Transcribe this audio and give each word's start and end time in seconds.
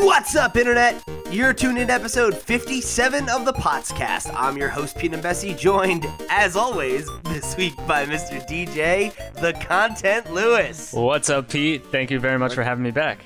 What's 0.00 0.36
up, 0.36 0.56
Internet? 0.56 1.02
You're 1.28 1.52
tuned 1.52 1.76
in 1.76 1.88
to 1.88 1.92
episode 1.92 2.32
57 2.36 3.28
of 3.28 3.44
the 3.44 3.52
Potscast. 3.52 4.32
I'm 4.32 4.56
your 4.56 4.68
host, 4.68 4.96
Pete 4.96 5.12
and 5.12 5.20
Bessie, 5.20 5.54
joined, 5.54 6.06
as 6.30 6.54
always, 6.54 7.10
this 7.24 7.56
week 7.56 7.74
by 7.78 8.06
Mr. 8.06 8.40
DJ, 8.48 9.12
the 9.40 9.54
Content 9.54 10.32
Lewis. 10.32 10.92
What's 10.92 11.30
up, 11.30 11.50
Pete? 11.50 11.84
Thank 11.86 12.12
you 12.12 12.20
very 12.20 12.38
much 12.38 12.54
for 12.54 12.62
having 12.62 12.84
me 12.84 12.92
back. 12.92 13.18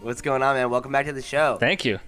What's 0.00 0.20
going 0.20 0.42
on, 0.42 0.56
man? 0.56 0.70
Welcome 0.70 0.90
back 0.90 1.06
to 1.06 1.12
the 1.12 1.22
show. 1.22 1.56
Thank 1.60 1.84
you. 1.84 2.00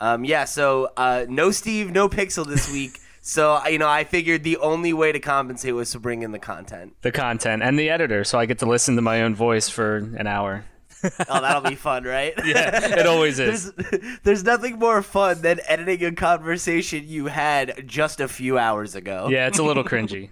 Um, 0.00 0.24
yeah, 0.24 0.46
so 0.46 0.90
uh, 0.96 1.26
no 1.28 1.50
Steve, 1.50 1.90
no 1.92 2.08
Pixel 2.08 2.46
this 2.46 2.72
week. 2.72 2.98
So 3.20 3.62
you 3.66 3.76
know, 3.76 3.88
I 3.88 4.04
figured 4.04 4.42
the 4.42 4.56
only 4.56 4.94
way 4.94 5.12
to 5.12 5.20
compensate 5.20 5.74
was 5.74 5.90
to 5.90 6.00
bring 6.00 6.22
in 6.22 6.32
the 6.32 6.38
content. 6.38 6.96
The 7.02 7.12
content 7.12 7.62
and 7.62 7.78
the 7.78 7.90
editor, 7.90 8.24
so 8.24 8.38
I 8.38 8.46
get 8.46 8.60
to 8.60 8.66
listen 8.66 8.96
to 8.96 9.02
my 9.02 9.20
own 9.20 9.34
voice 9.34 9.68
for 9.68 9.96
an 9.96 10.26
hour. 10.26 10.64
Oh, 11.28 11.40
that'll 11.40 11.68
be 11.68 11.76
fun, 11.76 12.04
right? 12.04 12.34
Yeah, 12.44 12.98
it 12.98 13.06
always 13.06 13.38
is. 13.38 13.72
There's, 13.72 14.18
there's 14.22 14.44
nothing 14.44 14.78
more 14.78 15.02
fun 15.02 15.42
than 15.42 15.60
editing 15.66 16.04
a 16.04 16.12
conversation 16.12 17.04
you 17.06 17.26
had 17.26 17.86
just 17.86 18.20
a 18.20 18.28
few 18.28 18.58
hours 18.58 18.94
ago. 18.94 19.28
Yeah, 19.30 19.46
it's 19.46 19.58
a 19.58 19.62
little 19.62 19.84
cringy. 19.84 20.30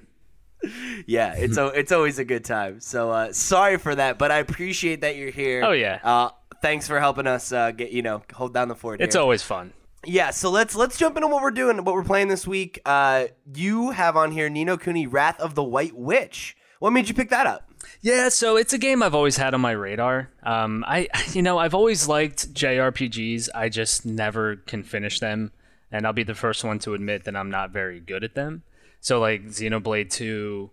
yeah, 1.06 1.34
it's 1.34 1.56
a, 1.56 1.66
it's 1.66 1.92
always 1.92 2.18
a 2.18 2.24
good 2.24 2.44
time. 2.44 2.80
So 2.80 3.10
uh, 3.10 3.32
sorry 3.32 3.78
for 3.78 3.94
that, 3.94 4.18
but 4.18 4.30
I 4.30 4.38
appreciate 4.38 5.02
that 5.02 5.16
you're 5.16 5.30
here. 5.30 5.62
Oh, 5.64 5.72
yeah. 5.72 6.00
Uh, 6.02 6.30
thanks 6.62 6.88
for 6.88 6.98
helping 6.98 7.26
us 7.26 7.52
uh, 7.52 7.70
get 7.70 7.90
you 7.90 8.02
know 8.02 8.22
hold 8.32 8.54
down 8.54 8.68
the 8.68 8.74
fort. 8.74 9.00
It's 9.00 9.14
here. 9.14 9.22
always 9.22 9.42
fun. 9.42 9.72
Yeah, 10.04 10.30
so 10.30 10.50
let's 10.50 10.74
let's 10.74 10.96
jump 10.96 11.16
into 11.16 11.28
what 11.28 11.42
we're 11.42 11.50
doing, 11.50 11.84
what 11.84 11.94
we're 11.94 12.04
playing 12.04 12.28
this 12.28 12.46
week. 12.46 12.80
Uh, 12.86 13.26
you 13.54 13.90
have 13.90 14.16
on 14.16 14.30
here 14.30 14.48
Ni 14.48 14.64
no 14.64 14.76
Kuni 14.76 15.06
Wrath 15.06 15.40
of 15.40 15.54
the 15.54 15.64
White 15.64 15.96
Witch. 15.96 16.56
What 16.78 16.92
made 16.92 17.08
you 17.08 17.14
pick 17.14 17.30
that 17.30 17.46
up? 17.46 17.65
Yeah, 18.00 18.28
so 18.28 18.56
it's 18.56 18.72
a 18.72 18.78
game 18.78 19.02
I've 19.02 19.14
always 19.14 19.36
had 19.36 19.54
on 19.54 19.60
my 19.60 19.72
radar. 19.72 20.30
Um, 20.42 20.84
I, 20.86 21.08
you 21.32 21.42
know, 21.42 21.58
I've 21.58 21.74
always 21.74 22.08
liked 22.08 22.52
JRPGs. 22.52 23.48
I 23.54 23.68
just 23.68 24.06
never 24.06 24.56
can 24.56 24.82
finish 24.82 25.20
them, 25.20 25.52
and 25.90 26.06
I'll 26.06 26.12
be 26.12 26.22
the 26.22 26.34
first 26.34 26.64
one 26.64 26.78
to 26.80 26.94
admit 26.94 27.24
that 27.24 27.36
I'm 27.36 27.50
not 27.50 27.70
very 27.70 28.00
good 28.00 28.24
at 28.24 28.34
them. 28.34 28.62
So 29.00 29.20
like 29.20 29.46
Xenoblade 29.46 30.10
Two, 30.10 30.70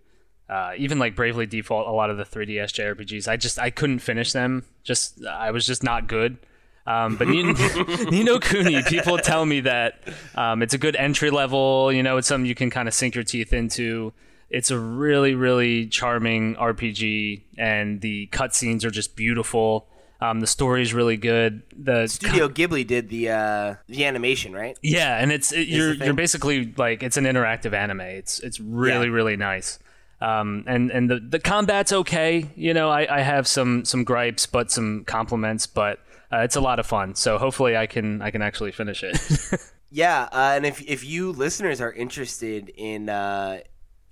uh, 0.48 0.72
even 0.76 0.98
like 0.98 1.14
Bravely 1.14 1.46
Default, 1.46 1.86
a 1.86 1.92
lot 1.92 2.10
of 2.10 2.16
the 2.16 2.24
3DS 2.24 2.72
JRPGs, 2.72 3.28
I 3.28 3.36
just 3.36 3.58
I 3.58 3.70
couldn't 3.70 4.00
finish 4.00 4.32
them. 4.32 4.64
Just 4.82 5.24
I 5.24 5.50
was 5.50 5.66
just 5.66 5.82
not 5.82 6.06
good. 6.08 6.38
Um, 6.86 7.16
but 7.16 7.28
Ni, 7.28 7.42
Nino 8.10 8.38
Kuni, 8.38 8.82
people 8.82 9.18
tell 9.18 9.46
me 9.46 9.60
that 9.60 10.00
um, 10.34 10.62
it's 10.62 10.74
a 10.74 10.78
good 10.78 10.96
entry 10.96 11.30
level. 11.30 11.92
You 11.92 12.02
know, 12.02 12.16
it's 12.16 12.28
something 12.28 12.46
you 12.46 12.54
can 12.54 12.70
kind 12.70 12.88
of 12.88 12.94
sink 12.94 13.14
your 13.14 13.24
teeth 13.24 13.52
into. 13.52 14.12
It's 14.54 14.70
a 14.70 14.78
really, 14.78 15.34
really 15.34 15.86
charming 15.86 16.54
RPG, 16.56 17.42
and 17.58 18.00
the 18.00 18.28
cutscenes 18.32 18.84
are 18.84 18.90
just 18.90 19.16
beautiful. 19.16 19.88
Um, 20.20 20.40
the 20.40 20.46
story 20.46 20.80
is 20.82 20.94
really 20.94 21.16
good. 21.18 21.62
The 21.76 22.06
Studio 22.06 22.48
Ghibli 22.48 22.86
did 22.86 23.08
the 23.08 23.30
uh, 23.30 23.74
the 23.88 24.04
animation, 24.06 24.52
right? 24.52 24.78
yeah, 24.80 25.18
and 25.20 25.32
it's 25.32 25.52
it, 25.52 25.68
you're 25.68 25.92
you're 25.94 26.14
basically 26.14 26.72
like 26.76 27.02
it's 27.02 27.16
an 27.16 27.24
interactive 27.24 27.72
anime. 27.74 28.00
It's 28.00 28.38
it's 28.40 28.58
really 28.60 29.06
Yeah. 29.08 29.12
really 29.12 29.36
nice. 29.36 29.78
Um, 30.20 30.64
and 30.66 30.90
and 30.90 31.10
the 31.10 31.20
the 31.20 31.40
combat's 31.40 31.92
okay. 31.92 32.46
You 32.56 32.72
know, 32.72 32.88
I, 32.90 33.18
I 33.18 33.20
have 33.20 33.46
some 33.46 33.84
some 33.84 34.04
gripes, 34.04 34.46
but 34.46 34.70
some 34.70 35.04
compliments. 35.04 35.66
But 35.66 35.98
uh, 36.32 36.38
it's 36.38 36.56
a 36.56 36.60
lot 36.60 36.78
of 36.78 36.86
fun. 36.86 37.14
So 37.16 37.36
hopefully 37.36 37.76
I 37.76 37.86
can 37.86 38.22
I 38.22 38.30
can 38.30 38.40
actually 38.40 38.72
finish 38.72 39.02
it. 39.02 39.18
Yeah, 39.90 40.28
uh, 40.32 40.54
and 40.56 40.66
if 40.66 40.82
if 40.88 41.04
you 41.04 41.30
listeners 41.30 41.80
are 41.80 41.92
interested 41.92 42.68
in 42.76 43.08
uh, 43.08 43.60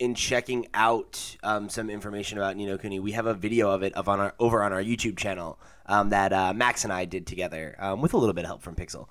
in 0.03 0.17
checking 0.17 0.67
out 0.75 1.37
um, 1.45 1.69
some 1.69 1.89
information 1.89 2.37
about 2.37 2.57
Nino 2.57 2.77
Kuni, 2.77 2.99
we 2.99 3.13
have 3.13 3.27
a 3.27 3.35
video 3.35 3.71
of 3.71 3.85
it 3.85 3.93
of 3.95 4.09
on 4.09 4.19
our 4.19 4.35
over 4.41 4.61
on 4.61 4.73
our 4.73 4.83
YouTube 4.83 5.17
channel 5.17 5.61
um, 5.87 6.11
that 6.11 6.33
uh, 6.33 6.53
Max 6.53 6.83
and 6.83 6.93
I 6.93 7.05
did 7.05 7.25
together 7.25 7.77
um, 7.79 8.01
with 8.01 8.13
a 8.13 8.17
little 8.17 8.33
bit 8.33 8.45
of 8.45 8.49
help 8.49 8.63
from 8.63 8.75
Pixel, 8.75 9.07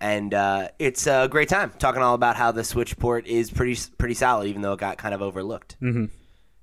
and 0.00 0.34
uh, 0.34 0.68
it's 0.80 1.06
a 1.06 1.28
great 1.30 1.48
time 1.48 1.72
talking 1.78 2.02
all 2.02 2.14
about 2.14 2.34
how 2.34 2.50
the 2.50 2.64
Switch 2.64 2.98
port 2.98 3.28
is 3.28 3.52
pretty 3.52 3.80
pretty 3.98 4.14
solid, 4.14 4.48
even 4.48 4.62
though 4.62 4.72
it 4.72 4.80
got 4.80 4.98
kind 4.98 5.14
of 5.14 5.22
overlooked. 5.22 5.76
Mm-hmm. 5.80 6.06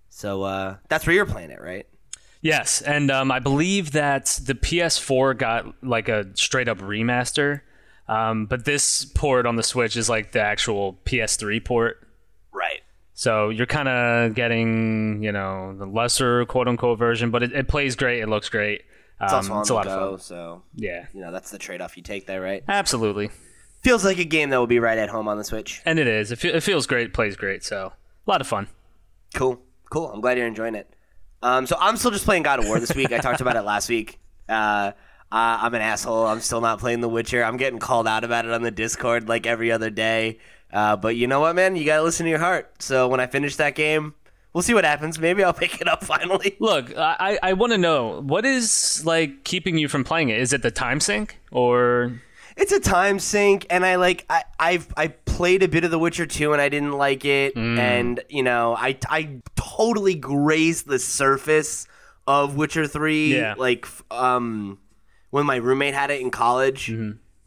So 0.09 0.43
uh, 0.43 0.75
that's 0.89 1.07
where 1.07 1.15
you're 1.15 1.25
playing 1.25 1.51
it, 1.51 1.61
right? 1.61 1.87
yes, 2.41 2.81
and 2.81 3.09
um, 3.09 3.31
I 3.31 3.39
believe 3.39 3.91
that 3.93 4.41
the 4.43 4.55
PS4 4.55 5.37
got 5.37 5.81
like 5.81 6.09
a 6.09 6.25
straight 6.35 6.67
up 6.67 6.79
remaster. 6.79 7.61
Um, 8.09 8.45
but 8.47 8.65
this 8.65 9.05
port 9.05 9.45
on 9.45 9.55
the 9.55 9.63
Switch 9.63 9.95
is 9.95 10.09
like 10.09 10.33
the 10.33 10.41
actual 10.41 10.99
PS3 11.05 11.63
port. 11.63 12.08
So 13.19 13.49
you're 13.49 13.65
kind 13.65 13.89
of 13.89 14.33
getting, 14.33 15.21
you 15.21 15.33
know, 15.33 15.75
the 15.77 15.85
lesser 15.85 16.45
quote 16.45 16.69
unquote 16.69 16.97
version, 16.97 17.31
but 17.31 17.43
it, 17.43 17.51
it 17.51 17.67
plays 17.67 17.97
great. 17.97 18.21
It 18.21 18.29
looks 18.29 18.47
great. 18.47 18.83
Um, 19.19 19.25
It's 19.25 19.33
also 19.33 19.53
on 19.55 19.59
it's 19.59 19.69
a 19.69 19.73
lot 19.73 19.83
go, 19.83 19.91
of 19.91 20.09
fun. 20.11 20.19
so 20.21 20.61
Yeah, 20.73 21.05
you 21.13 21.19
know 21.19 21.29
that's 21.29 21.51
the 21.51 21.57
trade 21.57 21.81
off 21.81 21.97
you 21.97 22.03
take 22.03 22.27
there, 22.27 22.39
right? 22.39 22.63
absolutely. 22.69 23.29
Feels 23.81 24.05
like 24.05 24.19
a 24.19 24.23
game 24.23 24.51
that 24.51 24.57
will 24.57 24.67
be 24.67 24.79
right 24.79 24.97
at 24.97 25.09
home 25.09 25.27
on 25.27 25.37
the 25.37 25.43
Switch. 25.43 25.81
And 25.85 25.99
it 25.99 26.07
is. 26.07 26.31
It, 26.31 26.37
fe- 26.39 26.53
it 26.53 26.63
feels 26.63 26.87
great. 26.87 27.13
Plays 27.13 27.35
great. 27.35 27.61
So 27.65 27.91
a 28.25 28.31
lot 28.31 28.39
of 28.39 28.47
fun. 28.47 28.69
Cool, 29.33 29.59
cool. 29.89 30.09
I'm 30.13 30.21
glad 30.21 30.37
you're 30.37 30.47
enjoying 30.47 30.75
it. 30.75 30.89
Um, 31.43 31.65
so 31.67 31.75
I'm 31.77 31.97
still 31.97 32.11
just 32.11 32.23
playing 32.23 32.43
God 32.43 32.59
of 32.59 32.67
War 32.67 32.79
this 32.79 32.95
week. 32.95 33.11
I 33.11 33.17
talked 33.17 33.41
about 33.41 33.57
it 33.57 33.63
last 33.63 33.89
week. 33.89 34.17
Uh, 34.47 34.93
uh, 35.29 35.59
I'm 35.61 35.73
an 35.73 35.81
asshole. 35.81 36.25
I'm 36.25 36.39
still 36.39 36.61
not 36.61 36.79
playing 36.79 37.01
The 37.01 37.09
Witcher. 37.09 37.43
I'm 37.43 37.57
getting 37.57 37.79
called 37.79 38.07
out 38.07 38.23
about 38.23 38.45
it 38.45 38.51
on 38.51 38.61
the 38.61 38.71
Discord 38.71 39.27
like 39.27 39.45
every 39.45 39.73
other 39.73 39.89
day. 39.89 40.39
Uh, 40.71 40.95
but 40.95 41.15
you 41.15 41.27
know 41.27 41.39
what, 41.39 41.55
man? 41.55 41.75
You 41.75 41.85
gotta 41.85 42.03
listen 42.03 42.25
to 42.25 42.29
your 42.29 42.39
heart. 42.39 42.81
So 42.81 43.07
when 43.07 43.19
I 43.19 43.27
finish 43.27 43.55
that 43.55 43.75
game, 43.75 44.13
we'll 44.53 44.61
see 44.61 44.73
what 44.73 44.85
happens. 44.85 45.17
Maybe 45.19 45.43
I'll 45.43 45.53
pick 45.65 45.81
it 45.81 45.87
up 45.87 46.03
finally. 46.03 46.55
Look, 46.59 46.95
I, 46.97 47.39
I 47.41 47.53
want 47.53 47.71
to 47.73 47.77
know 47.77 48.21
what 48.21 48.45
is 48.45 49.03
like 49.05 49.43
keeping 49.43 49.77
you 49.77 49.87
from 49.87 50.03
playing 50.03 50.29
it. 50.29 50.39
Is 50.39 50.53
it 50.53 50.61
the 50.61 50.71
time 50.71 50.99
sync 50.99 51.39
or? 51.51 52.19
It's 52.57 52.73
a 52.73 52.79
time 52.81 53.19
sink, 53.19 53.65
and 53.69 53.85
I 53.85 53.95
like 53.95 54.25
I 54.29 54.43
I've 54.59 54.93
I 54.97 55.07
played 55.07 55.63
a 55.63 55.69
bit 55.69 55.85
of 55.85 55.91
The 55.91 55.99
Witcher 55.99 56.25
2 56.25 56.51
and 56.51 56.61
I 56.61 56.67
didn't 56.67 56.91
like 56.91 57.23
it, 57.23 57.55
and 57.55 58.19
you 58.27 58.43
know 58.43 58.75
I 58.75 58.97
I 59.09 59.39
totally 59.55 60.15
grazed 60.15 60.85
the 60.85 60.99
surface 60.99 61.87
of 62.27 62.55
Witcher 62.57 62.85
3 62.85 63.33
Yeah. 63.33 63.55
like 63.57 63.87
um 64.11 64.77
when 65.29 65.45
my 65.45 65.55
roommate 65.55 65.93
had 65.93 66.11
it 66.11 66.19
in 66.19 66.31
college 66.31 66.87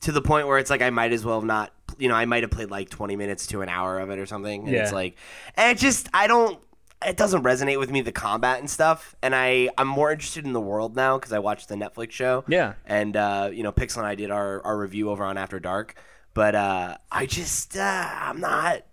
to 0.01 0.13
the 0.13 0.23
point 0.23 0.47
where 0.49 0.57
it's 0.59 0.71
like 0.71 0.81
I 0.81 0.89
might 0.91 1.13
as 1.13 1.25
well 1.27 1.39
have 1.41 1.47
not 1.47 1.73
you 2.03 2.09
know 2.09 2.15
I 2.15 2.25
might 2.27 2.43
have 2.43 2.51
played 2.51 2.71
like 2.71 2.91
20 2.91 3.17
minutes 3.17 3.47
to 3.49 3.63
an 3.63 3.69
hour 3.69 3.99
of 4.01 4.11
it 4.11 4.19
or 4.19 4.27
something, 4.27 4.67
and 4.67 4.75
it's 4.83 4.93
like 4.93 5.17
and 5.57 5.77
it 5.77 5.81
just 5.81 6.09
I 6.13 6.27
don't 6.27 6.59
it 7.05 7.17
doesn't 7.17 7.43
resonate 7.43 7.79
with 7.79 7.91
me 7.91 8.01
the 8.01 8.13
combat 8.13 8.61
and 8.61 8.71
stuff 8.71 9.17
and 9.23 9.35
i 9.35 9.69
i'm 9.77 9.89
more 9.89 10.13
interested 10.13 10.45
in 10.45 10.53
the 10.53 10.61
world 10.61 10.95
now 10.95 11.19
because 11.19 11.33
i 11.33 11.39
watched 11.41 11.69
the 11.69 11.75
netflix 11.75 12.13
show. 12.13 12.45
Yeah. 12.47 12.75
and 12.87 13.17
uh, 13.17 13.51
you 13.53 13.65
know 13.65 13.73
pixel 13.73 13.97
and 13.99 14.07
i 14.07 14.15
did 14.15 14.31
our, 14.31 14.65
our 14.65 14.79
review 14.79 15.11
over 15.11 15.25
on 15.25 15.37
after 15.37 15.59
dark 15.59 15.97
but 16.33 16.55
uh, 16.55 16.97
i 17.11 17.27
just 17.27 17.77
uh, 17.77 18.09
i'm 18.21 18.41
not 18.41 18.85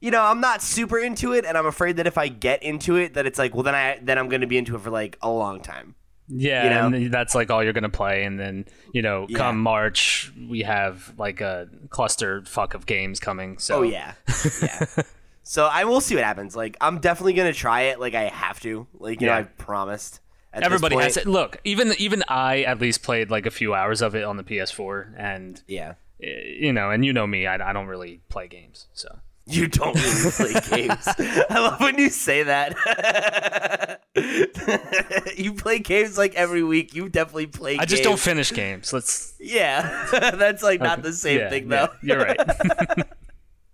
you 0.00 0.10
know 0.10 0.22
i'm 0.22 0.40
not 0.40 0.62
super 0.62 0.98
into 0.98 1.34
it 1.34 1.44
and 1.44 1.58
i'm 1.58 1.66
afraid 1.66 1.96
that 1.98 2.06
if 2.06 2.16
i 2.16 2.28
get 2.28 2.62
into 2.62 2.96
it 2.96 3.12
that 3.12 3.26
it's 3.26 3.38
like 3.38 3.52
well 3.54 3.62
then 3.62 3.74
i 3.74 3.98
then 4.00 4.16
i'm 4.16 4.30
going 4.30 4.40
to 4.40 4.46
be 4.46 4.56
into 4.56 4.74
it 4.74 4.80
for 4.80 4.88
like 4.90 5.18
a 5.20 5.30
long 5.30 5.60
time 5.60 5.94
Yeah, 6.32 6.64
You 6.64 6.70
know? 6.70 6.96
and 6.98 7.12
that's 7.12 7.34
like 7.34 7.50
all 7.50 7.62
you're 7.62 7.72
gonna 7.72 7.88
play, 7.88 8.24
and 8.24 8.38
then 8.38 8.64
you 8.92 9.02
know, 9.02 9.26
Yeah. 9.28 9.38
come 9.38 9.60
March, 9.60 10.32
we 10.48 10.60
have 10.62 11.12
like 11.18 11.40
a 11.40 11.68
cluster 11.88 12.42
fuck 12.46 12.74
of 12.74 12.86
games 12.86 13.18
coming. 13.20 13.58
So 13.58 13.78
oh 13.78 13.82
yeah 13.82 14.14
yeah 14.62 14.86
so 15.42 15.66
i 15.66 15.84
will 15.84 16.00
see 16.02 16.14
what 16.14 16.22
happens 16.22 16.54
like 16.54 16.76
i'm 16.82 16.98
definitely 16.98 17.32
going 17.32 17.50
to 17.52 17.58
try 17.58 17.80
it 17.84 17.98
like 17.98 18.14
i 18.14 18.24
have 18.24 18.60
to 18.60 18.86
like 18.98 19.20
you 19.22 19.26
know 19.26 19.32
Yeah. 19.32 19.38
i 19.38 19.42
promised 19.44 20.20
at 20.52 20.62
Everybody 20.62 20.96
has 20.96 21.16
it. 21.16 21.26
Look, 21.26 21.58
even 21.64 21.94
even 21.98 22.24
I 22.28 22.62
at 22.62 22.80
least 22.80 23.02
played 23.04 23.30
like 23.30 23.46
a 23.46 23.50
few 23.52 23.72
hours 23.72 24.02
of 24.02 24.14
it 24.16 24.24
on 24.24 24.36
the 24.36 24.42
PS4, 24.42 25.14
and 25.16 25.62
yeah 25.68 25.94
you 26.18 26.72
know, 26.72 26.90
and 26.90 27.04
you 27.04 27.12
know 27.12 27.26
me, 27.26 27.46
I, 27.46 27.70
I 27.70 27.72
don't 27.72 27.86
really 27.86 28.20
play 28.28 28.48
games, 28.48 28.86
so 28.92 29.20
You 29.50 29.66
don't 29.66 29.94
really 29.94 30.30
play 30.30 30.52
games. 30.88 31.08
I 31.08 31.58
love 31.58 31.80
when 31.80 31.98
you 31.98 32.08
say 32.08 32.44
that. 32.44 34.00
you 35.36 35.54
play 35.54 35.78
games 35.80 36.16
like 36.16 36.34
every 36.34 36.62
week. 36.62 36.94
You 36.94 37.08
definitely 37.08 37.48
play. 37.48 37.72
Games. 37.72 37.82
I 37.82 37.86
just 37.86 38.02
don't 38.02 38.18
finish 38.18 38.52
games. 38.52 38.92
Let's 38.92 39.34
Yeah, 39.40 40.06
that's 40.12 40.62
like 40.62 40.80
not 40.80 41.02
the 41.02 41.12
same 41.12 41.40
yeah, 41.40 41.50
thing 41.50 41.70
yeah, 41.70 41.86
though. 41.86 41.92
you're 42.02 42.18
right. 42.18 42.36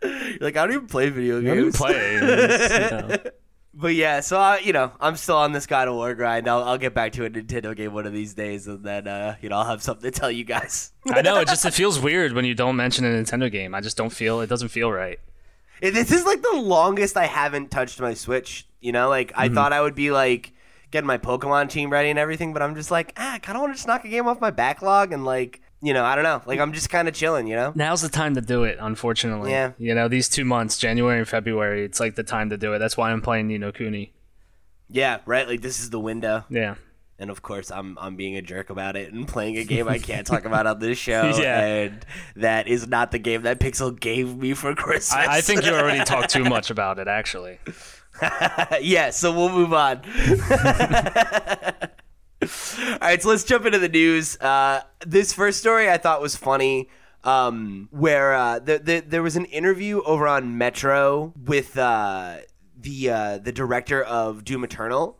You're 0.03 0.39
like 0.41 0.57
I 0.57 0.67
don't 0.67 0.73
even 0.75 0.87
play 0.87 1.11
video 1.11 1.41
I 1.41 1.45
don't 1.45 1.57
games. 1.65 1.77
play. 1.77 2.19
know. 2.21 3.17
But 3.79 3.95
yeah, 3.95 4.21
so 4.21 4.39
I, 4.39 4.59
you 4.61 4.73
know, 4.73 4.91
I'm 5.01 5.17
still 5.17 5.37
on 5.37 5.53
this 5.53 5.67
God 5.67 5.87
of 5.87 5.95
War 5.97 6.15
grind. 6.15 6.49
I'll, 6.49 6.63
I'll 6.65 6.79
get 6.79 6.95
back 6.95 7.13
to 7.13 7.27
a 7.27 7.31
Nintendo 7.31 7.77
game 7.77 7.93
one 7.93 8.07
of 8.07 8.15
these 8.15 8.33
days, 8.33 8.67
and 8.67 8.83
then 8.83 9.07
uh, 9.07 9.37
you 9.43 9.51
know 9.51 9.57
I'll 9.59 9.67
have 9.67 9.83
something 9.83 10.11
to 10.11 10.19
tell 10.19 10.31
you 10.31 10.45
guys. 10.45 10.93
I 11.13 11.21
know 11.21 11.37
it 11.41 11.49
just 11.49 11.67
it 11.67 11.75
feels 11.75 12.01
weird 12.01 12.33
when 12.33 12.47
you 12.47 12.55
don't 12.55 12.77
mention 12.77 13.05
a 13.05 13.09
Nintendo 13.09 13.53
game. 13.53 13.75
I 13.75 13.83
just 13.83 13.99
don't 13.99 14.09
feel 14.13 14.41
it 14.41 14.47
doesn't 14.47 14.69
feel 14.69 14.91
right. 14.91 15.21
This 15.81 16.11
is 16.13 16.25
like 16.25 16.43
the 16.43 16.57
longest 16.57 17.17
I 17.17 17.27
haven't 17.27 17.71
touched 17.71 18.01
my 18.01 18.15
Switch. 18.15 18.67
You 18.81 18.93
know, 18.93 19.09
like 19.09 19.33
Mm-hmm. 19.33 19.41
I 19.41 19.49
thought 19.49 19.73
I 19.73 19.81
would 19.81 19.95
be 19.95 20.11
like 20.11 20.53
getting 20.91 21.07
my 21.07 21.19
Pokemon 21.19 21.69
team 21.69 21.91
ready 21.91 22.11
and 22.11 22.19
everything, 22.19 22.53
but 22.53 22.63
I'm 22.63 22.75
just 22.75 22.91
like, 22.91 23.13
ah, 23.17 23.35
I 23.35 23.39
kind 23.39 23.57
of 23.57 23.63
want 23.63 23.73
to 23.73 23.77
just 23.77 23.87
knock 23.89 24.05
a 24.05 24.09
game 24.09 24.27
off 24.29 24.41
my 24.41 24.51
backlog 24.51 25.13
and 25.13 25.25
like, 25.25 25.61
you 25.83 25.93
know, 25.93 26.05
I 26.05 26.15
don't 26.15 26.25
know, 26.25 26.41
like 26.47 26.61
I'm 26.61 26.73
just 26.73 26.89
kind 26.89 27.09
of 27.09 27.15
chilling, 27.15 27.47
you 27.49 27.57
know. 27.57 27.73
Now's 27.75 28.03
the 28.03 28.09
time 28.09 28.35
to 28.35 28.41
do 28.41 28.63
it, 28.65 28.79
unfortunately. 28.81 29.51
Yeah. 29.51 29.73
You 29.79 29.95
know, 29.95 30.07
these 30.09 30.29
two 30.29 30.45
months, 30.45 30.79
January 30.79 31.19
and 31.19 31.29
February, 31.29 31.85
it's 31.85 31.99
like 32.01 32.15
the 32.15 32.23
time 32.23 32.51
to 32.51 32.57
do 32.57 32.73
it. 32.73 32.79
That's 32.79 32.97
why 32.97 33.11
I'm 33.11 33.21
playing 33.21 33.49
Nino 33.49 33.73
Kuni. 33.73 34.13
Yeah, 34.89 35.19
right. 35.27 35.47
Like 35.49 35.63
this 35.63 35.81
is 35.81 35.91
the 35.91 36.01
window. 36.01 36.45
Yeah. 36.49 36.77
And 37.19 37.31
of 37.31 37.43
course 37.43 37.71
I'm 37.71 37.99
I'm 37.99 38.17
being 38.17 38.37
a 38.37 38.43
jerk 38.43 38.71
about 38.71 38.97
it 38.97 39.13
and 39.13 39.27
playing 39.27 39.57
a 39.57 39.65
game 39.65 39.89
I 39.89 39.99
can't 39.99 40.27
talk 40.27 40.45
about 40.45 40.67
on 40.67 40.79
this 40.79 40.99
show. 41.07 41.33
Yeah. 41.37 41.65
and 41.65 42.07
that 42.37 42.69
is 42.69 42.87
not 42.87 43.11
the 43.11 43.19
game 43.19 43.43
that 43.43 43.61
Pixel 43.61 43.99
gave 43.99 44.37
me 44.37 44.55
for 44.55 44.75
Christmas. 44.75 45.13
I, 45.13 45.39
I 45.39 45.41
think 45.41 45.65
you 45.65 45.73
already 45.73 46.05
talked 46.05 46.31
too 46.31 46.45
much 46.45 46.71
about 46.71 46.99
it, 46.99 47.09
actually. 47.09 47.59
yeah, 48.81 49.11
so 49.11 49.33
we'll 49.33 49.51
move 49.51 49.73
on. 49.73 50.03
All 52.43 52.99
right, 53.01 53.23
so 53.23 53.29
let's 53.29 53.45
jump 53.45 53.67
into 53.67 53.79
the 53.79 53.89
news. 53.89 54.39
Uh, 54.41 54.83
this 55.07 55.33
first 55.33 55.59
story 55.59 55.91
I 55.91 55.97
thought 55.99 56.21
was 56.21 56.37
funny. 56.37 56.89
Um, 57.25 57.89
where 57.91 58.35
uh, 58.35 58.61
the, 58.61 58.79
the, 58.79 59.01
there 59.01 59.23
was 59.23 59.35
an 59.35 59.47
interview 59.47 60.01
over 60.03 60.29
on 60.29 60.57
Metro 60.59 61.33
with 61.37 61.77
uh, 61.77 62.37
the 62.79 63.11
uh, 63.11 63.39
the 63.39 63.51
director 63.51 64.01
of 64.01 64.45
Doom 64.45 64.63
Eternal, 64.63 65.19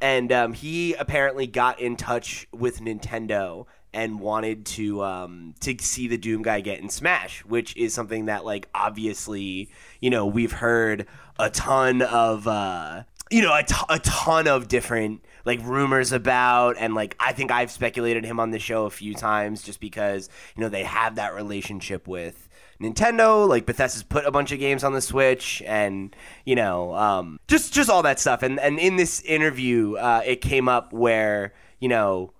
and 0.00 0.32
um, 0.32 0.52
he 0.52 0.94
apparently 0.94 1.46
got 1.46 1.80
in 1.80 1.96
touch 1.96 2.46
with 2.52 2.80
Nintendo 2.80 3.66
and 3.92 4.20
wanted 4.20 4.64
to 4.64 5.02
um, 5.02 5.54
to 5.60 5.76
see 5.80 6.08
the 6.08 6.16
Doom 6.16 6.42
guy 6.42 6.60
get 6.60 6.80
in 6.80 6.88
Smash, 6.88 7.44
which 7.44 7.76
is 7.76 7.92
something 7.92 8.26
that 8.26 8.44
like 8.44 8.68
obviously 8.74 9.70
you 10.00 10.10
know 10.10 10.26
we've 10.26 10.52
heard 10.52 11.06
a 11.38 11.50
ton 11.50 12.02
of 12.02 12.46
uh, 12.46 13.02
you 13.30 13.42
know 13.42 13.54
a, 13.54 13.62
t- 13.62 13.74
a 13.88 13.98
ton 13.98 14.46
of 14.46 14.68
different 14.68 15.24
like 15.44 15.60
rumors 15.62 16.12
about. 16.12 16.76
And 16.78 16.94
like 16.94 17.16
I 17.18 17.32
think 17.32 17.50
I've 17.50 17.70
speculated 17.70 18.24
him 18.24 18.40
on 18.40 18.50
the 18.50 18.58
show 18.58 18.86
a 18.86 18.90
few 18.90 19.14
times 19.14 19.62
just 19.62 19.80
because 19.80 20.28
you 20.56 20.62
know 20.62 20.68
they 20.68 20.84
have 20.84 21.16
that 21.16 21.34
relationship 21.34 22.06
with 22.06 22.48
Nintendo 22.80 23.46
like 23.48 23.66
Bethesda's 23.66 24.02
put 24.02 24.24
a 24.24 24.30
bunch 24.30 24.52
of 24.52 24.58
games 24.58 24.82
on 24.84 24.92
the 24.92 25.00
Switch 25.00 25.62
and 25.66 26.14
you 26.44 26.54
know 26.54 26.94
um, 26.94 27.38
just 27.48 27.72
just 27.74 27.90
all 27.90 28.02
that 28.02 28.18
stuff 28.18 28.42
and 28.42 28.58
and 28.58 28.78
in 28.78 28.96
this 28.96 29.20
interview 29.22 29.96
uh, 29.96 30.22
it 30.24 30.40
came 30.40 30.68
up 30.68 30.92
where 30.92 31.52
you 31.78 31.88
know 31.88 32.32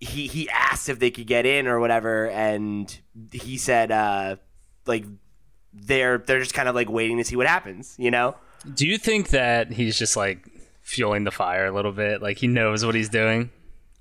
he 0.00 0.26
he 0.26 0.48
asked 0.50 0.88
if 0.88 0.98
they 0.98 1.10
could 1.10 1.26
get 1.26 1.46
in 1.46 1.66
or 1.66 1.80
whatever 1.80 2.28
and 2.30 3.00
he 3.32 3.56
said 3.56 3.90
uh, 3.90 4.36
like 4.86 5.04
they're 5.72 6.18
they're 6.18 6.40
just 6.40 6.54
kind 6.54 6.68
of 6.68 6.74
like 6.74 6.90
waiting 6.90 7.16
to 7.18 7.24
see 7.24 7.36
what 7.36 7.46
happens 7.46 7.94
you 7.98 8.10
know 8.10 8.34
Do 8.74 8.86
you 8.86 8.98
think 8.98 9.28
that 9.30 9.72
he's 9.72 9.98
just 9.98 10.16
like 10.16 10.48
fueling 10.82 11.24
the 11.24 11.30
fire 11.30 11.66
a 11.66 11.72
little 11.72 11.92
bit? 11.92 12.20
Like 12.22 12.38
he 12.38 12.46
knows 12.46 12.84
what 12.84 12.94
he's 12.94 13.08
doing? 13.08 13.50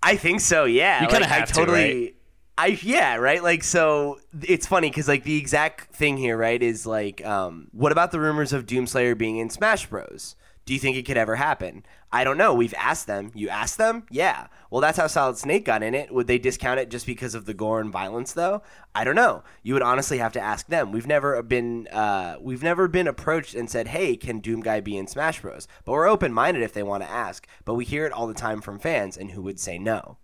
I 0.01 0.15
think 0.15 0.39
so. 0.39 0.65
Yeah, 0.65 1.01
You 1.01 1.07
kinda 1.07 1.21
Like, 1.27 1.31
I 1.31 1.39
have 1.39 1.47
to, 1.49 1.53
totally. 1.53 2.03
right? 2.03 2.15
I 2.57 2.79
yeah 2.81 3.15
right 3.17 3.43
like 3.43 3.63
so 3.63 4.19
it's 4.41 4.65
funny 4.65 4.89
because 4.89 5.07
like 5.07 5.23
the 5.23 5.37
exact 5.37 5.93
thing 5.93 6.17
here 6.17 6.35
right 6.35 6.61
is 6.61 6.87
like 6.87 7.23
um 7.25 7.67
what 7.71 7.91
about 7.91 8.11
the 8.11 8.19
rumors 8.19 8.51
of 8.51 8.65
Doomslayer 8.65 9.17
being 9.17 9.37
in 9.37 9.49
Smash 9.49 9.85
Bros? 9.85 10.35
Do 10.65 10.73
you 10.73 10.79
think 10.79 10.97
it 10.97 11.05
could 11.05 11.15
ever 11.17 11.37
happen? 11.37 11.85
I 12.11 12.25
don't 12.25 12.37
know. 12.37 12.53
We've 12.53 12.73
asked 12.77 13.07
them. 13.07 13.31
You 13.33 13.47
asked 13.47 13.77
them? 13.77 14.05
Yeah. 14.09 14.47
Well, 14.69 14.81
that's 14.81 14.97
how 14.97 15.07
Solid 15.07 15.37
Snake 15.37 15.63
got 15.63 15.81
in 15.81 15.95
it. 15.95 16.13
Would 16.13 16.27
they 16.27 16.37
discount 16.37 16.81
it 16.81 16.89
just 16.89 17.05
because 17.05 17.35
of 17.35 17.45
the 17.45 17.53
gore 17.53 17.79
and 17.79 17.89
violence, 17.89 18.33
though? 18.33 18.63
I 18.93 19.05
don't 19.05 19.15
know. 19.15 19.43
You 19.63 19.75
would 19.75 19.81
honestly 19.81 20.17
have 20.17 20.33
to 20.33 20.41
ask 20.41 20.67
them. 20.67 20.91
We've 20.91 21.07
never 21.07 21.41
been 21.41 21.87
uh, 21.87 22.35
we've 22.41 22.63
never 22.63 22.89
been 22.89 23.07
approached 23.07 23.55
and 23.55 23.69
said, 23.69 23.89
"Hey, 23.89 24.17
can 24.17 24.39
Doom 24.39 24.59
Guy 24.59 24.81
be 24.81 24.97
in 24.97 25.07
Smash 25.07 25.41
Bros?" 25.41 25.69
But 25.85 25.93
we're 25.93 26.09
open 26.09 26.33
minded 26.33 26.63
if 26.63 26.73
they 26.73 26.83
want 26.83 27.03
to 27.03 27.09
ask. 27.09 27.47
But 27.63 27.75
we 27.75 27.85
hear 27.85 28.05
it 28.05 28.11
all 28.11 28.27
the 28.27 28.33
time 28.33 28.59
from 28.59 28.77
fans, 28.77 29.15
and 29.15 29.31
who 29.31 29.41
would 29.43 29.61
say 29.61 29.77
no? 29.77 30.17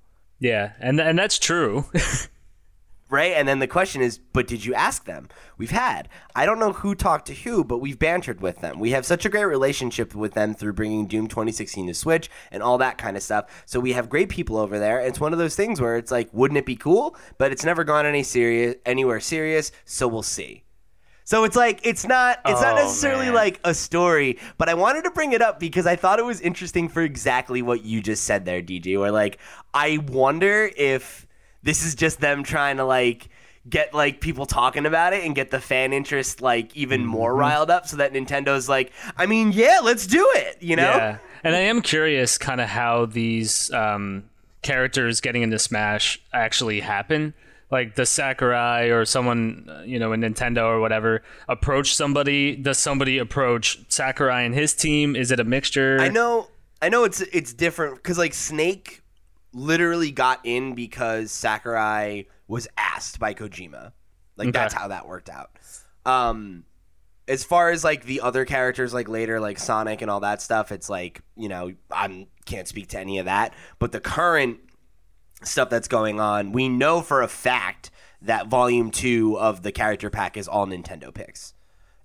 Yeah, 0.43 0.73
and 0.77 0.99
and 0.99 1.17
that's 1.17 1.39
true. 1.39 1.85
right? 3.09 3.31
And 3.31 3.47
then 3.47 3.59
the 3.59 3.67
question 3.67 4.01
is, 4.01 4.17
but 4.17 4.45
did 4.45 4.65
you 4.65 4.73
ask 4.73 5.05
them? 5.05 5.29
We've 5.57 5.71
had. 5.71 6.09
I 6.35 6.45
don't 6.45 6.59
know 6.59 6.73
who 6.73 6.95
talked 6.95 7.27
to 7.27 7.33
who, 7.33 7.63
but 7.63 7.77
we've 7.77 7.97
bantered 7.97 8.41
with 8.41 8.59
them. 8.59 8.77
We 8.77 8.91
have 8.91 9.05
such 9.05 9.25
a 9.25 9.29
great 9.29 9.45
relationship 9.45 10.13
with 10.13 10.33
them 10.33 10.53
through 10.53 10.73
bringing 10.73 11.07
Doom 11.07 11.29
2016 11.29 11.87
to 11.87 11.93
Switch 11.93 12.29
and 12.51 12.61
all 12.61 12.77
that 12.79 12.97
kind 12.97 13.15
of 13.15 13.23
stuff. 13.23 13.63
So 13.65 13.79
we 13.79 13.93
have 13.93 14.09
great 14.09 14.27
people 14.27 14.57
over 14.57 14.79
there. 14.79 14.99
It's 14.99 15.19
one 15.19 15.31
of 15.31 15.39
those 15.39 15.55
things 15.55 15.79
where 15.79 15.95
it's 15.95 16.11
like, 16.11 16.27
wouldn't 16.33 16.57
it 16.57 16.65
be 16.65 16.75
cool? 16.75 17.15
But 17.37 17.53
it's 17.53 17.63
never 17.63 17.85
gone 17.85 18.05
any 18.05 18.23
serious 18.23 18.75
anywhere 18.85 19.21
serious, 19.21 19.71
so 19.85 20.09
we'll 20.09 20.23
see. 20.23 20.62
So 21.25 21.43
it's 21.45 21.55
like 21.55 21.79
it's 21.83 22.05
not 22.05 22.39
it's 22.45 22.61
not 22.61 22.73
Oh, 22.73 22.83
necessarily 22.83 23.25
man. 23.27 23.33
like 23.35 23.59
a 23.63 23.73
story, 23.73 24.37
but 24.57 24.67
I 24.69 24.73
wanted 24.73 25.03
to 25.05 25.11
bring 25.11 25.31
it 25.33 25.41
up 25.41 25.59
because 25.59 25.87
I 25.87 25.95
thought 25.95 26.19
it 26.19 26.25
was 26.25 26.41
interesting 26.41 26.89
for 26.89 27.01
exactly 27.01 27.61
what 27.61 27.83
you 27.83 28.01
just 28.01 28.23
said 28.25 28.45
there, 28.45 28.61
DJ. 28.61 28.99
Where 28.99 29.11
like 29.11 29.39
I 29.73 29.99
wonder 30.07 30.69
if 30.75 31.25
this 31.63 31.85
is 31.85 31.95
just 31.95 32.19
them 32.19 32.43
trying 32.43 32.77
to 32.77 32.83
like 32.83 33.29
get 33.69 33.93
like 33.93 34.19
people 34.19 34.45
talking 34.45 34.85
about 34.85 35.13
it 35.13 35.23
and 35.23 35.33
get 35.33 35.49
the 35.49 35.61
fan 35.61 35.93
interest 35.93 36.41
like 36.41 36.75
even 36.75 36.99
Mm-hmm. 37.01 37.09
more 37.09 37.33
riled 37.33 37.69
up 37.71 37.87
so 37.87 37.95
that 37.97 38.11
Nintendo's 38.11 38.67
like, 38.67 38.91
I 39.15 39.25
mean, 39.25 39.53
yeah, 39.53 39.79
let's 39.81 40.05
do 40.05 40.29
it, 40.35 40.57
you 40.61 40.75
know? 40.75 40.83
Yeah, 40.83 41.17
and 41.45 41.55
I 41.55 41.59
am 41.59 41.81
curious, 41.81 42.37
kind 42.37 42.59
of 42.59 42.67
how 42.67 43.05
these 43.05 43.71
um, 43.71 44.25
characters 44.63 45.21
getting 45.21 45.43
into 45.43 45.57
Smash 45.59 46.21
actually 46.33 46.81
happen. 46.81 47.33
Like 47.73 47.95
the 47.95 48.05
Sakurai 48.05 48.91
or 48.91 49.03
someone, 49.03 49.67
uh, 49.67 49.81
you 49.83 49.97
know, 49.99 50.13
in 50.13 50.21
Nintendo 50.21 50.65
or 50.65 50.79
whatever, 50.79 51.23
approach 51.49 51.95
somebody? 51.95 52.55
Does 52.55 52.77
somebody 52.77 53.17
approach 53.17 53.79
Sakurai 53.89 54.43
and 54.45 54.53
his 54.53 54.73
team? 54.75 55.15
Is 55.15 55.31
it 55.31 55.39
a 55.39 55.43
mixture? 55.43 55.97
I 55.99 56.09
know, 56.09 56.47
I 56.81 56.89
know 56.89 57.03
it's 57.03 57.21
it's 57.21 57.51
different 57.51 57.95
because 57.95 58.17
like 58.19 58.33
Snake 58.33 59.01
literally 59.53 60.11
got 60.11 60.39
in 60.43 60.75
because 60.75 61.31
Sakurai 61.31 62.27
was 62.47 62.67
asked 62.77 63.19
by 63.19 63.33
Kojima. 63.33 63.91
Like 64.37 64.49
Okay. 64.49 64.51
that's 64.59 64.73
how 64.73 64.87
that 64.89 65.07
worked 65.07 65.29
out. 65.29 65.51
Um, 66.05 66.65
as 67.27 67.43
far 67.43 67.71
as 67.71 67.83
like 67.83 68.03
the 68.05 68.21
other 68.21 68.45
characters, 68.45 68.93
like 68.93 69.07
later, 69.07 69.39
like 69.39 69.57
Sonic 69.57 70.01
and 70.01 70.11
all 70.11 70.19
that 70.19 70.41
stuff, 70.41 70.71
it's 70.71 70.89
like 70.89 71.21
you 71.35 71.49
know 71.49 71.73
I 71.89 72.27
can't 72.45 72.67
speak 72.67 72.89
to 72.89 72.99
any 72.99 73.19
of 73.19 73.25
that. 73.25 73.53
But 73.79 73.91
the 73.91 73.99
current 73.99 74.59
stuff 75.47 75.69
that's 75.69 75.87
going 75.87 76.19
on, 76.19 76.51
we 76.51 76.69
know 76.69 77.01
for 77.01 77.21
a 77.21 77.27
fact 77.27 77.91
that 78.21 78.47
Volume 78.47 78.91
Two 78.91 79.37
of 79.37 79.63
the 79.63 79.71
character 79.71 80.09
pack 80.09 80.37
is 80.37 80.47
all 80.47 80.65
Nintendo 80.65 81.13
picks. 81.13 81.53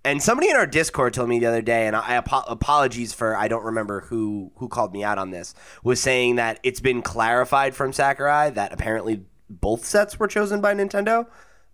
And 0.04 0.22
somebody 0.22 0.48
in 0.48 0.56
our 0.56 0.66
Discord 0.66 1.12
told 1.12 1.28
me 1.28 1.38
the 1.38 1.46
other 1.46 1.62
day, 1.62 1.86
and 1.86 1.94
I 1.94 2.16
apo- 2.16 2.44
apologies 2.48 3.12
for 3.12 3.36
I 3.36 3.48
don't 3.48 3.64
remember 3.64 4.00
who 4.02 4.52
who 4.56 4.68
called 4.68 4.92
me 4.92 5.04
out 5.04 5.18
on 5.18 5.30
this, 5.30 5.54
was 5.82 6.00
saying 6.00 6.36
that 6.36 6.60
it's 6.62 6.80
been 6.80 7.02
clarified 7.02 7.74
from 7.74 7.92
Sakurai 7.92 8.50
that 8.50 8.72
apparently 8.72 9.24
both 9.50 9.84
sets 9.84 10.18
were 10.18 10.28
chosen 10.28 10.60
by 10.60 10.74
Nintendo, 10.74 11.26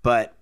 but 0.02 0.33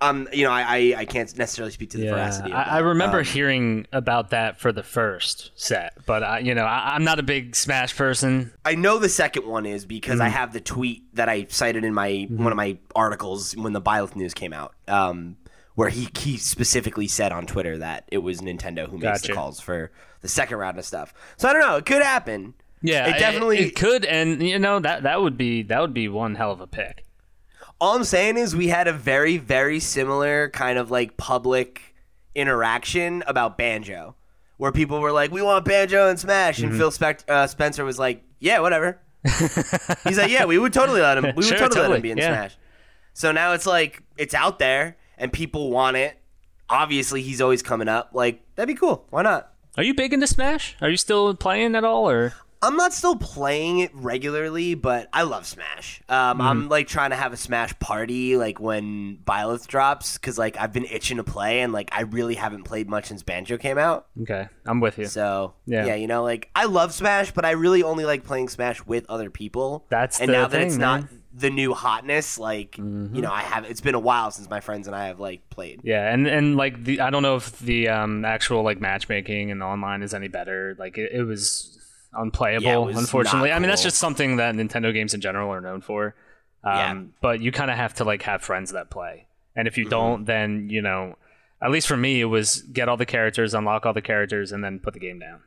um, 0.00 0.28
you 0.32 0.44
know, 0.44 0.50
I 0.50 0.62
I, 0.62 0.94
I 0.98 1.04
can't 1.04 1.36
necessarily 1.36 1.72
speak 1.72 1.90
to 1.90 1.98
the 1.98 2.04
Yeah, 2.04 2.10
veracity. 2.14 2.50
Of 2.50 2.56
I. 2.56 2.62
I 2.62 2.78
remember 2.78 3.18
Um, 3.20 3.24
hearing 3.24 3.86
about 3.92 4.30
that 4.30 4.58
for 4.60 4.72
the 4.72 4.82
first 4.82 5.52
set, 5.54 5.94
but 6.06 6.22
I, 6.22 6.38
you 6.40 6.54
know, 6.54 6.64
I, 6.64 6.94
I'm 6.94 7.04
not 7.04 7.18
a 7.18 7.22
big 7.22 7.56
Smash 7.56 7.96
person. 7.96 8.52
I 8.64 8.74
know 8.74 8.98
the 8.98 9.08
second 9.08 9.46
one 9.46 9.66
is 9.66 9.84
because 9.86 10.14
Mm-hmm. 10.14 10.22
I 10.22 10.28
have 10.28 10.52
the 10.52 10.60
tweet 10.60 11.14
that 11.14 11.28
I 11.28 11.46
cited 11.48 11.84
in 11.84 11.94
my 11.94 12.26
one 12.30 12.52
of 12.52 12.56
my 12.56 12.78
articles 12.94 13.56
when 13.56 13.72
the 13.72 13.80
Byleth 13.82 14.16
news 14.16 14.34
came 14.34 14.52
out, 14.52 14.74
um, 14.88 15.36
where 15.74 15.88
he 15.88 16.08
he 16.18 16.36
specifically 16.36 17.08
said 17.08 17.32
on 17.32 17.46
Twitter 17.46 17.78
that 17.78 18.04
it 18.10 18.18
was 18.18 18.40
Nintendo 18.40 18.88
who 18.88 18.98
makes 18.98 19.22
the 19.22 19.32
calls 19.32 19.60
for 19.60 19.90
the 20.20 20.28
second 20.28 20.58
round 20.58 20.78
of 20.78 20.84
stuff. 20.84 21.12
So 21.36 21.48
I 21.48 21.52
don't 21.52 21.62
know. 21.62 21.76
It 21.76 21.86
could 21.86 22.02
happen. 22.02 22.54
Yeah, 22.82 23.08
It 23.08 23.18
definitely- 23.18 23.58
it, 23.60 23.74
could, 23.76 24.04
and 24.04 24.42
you 24.42 24.58
know 24.58 24.78
that 24.80 25.02
that 25.04 25.22
would 25.22 25.36
be 25.38 25.62
that 25.64 25.80
would 25.80 25.94
be 25.94 26.08
one 26.08 26.34
hell 26.34 26.52
of 26.52 26.60
a 26.60 26.66
pick. 26.66 27.04
All 27.80 27.96
I'm 27.96 28.04
saying 28.04 28.36
is 28.38 28.56
we 28.56 28.68
had 28.68 28.88
a 28.88 28.92
very 28.92 29.36
very 29.36 29.80
similar 29.80 30.48
kind 30.50 30.78
of 30.78 30.90
like 30.90 31.16
public 31.16 31.94
interaction 32.34 33.22
about 33.26 33.56
banjo, 33.58 34.14
where 34.56 34.72
people 34.72 35.00
were 35.00 35.12
like, 35.12 35.30
"We 35.30 35.42
want 35.42 35.64
banjo 35.64 36.08
and 36.08 36.18
Smash," 36.18 36.58
Mm-hmm. 36.58 36.68
and 36.70 36.76
Phil 36.78 36.90
Spect- 36.90 37.28
uh, 37.28 37.46
Spencer 37.46 37.84
was 37.84 37.98
like, 37.98 38.22
"Yeah, 38.38 38.60
whatever." 38.60 38.98
He's 40.04 40.18
like, 40.18 40.30
"Yeah, 40.30 40.44
we 40.44 40.58
would 40.58 40.72
totally 40.72 41.00
let 41.00 41.18
him. 41.18 41.24
We 41.24 41.32
would 41.32 41.44
Sure, 41.44 41.58
totally, 41.58 41.88
let 41.88 41.96
him 41.96 42.02
be 42.02 42.10
in 42.12 42.18
yeah. 42.18 42.28
Smash." 42.28 42.56
So 43.14 43.32
now 43.32 43.52
it's 43.52 43.66
like 43.66 44.02
it's 44.16 44.34
out 44.34 44.58
there 44.58 44.96
and 45.18 45.32
people 45.32 45.70
want 45.70 45.96
it. 45.96 46.16
Obviously, 46.68 47.22
he's 47.22 47.40
always 47.40 47.62
coming 47.62 47.88
up. 47.88 48.10
Like 48.12 48.42
that'd 48.56 48.68
be 48.74 48.78
cool. 48.78 49.06
Why 49.10 49.22
not? 49.22 49.52
Are 49.76 49.82
you 49.82 49.94
big 49.94 50.12
into 50.14 50.26
Smash? 50.26 50.76
Are 50.80 50.88
you 50.88 50.96
still 50.96 51.34
playing 51.34 51.74
at 51.76 51.84
all, 51.84 52.08
or 52.08 52.32
I'm 52.62 52.76
not 52.76 52.92
still 52.92 53.16
playing 53.16 53.80
it 53.80 53.90
regularly, 53.94 54.74
but 54.74 55.08
I 55.12 55.22
love 55.22 55.46
Smash. 55.46 56.00
Um, 56.08 56.40
I'm 56.40 56.68
like 56.68 56.88
trying 56.88 57.10
to 57.10 57.16
have 57.16 57.32
a 57.32 57.36
Smash 57.36 57.78
party 57.78 58.36
like 58.36 58.58
when 58.60 59.18
Byleth 59.26 59.66
drops 59.66 60.18
because 60.18 60.38
like 60.38 60.56
I've 60.58 60.72
been 60.72 60.86
itching 60.86 61.18
to 61.18 61.24
play 61.24 61.60
and 61.60 61.72
like 61.72 61.90
I 61.92 62.02
really 62.02 62.34
haven't 62.34 62.64
played 62.64 62.88
much 62.88 63.06
since 63.06 63.22
Banjo 63.22 63.58
came 63.58 63.78
out. 63.78 64.06
okay? 64.22 64.48
I'm 64.64 64.80
with 64.80 64.98
you. 64.98 65.06
So 65.06 65.54
Yeah. 65.66 65.86
yeah, 65.86 65.94
you 65.94 66.06
know, 66.06 66.22
like 66.22 66.50
I 66.56 66.64
love 66.64 66.92
Smash, 66.92 67.30
but 67.32 67.44
I 67.44 67.52
really 67.52 67.82
only 67.82 68.04
like 68.04 68.24
playing 68.24 68.48
Smash 68.48 68.84
with 68.86 69.04
other 69.08 69.30
people. 69.30 69.84
That's 69.88 70.20
and 70.20 70.30
now 70.32 70.48
that 70.48 70.60
it's 70.60 70.74
thing, 70.74 70.80
not. 70.80 71.02
Mm-hmm. 71.02 71.16
the 71.34 71.50
new 71.50 71.74
hotness, 71.74 72.38
like 72.38 72.78
you 72.78 72.84
know, 72.84 73.30
I 73.30 73.42
have. 73.42 73.66
It's 73.66 73.82
been 73.82 73.94
a 73.94 74.00
while 74.00 74.30
since 74.30 74.48
my 74.48 74.60
friends 74.60 74.86
and 74.86 74.96
I 74.96 75.08
have 75.08 75.20
like 75.20 75.48
played. 75.50 75.82
Yeah, 75.84 76.10
and 76.12 76.26
and 76.26 76.56
like 76.56 76.82
the 76.82 77.00
I 77.00 77.10
don't 77.10 77.22
know 77.22 77.36
if 77.36 77.58
the 77.58 77.88
um 77.90 78.24
actual 78.24 78.62
like 78.62 78.80
matchmaking 78.80 79.50
and 79.50 79.62
online 79.62 80.02
is 80.02 80.14
any 80.14 80.28
better. 80.28 80.74
Like 80.78 80.96
it, 80.96 81.12
it 81.12 81.24
was 81.24 81.75
unplayable, 82.16 82.90
Yeah, 82.90 82.98
unfortunately. 82.98 83.50
not 83.50 83.56
I 83.56 83.58
mean, 83.58 83.68
that's 83.68 83.82
just 83.82 83.98
something 83.98 84.36
that 84.36 84.54
Nintendo 84.54 84.92
games 84.92 85.14
in 85.14 85.20
general 85.20 85.50
are 85.52 85.60
known 85.60 85.80
for. 85.80 86.14
Um, 86.64 86.74
Yeah. 86.76 87.02
But 87.20 87.40
you 87.40 87.52
kind 87.52 87.70
of 87.70 87.76
have 87.76 87.94
to 87.94 88.04
like 88.04 88.22
have 88.22 88.42
friends 88.42 88.72
that 88.72 88.90
play, 88.90 89.26
and 89.54 89.66
Mm-hmm. 89.66 89.72
if 89.72 89.78
you 89.78 89.88
don't, 89.88 90.24
then 90.24 90.68
you 90.70 90.82
know, 90.82 91.16
at 91.62 91.70
least 91.70 91.86
for 91.88 91.96
me, 91.96 92.20
it 92.20 92.24
was 92.26 92.62
get 92.62 92.88
all 92.88 92.96
the 92.96 93.06
characters, 93.06 93.54
unlock 93.54 93.86
all 93.86 93.92
the 93.92 94.02
characters, 94.02 94.52
and 94.52 94.62
then 94.64 94.78
put 94.80 94.92
the 94.94 95.00
game 95.00 95.18
down. 95.18 95.40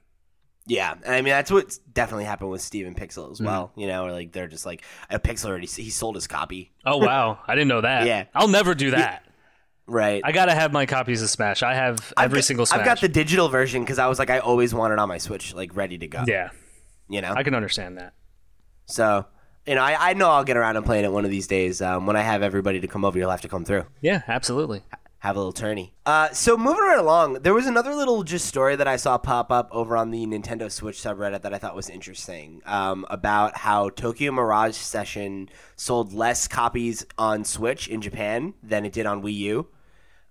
Yeah, 0.65 0.93
and 1.03 1.15
I 1.15 1.21
mean 1.21 1.31
that's 1.31 1.51
what 1.51 1.77
definitely 1.91 2.25
happened 2.25 2.51
with 2.51 2.61
Steven 2.61 2.93
Pixel 2.93 3.27
Mm. 3.29 3.31
as 3.31 3.41
well. 3.41 3.71
You 3.75 3.87
know, 3.87 4.05
or 4.05 4.11
like 4.11 4.31
they're 4.31 4.47
just 4.47 4.65
like 4.67 4.83
a 5.09 5.19
Pixel 5.19 5.45
already 5.47 5.65
he 5.67 5.89
sold 5.89 6.15
his 6.15 6.27
copy, 6.27 6.71
Oh 6.85 6.97
wow, 6.97 7.39
I 7.47 7.55
didn't 7.55 7.69
know 7.69 7.81
that. 7.81 8.05
Yeah. 8.07 8.25
I'll 8.35 8.47
never 8.47 8.75
do 8.75 8.91
that. 8.91 9.23
Right? 9.89 10.21
I 10.23 10.31
gotta 10.31 10.53
have 10.53 10.71
my 10.71 10.85
copies 10.85 11.21
of 11.21 11.29
Smash. 11.29 11.63
I 11.63 11.73
have 11.73 12.13
every 12.17 12.37
got- 12.39 12.43
single 12.45 12.65
Smash. 12.65 12.79
I've 12.79 12.85
got 12.85 13.01
the 13.01 13.09
digital 13.09 13.49
version 13.49 13.81
because 13.83 13.99
I 13.99 14.07
was 14.07 14.19
like 14.19 14.29
I 14.29 14.39
always 14.39 14.73
want 14.73 14.93
it 14.93 14.99
on 14.99 15.07
my 15.07 15.17
Switch, 15.17 15.53
like 15.53 15.75
ready 15.75 15.97
to 15.97 16.07
go. 16.07 16.23
yeah, 16.27 16.49
you 17.09 17.21
know. 17.21 17.33
I 17.35 17.43
can 17.43 17.55
understand 17.55 17.97
that. 17.97 18.13
so 18.85 19.25
you 19.67 19.75
know, 19.75 19.81
I, 19.83 20.11
I 20.11 20.13
know 20.13 20.29
I'll 20.29 20.43
get 20.45 20.57
around 20.57 20.77
and 20.77 20.85
playing 20.85 21.05
it 21.05 21.11
one 21.11 21.25
of 21.25 21.31
these 21.31 21.45
days. 21.45 21.81
Um, 21.81 22.07
when 22.07 22.15
I 22.15 22.21
have 22.21 22.41
everybody 22.41 22.79
to 22.79 22.87
come 22.87 23.05
over, 23.05 23.19
you'll 23.19 23.29
have 23.29 23.41
to 23.41 23.49
come 23.49 23.65
through. 23.65 23.85
Yeah, 24.01 24.23
absolutely. 24.27 24.81
have 25.19 25.35
a 25.35 25.39
little 25.39 25.51
tourney. 25.51 25.93
Uh, 26.07 26.29
so 26.31 26.57
moving 26.57 26.81
right 26.81 26.97
along, 26.97 27.33
there 27.43 27.53
was 27.53 27.67
another 27.67 27.93
little 27.93 28.23
just 28.23 28.45
story 28.47 28.75
that 28.77 28.87
I 28.87 28.95
saw 28.95 29.19
pop 29.19 29.51
up 29.51 29.69
over 29.71 29.95
on 29.95 30.09
the 30.09 30.25
Nintendo 30.25 30.71
Switch 30.71 30.97
subreddit 30.97 31.43
that 31.43 31.53
I 31.53 31.59
thought 31.59 31.75
was 31.75 31.87
interesting 31.89 32.61
um, 32.65 33.05
about 33.11 33.57
how 33.57 33.89
Tokyo 33.89 34.31
Mirage 34.31 34.75
Session 34.77 35.49
sold 35.75 36.13
less 36.13 36.47
copies 36.47 37.05
on 37.19 37.43
Switch 37.43 37.87
in 37.89 38.01
Japan 38.01 38.55
than 38.63 38.85
it 38.85 38.93
did 38.93 39.05
on 39.05 39.21
Wii 39.21 39.35
U. 39.35 39.67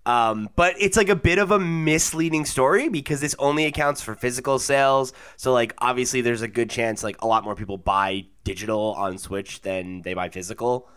Um, 0.09 0.49
but 0.55 0.73
it's 0.79 0.97
like 0.97 1.09
a 1.09 1.15
bit 1.15 1.37
of 1.37 1.51
a 1.51 1.59
misleading 1.59 2.43
story 2.43 2.89
because 2.89 3.21
this 3.21 3.35
only 3.37 3.65
accounts 3.65 4.01
for 4.01 4.15
physical 4.15 4.57
sales. 4.57 5.13
So 5.37 5.53
like 5.53 5.75
obviously 5.77 6.21
there's 6.21 6.41
a 6.41 6.47
good 6.47 6.71
chance 6.71 7.03
like 7.03 7.21
a 7.21 7.27
lot 7.27 7.43
more 7.43 7.53
people 7.53 7.77
buy 7.77 8.25
digital 8.43 8.95
on 8.97 9.19
Switch 9.19 9.61
than 9.61 10.01
they 10.01 10.15
buy 10.15 10.29
physical. 10.29 10.89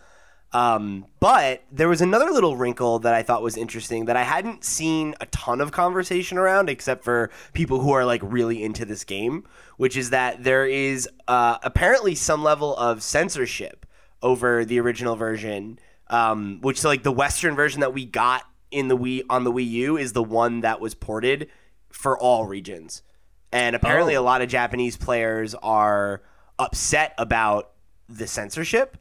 Um, 0.54 1.04
but 1.20 1.62
there 1.70 1.90
was 1.90 2.00
another 2.00 2.30
little 2.30 2.56
wrinkle 2.56 3.00
that 3.00 3.12
I 3.12 3.22
thought 3.22 3.42
was 3.42 3.58
interesting 3.58 4.06
that 4.06 4.16
I 4.16 4.22
hadn't 4.22 4.64
seen 4.64 5.14
a 5.20 5.26
ton 5.26 5.60
of 5.60 5.72
conversation 5.72 6.38
around, 6.38 6.70
except 6.70 7.04
for 7.04 7.30
people 7.52 7.80
who 7.80 7.92
are 7.92 8.06
like 8.06 8.22
really 8.24 8.62
into 8.62 8.86
this 8.86 9.04
game, 9.04 9.44
which 9.76 9.94
is 9.94 10.08
that 10.08 10.42
there 10.42 10.64
is 10.64 11.06
uh, 11.28 11.58
apparently 11.62 12.14
some 12.14 12.42
level 12.42 12.74
of 12.78 13.02
censorship 13.02 13.84
over 14.22 14.64
the 14.64 14.80
original 14.80 15.16
version, 15.16 15.78
um, 16.08 16.60
which 16.62 16.82
like 16.82 17.02
the 17.02 17.12
Western 17.12 17.54
version 17.54 17.80
that 17.80 17.92
we 17.92 18.06
got 18.06 18.44
in 18.72 18.88
the 18.88 18.96
Wii 18.96 19.22
on 19.30 19.44
the 19.44 19.52
Wii 19.52 19.68
U 19.70 19.96
is 19.96 20.12
the 20.12 20.22
one 20.22 20.60
that 20.60 20.80
was 20.80 20.94
ported 20.94 21.48
for 21.90 22.18
all 22.18 22.46
regions, 22.46 23.02
and 23.52 23.76
apparently 23.76 24.16
Oh. 24.16 24.20
a 24.20 24.24
lot 24.24 24.42
of 24.42 24.48
Japanese 24.48 24.96
players 24.96 25.54
are 25.56 26.22
upset 26.58 27.14
about 27.18 27.70
the 28.08 28.26
censorship. 28.26 28.96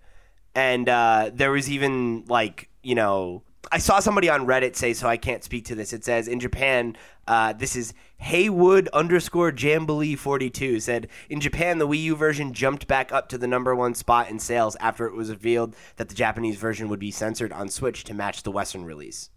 And 0.54 0.90
uh, 0.90 1.32
there 1.34 1.52
was 1.52 1.70
even 1.72 2.26
like 2.28 2.70
you 2.84 2.96
know 2.96 3.44
i 3.72 3.78
saw 3.78 4.00
somebody 4.00 4.28
on 4.28 4.46
reddit 4.48 4.76
say 4.76 4.92
so 4.92 5.08
i 5.08 5.16
can't 5.16 5.44
speak 5.44 5.64
to 5.66 5.76
this. 5.76 5.94
It 5.94 6.04
says 6.04 6.28
in 6.28 6.40
japan 6.40 6.98
uh, 7.28 7.54
this 7.54 7.76
is 7.76 7.94
haywood 8.18 8.90
underscore 8.92 9.54
jamboree 9.56 10.16
42 10.16 10.80
said 10.80 11.08
in 11.30 11.40
japan 11.40 11.78
the 11.78 11.88
wii 11.88 12.02
u 12.06 12.16
version 12.16 12.54
jumped 12.54 12.88
back 12.88 13.12
up 13.12 13.30
to 13.30 13.38
the 13.38 13.48
number 13.48 13.76
one 13.76 13.94
spot 13.94 14.30
in 14.30 14.40
sales 14.40 14.76
after 14.80 15.06
it 15.06 15.14
was 15.16 15.30
revealed 15.30 15.76
that 15.98 16.10
the 16.10 16.16
japanese 16.16 16.58
version 16.58 16.90
would 16.90 17.00
be 17.00 17.12
censored 17.12 17.54
on 17.54 17.70
switch 17.70 18.04
to 18.04 18.14
match 18.16 18.42
the 18.44 18.52
western 18.52 18.84
release 18.84 19.30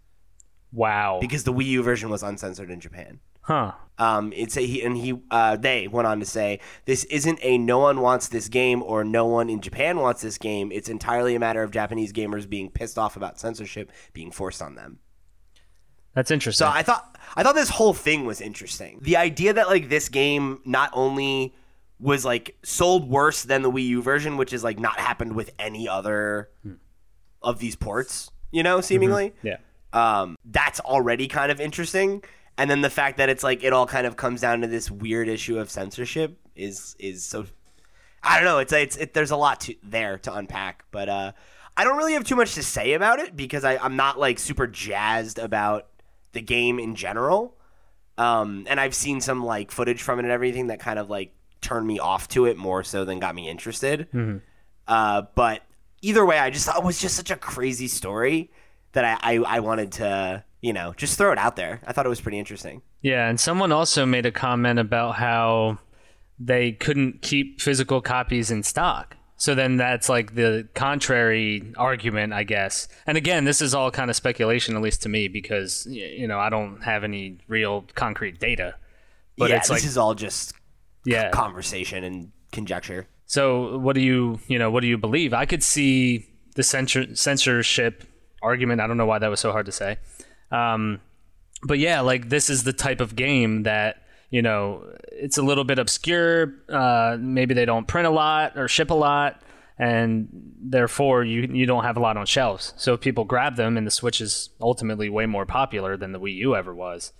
Wow. 0.75 1.19
because 1.21 1.43
the 1.43 1.53
wii 1.53 1.65
u 1.65 1.83
version 1.83 2.09
was 2.09 2.21
uncensored 2.21 2.69
in 2.69 2.79
japan 2.79 3.19
huh. 3.41 3.71
um, 3.97 4.33
it's 4.35 4.57
a, 4.57 4.61
he 4.61 4.83
and 4.83 4.97
he 4.97 5.19
uh, 5.31 5.55
they 5.55 5.87
went 5.87 6.07
on 6.07 6.19
to 6.19 6.25
say 6.25 6.59
this 6.85 7.03
isn't 7.05 7.39
a 7.41 7.57
no 7.57 7.79
one 7.79 8.01
wants 8.01 8.27
this 8.27 8.49
game 8.49 8.83
or 8.83 9.03
no 9.03 9.25
one 9.25 9.49
in 9.49 9.61
Japan 9.61 9.99
wants 9.99 10.21
this 10.21 10.37
game. 10.37 10.71
It's 10.71 10.89
entirely 10.89 11.35
a 11.35 11.39
matter 11.39 11.63
of 11.63 11.71
Japanese 11.71 12.11
gamers 12.11 12.49
being 12.49 12.69
pissed 12.69 12.97
off 12.97 13.15
about 13.15 13.39
censorship 13.39 13.91
being 14.13 14.31
forced 14.31 14.61
on 14.61 14.75
them. 14.75 14.99
That's 16.15 16.31
interesting. 16.31 16.65
So 16.65 16.71
I 16.71 16.81
thought 16.81 17.17
I 17.35 17.43
thought 17.43 17.55
this 17.55 17.69
whole 17.69 17.93
thing 17.93 18.25
was 18.25 18.41
interesting. 18.41 18.99
The 19.01 19.17
idea 19.17 19.53
that 19.53 19.67
like 19.67 19.89
this 19.89 20.09
game 20.09 20.61
not 20.65 20.89
only 20.93 21.53
was 21.99 22.25
like 22.25 22.57
sold 22.63 23.09
worse 23.09 23.43
than 23.43 23.61
the 23.61 23.71
Wii 23.71 23.87
U 23.87 24.01
version, 24.01 24.37
which 24.37 24.53
is 24.53 24.63
like 24.63 24.79
not 24.79 24.99
happened 24.99 25.35
with 25.35 25.51
any 25.59 25.87
other 25.87 26.49
of 27.41 27.59
these 27.59 27.75
ports, 27.75 28.31
you 28.51 28.63
know, 28.63 28.81
seemingly 28.81 29.33
yeah. 29.43 29.57
Um, 29.95 30.35
that's 30.43 30.79
already 30.81 31.27
kind 31.27 31.51
of 31.51 31.59
interesting. 31.59 32.23
And 32.57 32.69
then 32.69 32.81
the 32.81 32.89
fact 32.89 33.17
that 33.17 33.29
it's 33.29 33.43
like 33.43 33.63
it 33.63 33.73
all 33.73 33.87
kind 33.87 34.05
of 34.05 34.15
comes 34.17 34.41
down 34.41 34.61
to 34.61 34.67
this 34.67 34.91
weird 34.91 35.27
issue 35.27 35.57
of 35.57 35.71
censorship 35.71 36.37
is 36.55 36.95
is 36.99 37.23
so. 37.25 37.45
I 38.21 38.35
don't 38.37 38.45
know. 38.45 38.59
It's 38.59 38.73
it's 38.73 38.97
it, 38.97 39.13
there's 39.13 39.31
a 39.31 39.35
lot 39.37 39.61
to 39.61 39.75
there 39.83 40.17
to 40.19 40.33
unpack, 40.33 40.85
but 40.91 41.09
uh, 41.09 41.31
I 41.77 41.83
don't 41.83 41.97
really 41.97 42.13
have 42.13 42.23
too 42.23 42.35
much 42.35 42.55
to 42.55 42.63
say 42.63 42.93
about 42.93 43.19
it 43.19 43.35
because 43.35 43.63
I, 43.63 43.77
I'm 43.77 43.95
not 43.95 44.19
like 44.19 44.39
super 44.39 44.67
jazzed 44.67 45.39
about 45.39 45.87
the 46.33 46.41
game 46.41 46.79
in 46.79 46.95
general. 46.95 47.57
Um, 48.17 48.65
and 48.69 48.79
I've 48.79 48.95
seen 48.95 49.21
some 49.21 49.43
like 49.45 49.71
footage 49.71 50.01
from 50.01 50.19
it 50.19 50.23
and 50.23 50.31
everything 50.31 50.67
that 50.67 50.79
kind 50.79 50.97
of 50.99 51.09
like 51.09 51.33
turned 51.61 51.85
me 51.85 51.99
off 51.99 52.27
to 52.29 52.45
it 52.45 52.57
more 52.57 52.83
so 52.83 53.05
than 53.05 53.19
got 53.19 53.35
me 53.35 53.49
interested. 53.49 54.07
Uh, 54.87 55.23
but 55.35 55.61
either 56.01 56.25
way, 56.25 56.39
I 56.39 56.49
just 56.49 56.65
thought 56.65 56.77
it 56.77 56.83
was 56.83 56.99
just 56.99 57.15
such 57.15 57.31
a 57.31 57.35
crazy 57.35 57.87
story 57.87 58.51
that 58.95 59.19
I, 59.23 59.35
I, 59.35 59.57
I 59.57 59.59
wanted 59.59 59.91
to, 59.93 60.43
you 60.61 60.73
know, 60.73 60.93
just 60.97 61.17
throw 61.17 61.31
it 61.31 61.37
out 61.37 61.55
there. 61.55 61.81
I 61.85 61.93
thought 61.93 62.05
it 62.05 62.09
was 62.09 62.21
pretty 62.21 62.39
interesting. 62.39 62.81
Yeah, 63.01 63.29
and 63.29 63.39
someone 63.39 63.71
also 63.71 64.05
made 64.05 64.25
a 64.25 64.31
comment 64.31 64.79
about 64.79 65.15
how 65.15 65.77
they 66.39 66.71
couldn't 66.71 67.21
keep 67.21 67.61
physical 67.61 68.01
copies 68.01 68.49
in 68.51 68.63
stock. 68.63 69.15
So 69.37 69.53
then 69.53 69.77
that's 69.77 70.07
like 70.07 70.35
the 70.35 70.67
contrary 70.75 71.73
argument, 71.77 72.33
I 72.33 72.43
guess. 72.43 72.87
And 73.05 73.17
again, 73.17 73.43
this 73.43 73.61
is 73.61 73.75
all 73.75 73.91
kind 73.91 74.09
of 74.09 74.15
speculation, 74.15 74.75
at 74.75 74.81
least 74.81 75.03
to 75.03 75.09
me, 75.09 75.27
because 75.27 75.85
you 75.89 76.27
know 76.27 76.39
I 76.39 76.49
don't 76.49 76.81
have 76.83 77.03
any 77.03 77.39
real 77.47 77.85
concrete 77.95 78.39
data. 78.39 78.75
But 79.37 79.49
yeah, 79.49 79.57
it's 79.57 79.67
this 79.67 79.81
like, 79.81 79.85
is 79.85 79.97
all 79.97 80.15
just 80.15 80.53
yeah. 81.05 81.31
conversation 81.31 82.03
and 82.05 82.31
conjecture. 82.53 83.07
So 83.25 83.77
what 83.77 83.93
do 83.93 84.01
you 84.01 84.39
you 84.47 84.57
know 84.57 84.71
what 84.71 84.81
do 84.81 84.87
you 84.87 84.97
believe? 84.97 85.33
I 85.33 85.45
could 85.45 85.63
see 85.63 86.29
the 86.55 86.63
censor- 86.63 87.13
censorship 87.15 88.05
argument. 88.41 88.81
I 88.81 88.87
don't 88.87 88.97
know 88.97 89.05
why 89.05 89.19
that 89.19 89.29
was 89.29 89.39
so 89.39 89.51
hard 89.51 89.65
to 89.65 89.71
say. 89.71 89.97
Um, 90.51 91.01
but 91.63 91.79
yeah, 91.79 92.01
like 92.01 92.29
this 92.29 92.49
is 92.49 92.63
the 92.63 92.73
type 92.73 93.01
of 93.01 93.15
game 93.15 93.63
that 93.63 94.03
you 94.29 94.41
know 94.41 94.83
it's 95.11 95.37
a 95.37 95.41
little 95.41 95.63
bit 95.63 95.79
obscure. 95.79 96.53
Uh, 96.69 97.17
maybe 97.19 97.53
they 97.53 97.65
don't 97.65 97.87
print 97.87 98.07
a 98.07 98.11
lot 98.11 98.57
or 98.57 98.67
ship 98.67 98.89
a 98.89 98.95
lot, 98.95 99.41
and 99.77 100.27
therefore 100.59 101.23
you 101.23 101.41
you 101.51 101.65
don't 101.65 101.83
have 101.83 101.97
a 101.97 101.99
lot 101.99 102.17
on 102.17 102.25
shelves. 102.25 102.73
So 102.77 102.93
if 102.93 103.01
people 103.01 103.23
grab 103.23 103.55
them, 103.55 103.77
and 103.77 103.85
the 103.85 103.91
Switch 103.91 104.21
is 104.21 104.49
ultimately 104.61 105.09
way 105.09 105.25
more 105.25 105.45
popular 105.45 105.97
than 105.97 106.11
the 106.11 106.19
Wii 106.19 106.35
U 106.37 106.55
ever 106.55 106.73
was, 106.73 107.13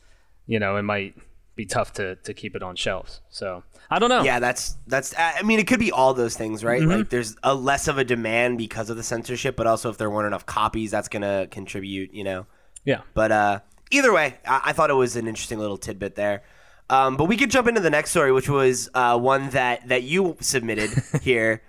you 0.45 0.59
know, 0.59 0.77
it 0.77 0.83
might 0.83 1.15
be 1.55 1.65
tough 1.65 1.93
to 1.93 2.15
to 2.15 2.33
keep 2.33 2.55
it 2.55 2.63
on 2.63 2.75
shelves. 2.75 3.21
So 3.29 3.63
I 3.89 3.99
don't 3.99 4.09
know. 4.09 4.23
Yeah, 4.23 4.39
that's 4.39 4.77
that's. 4.87 5.13
I 5.17 5.41
mean, 5.43 5.59
it 5.59 5.67
could 5.67 5.79
be 5.79 5.91
all 5.91 6.13
those 6.13 6.35
things, 6.35 6.63
right? 6.63 6.81
Like, 6.81 7.09
there's 7.09 7.35
a 7.43 7.53
less 7.53 7.87
of 7.87 7.97
a 7.97 8.03
demand 8.03 8.57
because 8.57 8.89
of 8.89 8.97
the 8.97 9.03
censorship, 9.03 9.55
but 9.55 9.67
also 9.67 9.89
if 9.89 9.97
there 9.97 10.09
weren't 10.09 10.27
enough 10.27 10.45
copies, 10.45 10.91
that's 10.91 11.07
gonna 11.07 11.47
contribute. 11.51 12.13
You 12.13 12.23
know. 12.23 12.45
yeah. 12.83 13.01
But 13.13 13.31
uh, 13.31 13.59
either 13.91 14.11
way, 14.13 14.35
I-, 14.47 14.61
I 14.65 14.73
thought 14.73 14.89
it 14.89 14.95
was 14.95 15.15
an 15.15 15.27
interesting 15.27 15.59
little 15.59 15.77
tidbit 15.77 16.15
there. 16.15 16.43
Um, 16.89 17.17
but 17.17 17.25
we 17.25 17.37
could 17.37 17.49
jump 17.49 17.67
into 17.67 17.81
the 17.81 17.89
next 17.89 18.11
story, 18.11 18.31
which 18.31 18.49
was 18.49 18.89
uh, 18.93 19.17
one 19.17 19.49
that 19.51 19.87
that 19.87 20.03
you 20.03 20.37
submitted 20.39 20.91
here. 21.21 21.61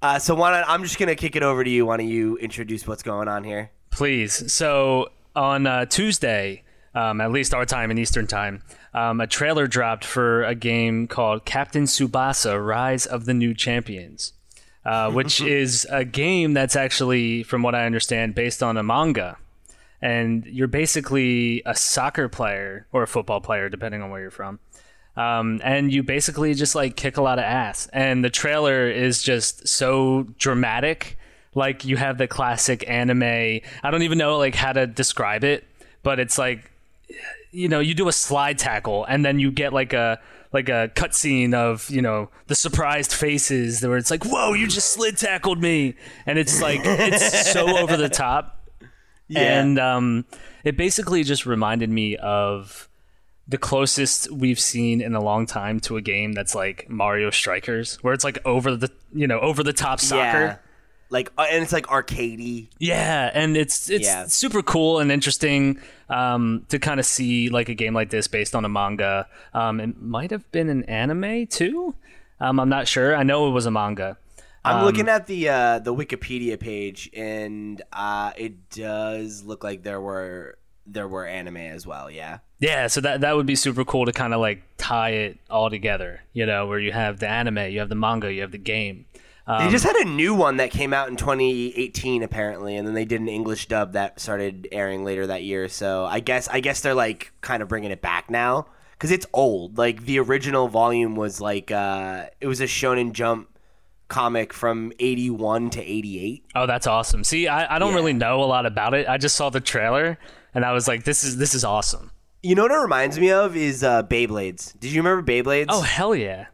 Uh, 0.00 0.18
so 0.18 0.34
why 0.34 0.50
not? 0.50 0.64
I'm 0.68 0.82
just 0.82 0.98
gonna 0.98 1.14
kick 1.14 1.36
it 1.36 1.42
over 1.42 1.62
to 1.62 1.70
you. 1.70 1.86
Why 1.86 1.96
don't 1.96 2.08
you 2.08 2.36
introduce 2.38 2.86
what's 2.86 3.02
going 3.02 3.28
on 3.28 3.44
here? 3.44 3.70
Please. 3.90 4.52
So 4.52 5.10
on 5.36 5.66
uh, 5.66 5.84
Tuesday, 5.86 6.64
um, 6.94 7.20
at 7.20 7.30
least 7.32 7.54
our 7.54 7.64
time 7.66 7.90
in 7.90 7.98
Eastern 7.98 8.26
time, 8.26 8.62
um, 8.94 9.20
a 9.20 9.26
trailer 9.26 9.66
dropped 9.66 10.04
for 10.04 10.44
a 10.44 10.54
game 10.54 11.06
called 11.06 11.44
Captain 11.44 11.84
Tsubasa: 11.84 12.64
Rise 12.64 13.06
of 13.06 13.24
the 13.24 13.34
New 13.34 13.54
Champions, 13.54 14.32
uh, 14.84 15.10
which 15.10 15.40
is 15.42 15.86
a 15.90 16.04
game 16.04 16.52
that's 16.54 16.76
actually, 16.76 17.42
from 17.42 17.62
what 17.62 17.74
I 17.74 17.86
understand, 17.86 18.34
based 18.34 18.62
on 18.62 18.76
a 18.76 18.82
manga. 18.82 19.38
And 20.00 20.44
you're 20.46 20.68
basically 20.68 21.62
a 21.64 21.76
soccer 21.76 22.28
player 22.28 22.86
or 22.92 23.04
a 23.04 23.06
football 23.06 23.40
player, 23.40 23.68
depending 23.68 24.02
on 24.02 24.10
where 24.10 24.20
you're 24.20 24.30
from. 24.32 24.58
Um, 25.16 25.60
and 25.62 25.92
you 25.92 26.02
basically 26.02 26.54
just 26.54 26.74
like 26.74 26.96
kick 26.96 27.16
a 27.16 27.22
lot 27.22 27.38
of 27.38 27.44
ass. 27.44 27.86
And 27.92 28.24
the 28.24 28.30
trailer 28.30 28.90
is 28.90 29.22
just 29.22 29.68
so 29.68 30.24
dramatic. 30.38 31.18
Like 31.54 31.84
you 31.84 31.96
have 31.96 32.18
the 32.18 32.26
classic 32.26 32.88
anime. 32.88 33.22
I 33.22 33.90
don't 33.90 34.02
even 34.02 34.18
know 34.18 34.38
like 34.38 34.54
how 34.54 34.72
to 34.72 34.86
describe 34.86 35.44
it, 35.44 35.64
but 36.02 36.18
it's 36.18 36.38
like 36.38 36.70
you 37.52 37.68
know 37.68 37.80
you 37.80 37.94
do 37.94 38.08
a 38.08 38.12
slide 38.12 38.58
tackle 38.58 39.04
and 39.04 39.24
then 39.24 39.38
you 39.38 39.50
get 39.50 39.72
like 39.72 39.92
a 39.92 40.18
like 40.52 40.68
a 40.68 40.90
cutscene 40.94 41.54
of 41.54 41.88
you 41.88 42.02
know 42.02 42.28
the 42.48 42.54
surprised 42.54 43.12
faces 43.12 43.82
where 43.82 43.96
it's 43.96 44.10
like 44.10 44.24
whoa 44.24 44.52
you 44.52 44.66
just 44.66 44.90
slid 44.90 45.16
tackled 45.16 45.60
me 45.60 45.94
and 46.26 46.38
it's 46.38 46.60
like 46.60 46.80
it's 46.84 47.52
so 47.52 47.78
over 47.78 47.96
the 47.96 48.08
top 48.08 48.62
yeah. 49.28 49.60
and 49.60 49.78
um, 49.78 50.24
it 50.64 50.76
basically 50.76 51.24
just 51.24 51.46
reminded 51.46 51.90
me 51.90 52.16
of 52.16 52.88
the 53.48 53.58
closest 53.58 54.30
we've 54.30 54.60
seen 54.60 55.00
in 55.00 55.14
a 55.14 55.20
long 55.20 55.46
time 55.46 55.80
to 55.80 55.96
a 55.96 56.02
game 56.02 56.32
that's 56.32 56.54
like 56.54 56.88
Mario 56.88 57.30
Strikers, 57.30 57.96
where 58.02 58.14
it's 58.14 58.24
like 58.24 58.38
over 58.44 58.76
the 58.76 58.90
you 59.12 59.26
know 59.26 59.40
over 59.40 59.62
the 59.62 59.72
top 59.72 60.00
soccer. 60.00 60.38
Yeah. 60.38 60.56
Like, 61.12 61.30
uh, 61.38 61.46
and 61.50 61.62
it's 61.62 61.72
like 61.72 61.86
arcadey. 61.86 62.68
Yeah, 62.78 63.30
and 63.32 63.56
it's 63.56 63.88
it's 63.90 64.06
Yeah. 64.06 64.26
super 64.26 64.62
cool 64.62 64.98
and 64.98 65.12
interesting 65.12 65.78
um, 66.08 66.64
to 66.70 66.78
kind 66.78 66.98
of 66.98 67.06
see 67.06 67.48
like 67.50 67.68
a 67.68 67.74
game 67.74 67.94
like 67.94 68.10
this 68.10 68.26
based 68.26 68.54
on 68.54 68.64
a 68.64 68.68
manga. 68.68 69.28
Um, 69.54 69.78
it 69.80 70.00
might 70.00 70.30
have 70.30 70.50
been 70.50 70.68
an 70.68 70.84
anime 70.84 71.46
too. 71.46 71.94
Um, 72.40 72.58
I'm 72.58 72.68
not 72.68 72.88
sure. 72.88 73.14
I 73.14 73.22
know 73.22 73.46
it 73.48 73.52
was 73.52 73.66
a 73.66 73.70
manga. 73.70 74.16
I'm 74.64 74.78
Um, 74.78 74.84
looking 74.84 75.08
at 75.08 75.26
the 75.26 75.48
uh, 75.48 75.78
the 75.80 75.94
Wikipedia 75.94 76.58
page, 76.58 77.10
and 77.14 77.82
uh, 77.92 78.32
it 78.36 78.70
does 78.70 79.42
look 79.44 79.62
like 79.64 79.82
there 79.82 80.00
were 80.00 80.58
there 80.86 81.06
were 81.08 81.26
anime 81.26 81.56
as 81.58 81.86
well. 81.86 82.10
Yeah. 82.10 82.38
Yeah, 82.58 82.86
so 82.86 83.00
that 83.00 83.20
that 83.22 83.34
would 83.36 83.46
be 83.46 83.56
super 83.56 83.84
cool 83.84 84.06
to 84.06 84.12
kind 84.12 84.32
of 84.32 84.40
like 84.40 84.62
tie 84.78 85.10
it 85.10 85.38
all 85.50 85.68
together. 85.68 86.20
You 86.32 86.46
know, 86.46 86.66
where 86.68 86.78
you 86.78 86.92
have 86.92 87.18
the 87.18 87.28
anime, 87.28 87.58
you 87.72 87.80
have 87.80 87.88
the 87.88 87.96
manga, 87.96 88.32
you 88.32 88.40
have 88.42 88.52
the 88.52 88.58
game. 88.58 89.06
They 89.46 89.68
just 89.70 89.84
had 89.84 89.96
a 89.96 90.04
new 90.04 90.34
one 90.34 90.58
that 90.58 90.70
came 90.70 90.92
out 90.92 91.08
in 91.08 91.16
2018 91.16 92.22
apparently, 92.22 92.76
and 92.76 92.86
then 92.86 92.94
they 92.94 93.04
did 93.04 93.20
an 93.20 93.28
English 93.28 93.66
dub 93.66 93.92
that 93.94 94.20
started 94.20 94.68
airing 94.72 95.04
later 95.04 95.26
that 95.26 95.42
year. 95.42 95.68
So 95.68 96.04
I 96.04 96.20
guess 96.20 96.48
I 96.48 96.60
guess 96.60 96.80
they're 96.80 96.94
like 96.94 97.32
kind 97.40 97.62
of 97.62 97.68
bringing 97.68 97.90
it 97.90 98.00
back 98.00 98.30
now 98.30 98.66
because 98.92 99.10
it's 99.10 99.26
old. 99.32 99.78
Like 99.78 100.04
the 100.04 100.18
original 100.20 100.68
volume 100.68 101.16
was 101.16 101.40
like 101.40 101.70
uh, 101.70 102.26
it 102.40 102.46
was 102.46 102.60
a 102.60 102.64
Shonen 102.66 103.12
Jump 103.12 103.48
comic 104.08 104.52
from 104.52 104.92
81 105.00 105.70
to 105.70 105.80
88. 105.82 106.44
Oh, 106.54 106.66
that's 106.66 106.86
awesome. 106.86 107.24
See, 107.24 107.48
I, 107.48 107.76
I 107.76 107.78
don't 107.78 107.90
Yeah. 107.90 107.96
really 107.96 108.12
know 108.12 108.42
a 108.42 108.46
lot 108.46 108.66
about 108.66 108.94
it. 108.94 109.08
I 109.08 109.16
just 109.18 109.36
saw 109.36 109.48
the 109.50 109.60
trailer 109.60 110.18
and 110.54 110.64
I 110.64 110.72
was 110.72 110.86
like, 110.86 111.04
this 111.04 111.24
is 111.24 111.38
this 111.38 111.54
is 111.54 111.64
awesome. 111.64 112.10
You 112.44 112.54
know 112.54 112.62
what 112.62 112.72
it 112.72 112.76
reminds 112.76 113.18
me 113.18 113.30
of 113.32 113.56
is 113.56 113.82
uh, 113.82 114.02
Beyblades. 114.02 114.78
Did 114.78 114.92
you 114.92 115.02
remember 115.02 115.22
Beyblades? 115.32 115.66
Oh 115.68 115.80
hell 115.82 116.14
yeah. 116.14 116.46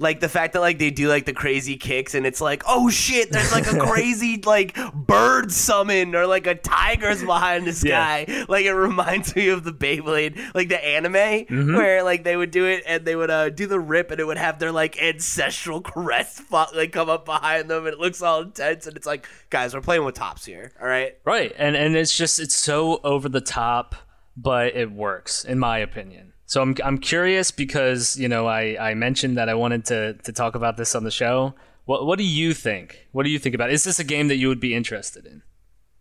Like 0.00 0.18
the 0.18 0.28
fact 0.28 0.54
that 0.54 0.60
like 0.60 0.78
they 0.78 0.90
do 0.90 1.08
like 1.08 1.26
the 1.26 1.32
crazy 1.32 1.76
kicks 1.76 2.14
and 2.14 2.26
it's 2.26 2.40
like 2.40 2.62
oh 2.66 2.88
shit 2.90 3.30
there's 3.30 3.52
like 3.52 3.70
a 3.72 3.78
crazy 3.86 4.40
like 4.44 4.76
bird 4.94 5.52
summon 5.52 6.16
or 6.16 6.26
like 6.26 6.46
a 6.48 6.54
tiger's 6.56 7.22
behind 7.22 7.66
the 7.66 7.72
sky 7.72 8.24
like 8.48 8.64
it 8.64 8.72
reminds 8.72 9.36
me 9.36 9.48
of 9.50 9.62
the 9.62 9.72
Beyblade 9.72 10.36
like 10.54 10.68
the 10.68 10.82
anime 10.84 11.74
where 11.76 12.02
like 12.02 12.24
they 12.24 12.36
would 12.36 12.50
do 12.50 12.64
it 12.66 12.82
and 12.86 13.04
they 13.04 13.14
would 13.14 13.30
uh 13.30 13.50
do 13.50 13.66
the 13.66 13.78
rip 13.78 14.10
and 14.10 14.18
it 14.18 14.24
would 14.24 14.38
have 14.38 14.58
their 14.58 14.72
like 14.72 15.00
ancestral 15.00 15.80
crest 15.92 16.40
fo- 16.40 16.66
like 16.74 16.90
come 16.92 17.08
up 17.08 17.24
behind 17.24 17.70
them 17.70 17.84
and 17.86 17.92
it 17.94 18.00
looks 18.00 18.20
all 18.22 18.40
intense 18.42 18.86
and 18.86 18.96
it's 18.96 19.06
like 19.06 19.28
guys 19.50 19.74
we're 19.74 19.80
playing 19.80 20.04
with 20.04 20.14
tops 20.16 20.44
here 20.44 20.72
all 20.80 20.88
right 20.88 21.18
Right. 21.24 21.52
And 21.58 21.76
and 21.76 21.94
it's 21.94 22.16
just 22.16 22.40
it's 22.40 22.54
so 22.54 22.98
over 23.04 23.28
the 23.28 23.40
top, 23.42 23.94
but 24.36 24.74
it 24.74 24.90
works 24.90 25.44
in 25.44 25.58
my 25.58 25.78
opinion. 25.78 26.29
So 26.50 26.60
I'm 26.60 26.74
I'm 26.82 26.98
curious 26.98 27.52
because, 27.52 28.18
you 28.18 28.28
know, 28.28 28.48
I 28.48 28.76
I 28.90 28.94
mentioned 28.94 29.38
that 29.38 29.48
I 29.48 29.54
wanted 29.54 29.84
to 29.84 30.14
to 30.14 30.32
talk 30.32 30.56
about 30.56 30.76
this 30.76 30.96
on 30.96 31.04
the 31.04 31.10
show. 31.12 31.54
What 31.84 32.06
what 32.06 32.18
do 32.18 32.24
you 32.24 32.54
think? 32.54 33.06
What 33.12 33.22
do 33.22 33.30
you 33.30 33.38
think 33.38 33.54
about 33.54 33.70
it? 33.70 33.74
Is 33.74 33.84
this 33.84 34.00
a 34.00 34.04
game 34.04 34.26
that 34.26 34.36
you 34.36 34.48
would 34.48 34.58
be 34.58 34.74
interested 34.74 35.26
in? 35.26 35.42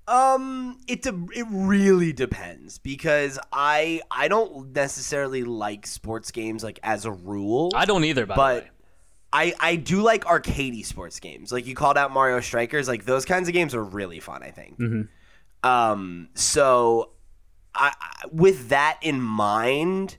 Um, 0.07 0.79
it 0.87 1.03
de- 1.03 1.27
it 1.35 1.45
really 1.51 2.13
depends 2.13 2.79
because 2.79 3.37
I 3.53 4.01
I 4.09 4.27
don't 4.27 4.73
necessarily 4.73 5.43
like 5.43 5.85
sports 5.85 6.31
games 6.31 6.63
like 6.63 6.79
as 6.81 7.05
a 7.05 7.11
rule. 7.11 7.71
I 7.75 7.85
don't 7.85 8.03
either, 8.03 8.25
by 8.25 8.35
but 8.35 8.55
the 8.55 8.61
way. 8.61 8.69
I 9.31 9.53
I 9.59 9.75
do 9.75 10.01
like 10.01 10.25
arcadey 10.25 10.83
sports 10.83 11.19
games. 11.19 11.51
Like 11.51 11.67
you 11.67 11.75
called 11.75 11.95
out 11.95 12.11
Mario 12.11 12.39
Strikers, 12.39 12.87
like 12.87 13.05
those 13.05 13.23
kinds 13.23 13.49
of 13.49 13.53
games 13.53 13.75
are 13.75 13.83
really 13.83 14.19
fun. 14.19 14.41
I 14.41 14.49
think. 14.49 14.81
Um. 15.63 16.29
So, 16.33 17.11
I 17.75 17.93
with 18.31 18.69
that 18.69 18.97
in 19.03 19.21
mind, 19.21 20.17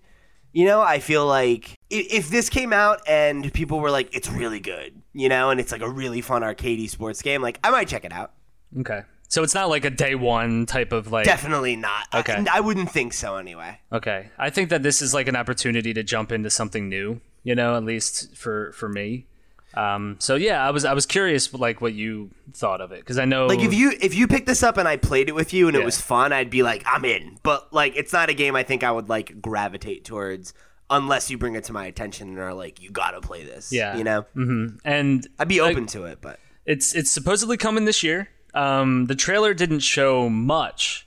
you 0.52 0.64
know, 0.64 0.80
I 0.80 0.98
feel 0.98 1.26
like 1.26 1.74
if, 1.90 2.28
this 2.28 2.48
came 2.48 2.72
out 2.72 3.00
and 3.06 3.52
people 3.52 3.80
were 3.80 3.90
like, 3.90 4.14
"It's 4.14 4.28
really 4.28 4.60
good," 4.60 5.00
you 5.12 5.28
know, 5.28 5.50
and 5.50 5.60
it's 5.60 5.72
like 5.72 5.82
a 5.82 5.88
really 5.88 6.20
fun 6.20 6.42
arcadey 6.42 6.88
sports 6.88 7.22
game, 7.22 7.42
like 7.42 7.58
I 7.64 7.70
might 7.70 7.88
check 7.88 8.04
it 8.04 8.12
out. 8.12 8.32
Okay. 8.78 9.02
So 9.28 9.44
it's 9.44 9.54
not 9.54 9.68
like 9.68 9.84
a 9.84 9.90
day 9.90 10.16
one 10.16 10.66
type 10.66 10.90
of 10.92 11.12
like 11.12 11.24
Definitely 11.24 11.76
not. 11.76 12.06
I- 12.12 12.18
Okay. 12.20 12.44
I, 12.50 12.58
wouldn't 12.60 12.90
think 12.90 13.12
so 13.12 13.36
anyway. 13.36 13.78
Okay. 13.92 14.28
I 14.38 14.50
think 14.50 14.70
that 14.70 14.82
this 14.82 15.00
is 15.00 15.14
like 15.14 15.28
an 15.28 15.36
opportunity 15.36 15.94
to 15.94 16.02
jump 16.02 16.32
into 16.32 16.50
something 16.50 16.88
new, 16.88 17.20
you 17.44 17.54
know, 17.54 17.76
at 17.76 17.84
least 17.84 18.34
for 18.36 18.72
for 18.72 18.88
me. 18.88 19.26
Um, 19.74 20.16
so 20.18 20.34
yeah, 20.34 20.66
I 20.66 20.70
was 20.70 20.84
I 20.84 20.92
was 20.94 21.06
curious 21.06 21.52
like 21.54 21.80
what 21.80 21.92
you 21.94 22.30
thought 22.52 22.80
of 22.80 22.90
it 22.92 23.00
because 23.00 23.18
I 23.18 23.24
know 23.24 23.46
Like 23.46 23.60
if 23.60 23.72
you 23.72 23.92
if 24.00 24.14
you 24.14 24.26
picked 24.26 24.46
this 24.48 24.62
up 24.64 24.76
and 24.78 24.88
I 24.88 24.96
played 24.96 25.28
it 25.28 25.34
with 25.34 25.52
you 25.52 25.68
and 25.68 25.76
Yeah. 25.76 25.82
it 25.82 25.84
was 25.84 26.00
fun, 26.00 26.32
I'd 26.32 26.50
be 26.50 26.62
like, 26.62 26.82
I'm 26.86 27.04
in. 27.04 27.38
But 27.42 27.72
like, 27.72 27.94
it's 27.96 28.12
not 28.12 28.28
a 28.30 28.34
game 28.34 28.56
I 28.56 28.62
think 28.64 28.82
I 28.82 28.90
would 28.90 29.08
like 29.08 29.40
gravitate 29.40 30.04
towards 30.04 30.52
unless 30.90 31.30
you 31.30 31.38
bring 31.38 31.54
it 31.54 31.62
to 31.64 31.72
my 31.72 31.86
attention 31.86 32.30
and 32.30 32.38
are 32.40 32.52
like, 32.52 32.82
you 32.82 32.90
gotta 32.90 33.20
play 33.20 33.44
this. 33.44 33.70
Yeah. 33.72 33.96
you 33.96 34.02
know, 34.02 34.22
Mm-hmm. 34.34 34.78
and 34.84 35.26
I'd 35.38 35.46
be 35.48 35.60
open 35.60 35.86
to 35.88 36.04
it, 36.06 36.20
but 36.20 36.40
it's 36.66 36.94
it's 36.96 37.10
supposedly 37.12 37.56
coming 37.56 37.84
this 37.84 38.02
year. 38.02 38.28
Um, 38.54 39.06
the 39.06 39.14
trailer 39.14 39.54
didn't 39.54 39.80
show 39.80 40.28
much 40.28 41.06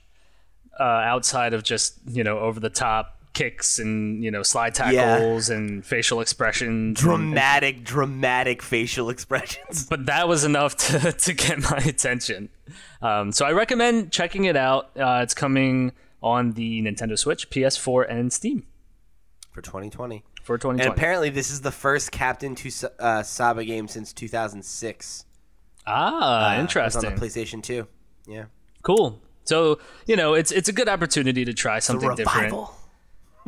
uh, 0.80 0.82
outside 0.82 1.52
of 1.52 1.62
just 1.62 1.98
you 2.08 2.24
know 2.24 2.38
over 2.38 2.58
the 2.60 2.70
top 2.70 3.13
kicks 3.34 3.78
and 3.78 4.22
you 4.24 4.30
know 4.30 4.42
slide 4.42 4.78
Yeah. 4.78 5.18
tackles 5.18 5.50
and 5.50 5.84
facial 5.84 6.20
expressions. 6.20 6.98
dramatic, 6.98 7.84
dramatic 7.84 8.62
facial 8.62 9.10
expressions. 9.10 9.86
but 9.86 10.06
that 10.06 10.26
was 10.28 10.44
enough 10.44 10.76
to, 10.76 11.12
to 11.26 11.32
get 11.34 11.58
my 11.70 11.78
attention. 11.78 12.48
Um, 13.02 13.32
so 13.32 13.44
I 13.44 13.52
recommend 13.52 14.10
checking 14.12 14.44
it 14.46 14.56
out. 14.56 14.90
Uh, 14.96 15.20
it's 15.22 15.34
coming 15.34 15.92
on 16.22 16.52
the 16.52 16.80
Nintendo 16.82 17.18
Switch, 17.18 17.50
PS4, 17.50 18.06
and 18.08 18.32
Steam 18.32 18.64
For 19.52 19.60
2020. 19.60 20.24
for 20.42 20.56
2020. 20.56 20.82
And 20.82 20.90
apparently, 20.96 21.28
this 21.28 21.50
is 21.50 21.60
the 21.60 21.70
first 21.72 22.10
Captain 22.12 22.54
to 22.54 22.70
uh, 22.98 23.22
Saba 23.22 23.64
game 23.64 23.88
since 23.88 24.12
2006. 24.14 25.24
ah, 25.86 26.56
Uh, 26.56 26.60
interesting. 26.60 27.04
on 27.04 27.14
the 27.14 27.20
PlayStation 27.20 27.62
2. 27.62 27.86
Yeah. 28.26 28.44
cool. 28.82 29.20
So 29.46 29.78
you 30.06 30.16
know, 30.16 30.32
it's 30.32 30.50
it's 30.50 30.70
a 30.70 30.72
good 30.72 30.88
opportunity 30.88 31.44
to 31.44 31.52
try 31.52 31.78
something 31.78 32.14
different. 32.14 32.54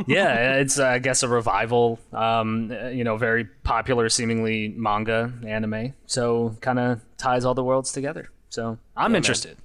Yeah, 0.07 0.57
it's 0.57 0.79
uh, 0.79 0.87
I 0.87 0.99
guess 0.99 1.23
a 1.23 1.29
revival. 1.29 1.99
Um, 2.13 2.71
you 2.93 3.05
know, 3.05 3.17
very 3.17 3.45
popular, 3.45 4.09
seemingly 4.09 4.69
manga 4.69 5.33
anime. 5.47 5.95
So 6.07 6.57
kind 6.61 6.79
of 6.79 7.01
ties 7.17 7.45
all 7.45 7.55
the 7.55 7.65
worlds 7.65 7.93
together. 7.93 8.31
So 8.51 8.79
I'm 8.97 9.15
interested. 9.15 9.57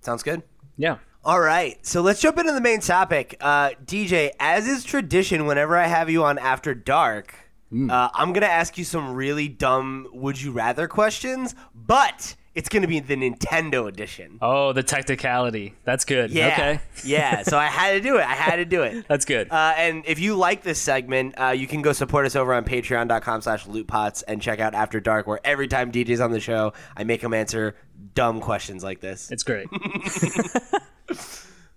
Sounds 0.00 0.22
good. 0.22 0.42
Yeah. 0.76 0.98
All 1.22 1.40
right, 1.40 1.84
so 1.86 2.00
let's 2.00 2.20
jump 2.22 2.38
into 2.38 2.52
the 2.52 2.62
main 2.62 2.80
topic. 2.80 3.36
Uh, 3.42 3.70
DJ, 3.84 4.30
as 4.40 4.66
is 4.66 4.84
tradition, 4.84 5.44
whenever 5.44 5.76
I 5.76 5.86
have 5.86 6.08
you 6.08 6.24
on 6.24 6.38
After 6.38 6.74
Dark, 6.74 7.34
uh, 7.72 8.08
I'm 8.14 8.32
going 8.32 8.40
to 8.40 8.50
ask 8.50 8.78
you 8.78 8.84
some 8.84 9.14
really 9.14 9.46
dumb 9.46 10.08
would 10.14 10.40
you 10.40 10.50
rather 10.50 10.88
questions, 10.88 11.54
but 11.74 12.34
it's 12.54 12.68
going 12.68 12.82
to 12.82 12.88
be 12.88 12.98
the 12.98 13.14
Nintendo 13.14 13.86
edition. 13.88 14.38
Oh, 14.42 14.72
the 14.72 14.82
technicality. 14.82 15.74
That's 15.84 16.04
good. 16.04 16.30
Yeah. 16.30 16.48
Okay. 16.48 16.80
yeah, 17.04 17.42
so 17.42 17.56
I 17.56 17.66
had 17.66 17.92
to 17.92 18.00
do 18.00 18.16
it. 18.16 18.22
I 18.22 18.34
had 18.34 18.56
to 18.56 18.64
do 18.64 18.82
it. 18.82 19.06
That's 19.08 19.24
good. 19.24 19.50
Uh, 19.50 19.74
and 19.76 20.04
if 20.06 20.18
you 20.18 20.34
like 20.34 20.62
this 20.62 20.80
segment, 20.80 21.34
uh, 21.40 21.48
you 21.50 21.66
can 21.66 21.80
go 21.80 21.92
support 21.92 22.26
us 22.26 22.34
over 22.34 22.52
on 22.52 22.64
patreon.com 22.64 23.42
slash 23.42 23.66
lootpots 23.66 24.24
and 24.26 24.42
check 24.42 24.58
out 24.58 24.74
After 24.74 24.98
Dark, 25.00 25.26
where 25.26 25.40
every 25.44 25.68
time 25.68 25.92
DJ's 25.92 26.20
on 26.20 26.32
the 26.32 26.40
show, 26.40 26.72
I 26.96 27.04
make 27.04 27.22
him 27.22 27.32
answer 27.34 27.76
dumb 28.14 28.40
questions 28.40 28.82
like 28.82 29.00
this. 29.00 29.30
it's 29.30 29.44
great. 29.44 29.68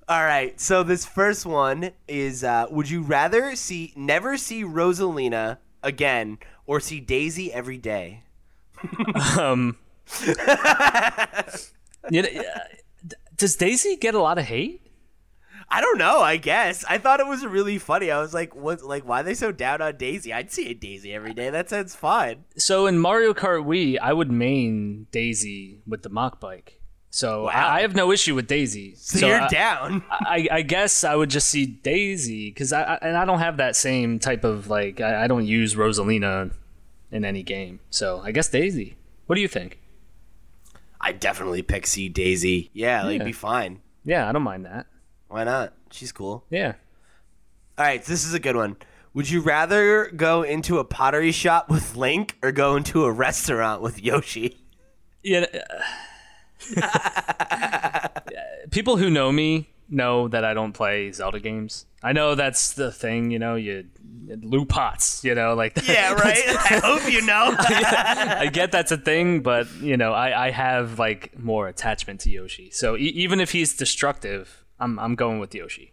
All 0.09 0.23
right, 0.23 0.59
so 0.59 0.83
this 0.83 1.05
first 1.05 1.45
one 1.45 1.91
is: 2.09 2.43
uh, 2.43 2.65
Would 2.69 2.89
you 2.89 3.03
rather 3.03 3.55
see 3.55 3.93
never 3.95 4.36
see 4.38 4.63
Rosalina 4.63 5.59
again, 5.81 6.39
or 6.65 6.79
see 6.81 6.99
Daisy 6.99 7.53
every 7.53 7.77
day? 7.77 8.23
um, 9.39 9.77
you 12.11 12.21
know, 12.21 12.29
does 13.37 13.55
Daisy 13.55 13.95
get 13.95 14.15
a 14.15 14.19
lot 14.21 14.37
of 14.37 14.45
hate? 14.45 14.81
I 15.69 15.81
don't 15.81 15.97
know. 15.97 16.19
I 16.19 16.37
guess 16.37 16.85
I 16.87 16.97
thought 16.97 17.19
it 17.19 17.25
was 17.25 17.45
really 17.45 17.79
funny. 17.79 18.11
I 18.11 18.19
was 18.19 18.33
like, 18.33 18.55
"What? 18.55 18.83
Like, 18.83 19.07
why 19.07 19.21
are 19.21 19.23
they 19.23 19.33
so 19.33 19.51
down 19.51 19.81
on 19.81 19.97
Daisy? 19.97 20.31
I'd 20.31 20.51
see 20.51 20.69
a 20.69 20.73
Daisy 20.73 21.13
every 21.13 21.33
day. 21.33 21.49
That 21.49 21.69
sounds 21.69 21.95
fun." 21.95 22.43
So 22.57 22.85
in 22.85 22.99
Mario 22.99 23.33
Kart 23.33 23.65
Wii, 23.65 23.97
I 23.99 24.13
would 24.13 24.31
main 24.31 25.07
Daisy 25.11 25.79
with 25.87 26.03
the 26.03 26.09
Mach 26.09 26.39
Bike. 26.39 26.79
So 27.09 27.43
Wow. 27.43 27.51
I, 27.51 27.77
I 27.77 27.81
have 27.81 27.95
no 27.95 28.11
issue 28.11 28.35
with 28.35 28.47
Daisy. 28.47 28.95
So, 28.95 29.27
you're 29.27 29.41
I, 29.41 29.47
down. 29.47 30.03
I, 30.09 30.47
I 30.51 30.61
guess 30.63 31.03
I 31.03 31.15
would 31.15 31.29
just 31.29 31.47
see 31.47 31.65
Daisy 31.65 32.49
because 32.49 32.73
I, 32.73 32.81
I 32.83 32.95
and 33.01 33.17
I 33.17 33.25
don't 33.25 33.39
have 33.39 33.57
that 33.57 33.75
same 33.75 34.19
type 34.19 34.43
of 34.43 34.67
like 34.67 34.99
I, 34.99 35.23
I 35.23 35.27
don't 35.27 35.45
use 35.45 35.75
Rosalina 35.75 36.51
in 37.11 37.23
any 37.23 37.43
game. 37.43 37.79
So 37.89 38.21
I 38.23 38.31
guess 38.31 38.47
Daisy. 38.49 38.97
What 39.27 39.35
do 39.35 39.41
you 39.41 39.47
think? 39.47 39.79
I 41.05 41.11
definitely 41.11 41.61
pick 41.61 41.85
see 41.85 42.07
Daisy. 42.07 42.69
Yeah, 42.73 43.03
like 43.03 43.19
Yeah. 43.19 43.25
be 43.25 43.33
fine. 43.33 43.81
Yeah, 44.05 44.27
I 44.27 44.31
don't 44.31 44.41
mind 44.43 44.65
that. 44.65 44.87
Why 45.27 45.43
not? 45.43 45.73
She's 45.91 46.11
cool. 46.13 46.45
Yeah. 46.49 46.73
All 47.77 47.85
right, 47.85 48.03
this 48.03 48.25
is 48.25 48.33
a 48.33 48.39
good 48.39 48.55
one. 48.55 48.77
Would 49.13 49.29
you 49.29 49.41
rather 49.41 50.09
go 50.15 50.43
into 50.43 50.79
a 50.79 50.85
pottery 50.85 51.31
shop 51.33 51.69
with 51.69 51.95
Link 51.97 52.37
or 52.41 52.51
go 52.53 52.75
into 52.77 53.03
a 53.03 53.11
restaurant 53.11 53.81
with 53.81 54.01
Yoshi? 54.01 54.57
Yeah. 55.21 55.45
uh, 56.77 58.19
people 58.71 58.97
who 58.97 59.09
know 59.09 59.31
me 59.31 59.69
know 59.93 60.27
that 60.27 60.43
I 60.43 60.53
don't 60.53 60.73
play 60.73 61.12
Zelda 61.12 61.39
games. 61.39 61.86
I 62.01 62.12
know 62.12 62.36
that's 62.36 62.73
the 62.73 62.91
thing, 62.91 63.32
you 63.32 63.39
know, 63.39 63.56
you 63.56 63.86
loot 64.41 64.69
pots, 64.69 65.23
you 65.23 65.36
know, 65.36 65.53
like 65.53 65.88
Yeah, 65.88 66.13
right. 66.27 66.43
I 66.47 66.82
hope 66.84 67.12
you 67.12 67.21
know. 67.21 67.56
I 67.60 68.49
get 68.51 68.71
that's 68.71 68.91
a 68.91 68.97
thing, 68.97 69.41
but 69.41 69.71
you 69.75 69.95
know, 69.97 70.12
I, 70.13 70.47
I 70.47 70.51
have 70.51 70.99
like 70.99 71.38
more 71.39 71.67
attachment 71.67 72.21
to 72.21 72.29
Yoshi. 72.29 72.71
So 72.71 72.97
e- 72.97 73.13
even 73.15 73.39
if 73.39 73.51
he's 73.51 73.75
destructive, 73.75 74.65
I'm 74.79 74.99
I'm 74.99 75.15
going 75.15 75.39
with 75.39 75.56
Yoshi. 75.56 75.92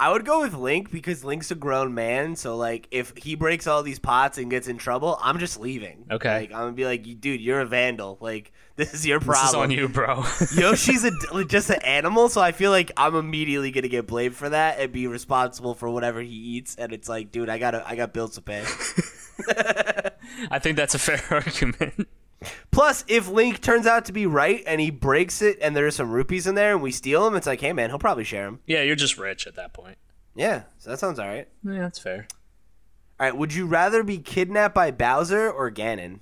I 0.00 0.12
would 0.12 0.24
go 0.24 0.42
with 0.42 0.54
Link 0.54 0.92
because 0.92 1.24
Link's 1.24 1.50
a 1.50 1.56
grown 1.56 1.92
man. 1.92 2.36
So 2.36 2.56
like, 2.56 2.86
if 2.92 3.12
he 3.16 3.34
breaks 3.34 3.66
all 3.66 3.82
these 3.82 3.98
pots 3.98 4.38
and 4.38 4.48
gets 4.48 4.68
in 4.68 4.78
trouble, 4.78 5.18
I'm 5.20 5.38
just 5.40 5.58
leaving. 5.58 6.04
Okay. 6.10 6.40
Like 6.40 6.52
I'm 6.52 6.58
gonna 6.58 6.72
be 6.72 6.84
like, 6.84 7.20
dude, 7.20 7.40
you're 7.40 7.60
a 7.60 7.66
vandal. 7.66 8.16
Like 8.20 8.52
this 8.76 8.94
is 8.94 9.04
your 9.04 9.18
problem. 9.18 9.42
This 9.42 9.50
is 9.50 9.54
on 9.54 9.70
you, 9.72 9.88
bro. 9.88 10.24
Yoshi's 10.54 11.04
a, 11.04 11.44
just 11.44 11.70
an 11.70 11.82
animal, 11.82 12.28
so 12.28 12.40
I 12.40 12.52
feel 12.52 12.70
like 12.70 12.92
I'm 12.96 13.16
immediately 13.16 13.72
gonna 13.72 13.88
get 13.88 14.06
blamed 14.06 14.36
for 14.36 14.48
that 14.48 14.78
and 14.78 14.92
be 14.92 15.08
responsible 15.08 15.74
for 15.74 15.90
whatever 15.90 16.20
he 16.20 16.30
eats. 16.30 16.76
And 16.76 16.92
it's 16.92 17.08
like, 17.08 17.32
dude, 17.32 17.48
I 17.48 17.58
gotta, 17.58 17.82
I 17.86 17.96
got 17.96 18.12
bills 18.12 18.36
to 18.36 18.42
pay. 18.42 18.64
I 20.50 20.58
think 20.60 20.76
that's 20.76 20.94
a 20.94 20.98
fair 20.98 21.22
argument. 21.30 22.06
Plus, 22.70 23.04
if 23.08 23.28
Link 23.28 23.60
turns 23.60 23.86
out 23.86 24.04
to 24.04 24.12
be 24.12 24.26
right 24.26 24.62
and 24.66 24.80
he 24.80 24.90
breaks 24.90 25.42
it, 25.42 25.58
and 25.60 25.74
there's 25.76 25.96
some 25.96 26.10
rupees 26.10 26.46
in 26.46 26.54
there, 26.54 26.72
and 26.72 26.82
we 26.82 26.92
steal 26.92 27.24
them, 27.24 27.34
it's 27.34 27.46
like, 27.46 27.60
hey 27.60 27.72
man, 27.72 27.90
he'll 27.90 27.98
probably 27.98 28.24
share 28.24 28.44
them. 28.44 28.60
yeah, 28.66 28.82
you're 28.82 28.94
just 28.96 29.18
rich 29.18 29.46
at 29.46 29.56
that 29.56 29.72
point. 29.72 29.98
Yeah, 30.36 30.62
so 30.78 30.90
that 30.90 30.98
sounds 31.00 31.18
all 31.18 31.26
right. 31.26 31.48
Yeah, 31.64 31.80
that's 31.80 31.98
fair. 31.98 32.28
All 33.18 33.26
right, 33.26 33.36
would 33.36 33.52
you 33.52 33.66
rather 33.66 34.04
be 34.04 34.18
kidnapped 34.18 34.74
by 34.74 34.92
Bowser 34.92 35.50
or 35.50 35.70
Ganon? 35.72 36.20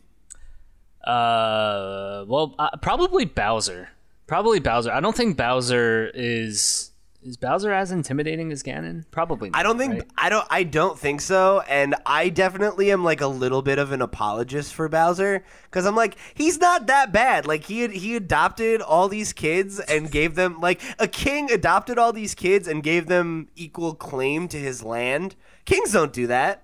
Uh, 1.04 2.24
well, 2.26 2.54
uh, 2.58 2.70
probably 2.80 3.26
Bowser. 3.26 3.90
Probably 4.26 4.58
Bowser. 4.58 4.90
I 4.90 5.00
don't 5.00 5.14
think 5.14 5.36
Bowser 5.36 6.10
is 6.14 6.90
is 7.26 7.36
Bowser 7.36 7.72
as 7.72 7.90
intimidating 7.90 8.52
as 8.52 8.62
Ganon. 8.62 9.04
Probably. 9.10 9.50
Not, 9.50 9.58
I 9.58 9.62
don't 9.62 9.78
think 9.78 9.92
right? 9.94 10.10
I 10.16 10.28
don't 10.28 10.46
I 10.50 10.62
don't 10.62 10.98
think 10.98 11.20
so 11.20 11.60
and 11.68 11.94
I 12.06 12.28
definitely 12.28 12.90
am 12.92 13.04
like 13.04 13.20
a 13.20 13.26
little 13.26 13.62
bit 13.62 13.78
of 13.78 13.92
an 13.92 14.00
apologist 14.02 14.74
for 14.74 14.88
Bowser 14.88 15.44
cuz 15.70 15.84
I'm 15.84 15.96
like 15.96 16.16
he's 16.34 16.58
not 16.58 16.86
that 16.86 17.12
bad 17.12 17.46
like 17.46 17.64
he 17.64 17.80
had, 17.80 17.90
he 17.92 18.16
adopted 18.16 18.80
all 18.80 19.08
these 19.08 19.32
kids 19.32 19.80
and 19.80 20.10
gave 20.10 20.34
them 20.34 20.60
like 20.60 20.80
a 20.98 21.08
king 21.08 21.50
adopted 21.50 21.98
all 21.98 22.12
these 22.12 22.34
kids 22.34 22.68
and 22.68 22.82
gave 22.82 23.06
them 23.06 23.48
equal 23.56 23.94
claim 23.94 24.48
to 24.48 24.58
his 24.58 24.82
land 24.82 25.34
kings 25.64 25.92
don't 25.92 26.12
do 26.12 26.26
that 26.26 26.62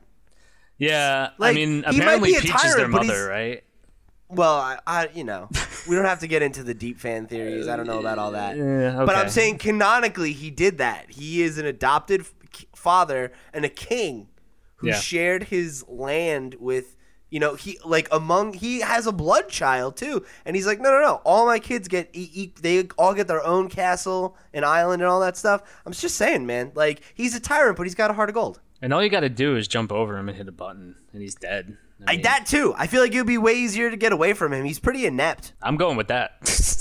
Yeah, 0.78 1.30
I 1.30 1.32
Like, 1.38 1.54
mean, 1.54 1.84
he 1.88 2.00
might 2.00 2.22
apparently 2.22 2.34
Peach 2.40 2.64
is 2.64 2.74
their 2.76 2.88
mother, 2.88 3.28
right? 3.28 3.64
Well 4.32 4.54
I, 4.56 4.78
I 4.86 5.08
you 5.14 5.24
know 5.24 5.48
we 5.88 5.94
don't 5.96 6.04
have 6.04 6.20
to 6.20 6.26
get 6.26 6.42
into 6.42 6.62
the 6.62 6.74
deep 6.74 6.98
fan 6.98 7.26
theories. 7.26 7.68
I 7.68 7.76
don't 7.76 7.86
know 7.86 8.00
about 8.00 8.18
all 8.18 8.32
that. 8.40 8.56
Yeah, 8.56 9.04
but 9.04 9.14
I'm 9.16 9.28
saying 9.28 9.58
canonically 9.58 10.32
he 10.32 10.50
did 10.50 10.78
that. 10.78 11.10
He 11.10 11.42
is 11.42 11.58
an 11.58 11.66
adopted 11.66 12.24
father 12.74 13.32
and 13.52 13.64
a 13.64 13.68
king 13.68 14.28
who 14.76 14.88
Yeah. 14.88 14.94
shared 14.94 15.44
his 15.44 15.84
land 15.88 16.56
with 16.58 16.96
you 17.30 17.40
know 17.40 17.54
he 17.54 17.78
like 17.84 18.08
among 18.12 18.52
he 18.54 18.80
has 18.80 19.06
a 19.06 19.12
blood 19.12 19.48
child 19.48 19.96
too. 19.96 20.24
And 20.44 20.54
he's 20.56 20.66
like 20.66 20.80
no 20.80 20.90
no 20.90 21.00
no. 21.00 21.20
All 21.24 21.46
my 21.46 21.58
kids 21.58 21.88
get 21.88 22.10
e- 22.12 22.30
e- 22.34 22.52
they 22.60 22.88
all 22.98 23.14
get 23.14 23.26
their 23.28 23.42
own 23.44 23.68
castle 23.68 24.36
and 24.52 24.64
island 24.64 25.02
and 25.02 25.10
all 25.10 25.20
that 25.20 25.36
stuff. 25.36 25.62
I'm 25.86 25.92
just 25.92 26.16
saying 26.16 26.46
man 26.46 26.72
like 26.74 27.00
he's 27.14 27.34
a 27.34 27.40
tyrant 27.40 27.76
but 27.76 27.84
he's 27.84 27.94
got 27.94 28.10
a 28.10 28.14
heart 28.14 28.28
of 28.28 28.34
gold. 28.34 28.60
And 28.82 28.92
all 28.92 29.02
you 29.02 29.08
got 29.10 29.20
to 29.20 29.28
do 29.28 29.56
is 29.56 29.68
jump 29.68 29.92
over 29.92 30.18
him 30.18 30.28
and 30.28 30.36
hit 30.36 30.48
a 30.48 30.52
button, 30.52 30.96
and 31.12 31.22
he's 31.22 31.36
dead. 31.36 31.76
I 32.06 32.12
I, 32.12 32.14
mean, 32.14 32.22
that 32.22 32.46
too 32.46 32.74
i 32.76 32.86
feel 32.86 33.00
like 33.02 33.12
it 33.14 33.18
would 33.18 33.26
be 33.26 33.38
way 33.38 33.54
easier 33.54 33.90
to 33.90 33.96
get 33.96 34.12
away 34.12 34.32
from 34.32 34.52
him 34.52 34.64
he's 34.64 34.78
pretty 34.78 35.06
inept 35.06 35.52
I'm 35.62 35.76
going 35.76 35.96
with 35.96 36.08
that. 36.08 36.32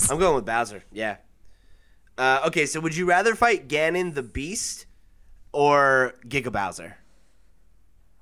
i'm 0.10 0.18
going 0.18 0.34
with 0.34 0.44
bowser 0.44 0.82
yeah 0.92 1.16
uh, 2.18 2.42
okay 2.46 2.66
so 2.66 2.80
would 2.80 2.96
you 2.96 3.06
rather 3.06 3.34
fight 3.34 3.68
ganon 3.68 4.14
the 4.14 4.22
beast 4.22 4.86
or 5.52 6.14
giga 6.28 6.50
bowser 6.52 6.96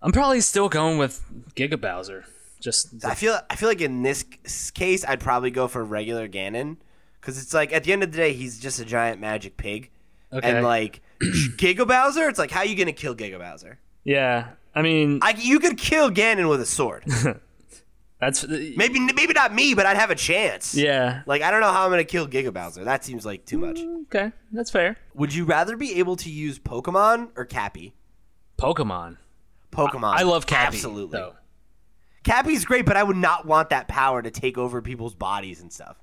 I'm 0.02 0.12
probably 0.12 0.40
still 0.40 0.68
going 0.70 0.96
with 0.96 1.22
Giga 1.54 1.78
Bowser. 1.78 2.24
Just 2.58 3.04
I 3.04 3.14
feel 3.14 3.38
I 3.50 3.56
feel 3.56 3.68
like 3.68 3.80
in 3.82 4.02
this 4.02 4.24
case 4.72 5.04
I'd 5.04 5.20
probably 5.20 5.50
go 5.50 5.68
for 5.68 5.84
regular 5.84 6.26
Ganon 6.28 6.78
because 7.20 7.36
it's 7.42 7.52
like 7.52 7.70
at 7.72 7.84
the 7.84 7.92
end 7.92 8.02
of 8.02 8.10
the 8.10 8.16
day 8.16 8.32
he's 8.32 8.58
just 8.58 8.80
a 8.80 8.84
giant 8.86 9.20
magic 9.20 9.56
pig, 9.58 9.90
Okay. 10.32 10.50
and 10.50 10.64
like 10.64 11.02
Giga 11.22 11.86
Bowser, 11.86 12.28
it's 12.28 12.38
like 12.38 12.50
how 12.50 12.60
are 12.60 12.64
you 12.66 12.76
gonna 12.76 12.92
kill 12.92 13.14
Giga 13.14 13.38
Bowser? 13.38 13.78
yeah. 14.04 14.48
I 14.74 14.82
mean, 14.82 15.18
I, 15.22 15.34
you 15.38 15.58
could 15.58 15.76
kill 15.76 16.10
Ganon 16.10 16.48
with 16.48 16.60
a 16.60 16.66
sword. 16.66 17.04
that's 18.20 18.46
maybe 18.46 19.00
maybe 19.00 19.32
not 19.32 19.54
me, 19.54 19.74
but 19.74 19.86
I'd 19.86 19.96
have 19.96 20.10
a 20.10 20.14
chance. 20.14 20.74
yeah. 20.74 21.22
Like 21.26 21.42
I 21.42 21.50
don't 21.50 21.60
know 21.60 21.72
how 21.72 21.84
I'm 21.84 21.90
gonna 21.90 22.04
kill 22.04 22.28
Giga 22.28 22.52
Bowser. 22.52 22.84
That 22.84 23.04
seems 23.04 23.26
like 23.26 23.44
too 23.46 23.58
much. 23.58 23.78
Mm, 23.78 24.02
okay, 24.02 24.32
that's 24.52 24.70
fair. 24.70 24.96
Would 25.14 25.34
you 25.34 25.44
rather 25.44 25.76
be 25.76 25.98
able 25.98 26.16
to 26.16 26.30
use 26.30 26.58
Pokemon 26.58 27.30
or 27.36 27.44
Cappy? 27.44 27.94
Pokemon. 28.58 29.16
Pokemon. 29.72 30.14
I 30.14 30.22
love 30.22 30.46
Cappy. 30.46 30.76
Absolutely. 30.76 31.18
Though. 31.18 31.34
Cappy's 32.22 32.64
great, 32.64 32.84
but 32.84 32.96
I 32.96 33.02
would 33.02 33.16
not 33.16 33.46
want 33.46 33.70
that 33.70 33.88
power 33.88 34.20
to 34.20 34.30
take 34.30 34.58
over 34.58 34.82
people's 34.82 35.14
bodies 35.14 35.62
and 35.62 35.72
stuff. 35.72 35.96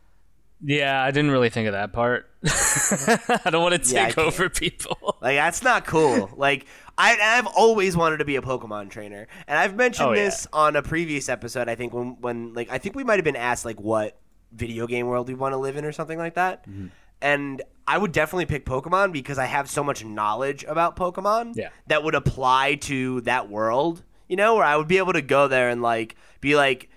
Yeah, 0.64 1.02
I 1.02 1.12
didn't 1.12 1.32
really 1.32 1.50
think 1.50 1.68
of 1.68 1.74
that 1.74 1.94
part. 1.94 2.30
I 2.44 3.50
don't 3.52 3.62
want 3.62 3.76
to 3.82 3.90
take 3.92 4.16
can't. 4.16 4.18
over 4.18 4.50
people. 4.50 4.98
Like 5.20 5.36
that's 5.38 5.64
not 5.64 5.86
cool. 5.88 6.30
like 6.38 6.66
I 6.98 7.18
I've 7.20 7.48
always 7.48 7.98
wanted 7.98 8.18
to 8.18 8.26
be 8.26 8.36
a 8.36 8.42
Pokemon 8.42 8.90
trainer. 8.92 9.28
And 9.48 9.58
I've 9.58 9.76
mentioned 9.76 10.10
Oh, 10.10 10.14
yeah. 10.14 10.26
this 10.26 10.48
on 10.54 10.76
a 10.76 10.82
previous 10.84 11.28
episode, 11.28 11.68
I 11.68 11.76
think 11.76 11.92
when 11.94 12.18
when 12.22 12.54
like 12.54 12.70
I 12.72 12.78
think 12.78 12.96
we 12.96 13.04
might 13.04 13.16
have 13.16 13.26
been 13.26 13.36
asked 13.36 13.66
like 13.66 13.80
what 13.82 14.18
video 14.52 14.86
game 14.88 15.08
world 15.08 15.28
we 15.28 15.34
want 15.34 15.54
to 15.54 15.58
live 15.58 15.76
in 15.76 15.86
or 15.86 15.92
something 15.92 16.18
like 16.20 16.36
that. 16.36 16.68
Mm-hmm. 16.70 16.88
And 17.22 17.62
I 17.88 17.98
would 17.98 18.12
definitely 18.12 18.46
pick 18.46 18.64
Pokemon 18.66 19.12
because 19.12 19.40
I 19.40 19.46
have 19.46 19.70
so 19.70 19.84
much 19.84 20.06
knowledge 20.06 20.64
about 20.66 20.96
Pokemon 20.96 21.56
Yeah. 21.56 21.70
that 21.88 22.04
would 22.04 22.14
apply 22.16 22.76
to 22.82 23.22
that 23.22 23.50
world, 23.50 24.04
you 24.28 24.36
know, 24.36 24.56
where 24.56 24.66
I 24.66 24.76
would 24.78 24.88
be 24.88 25.00
able 25.00 25.14
to 25.14 25.22
go 25.24 25.48
there 25.48 25.70
and 25.70 25.82
like 25.82 26.16
be 26.42 26.56
like 26.56 26.90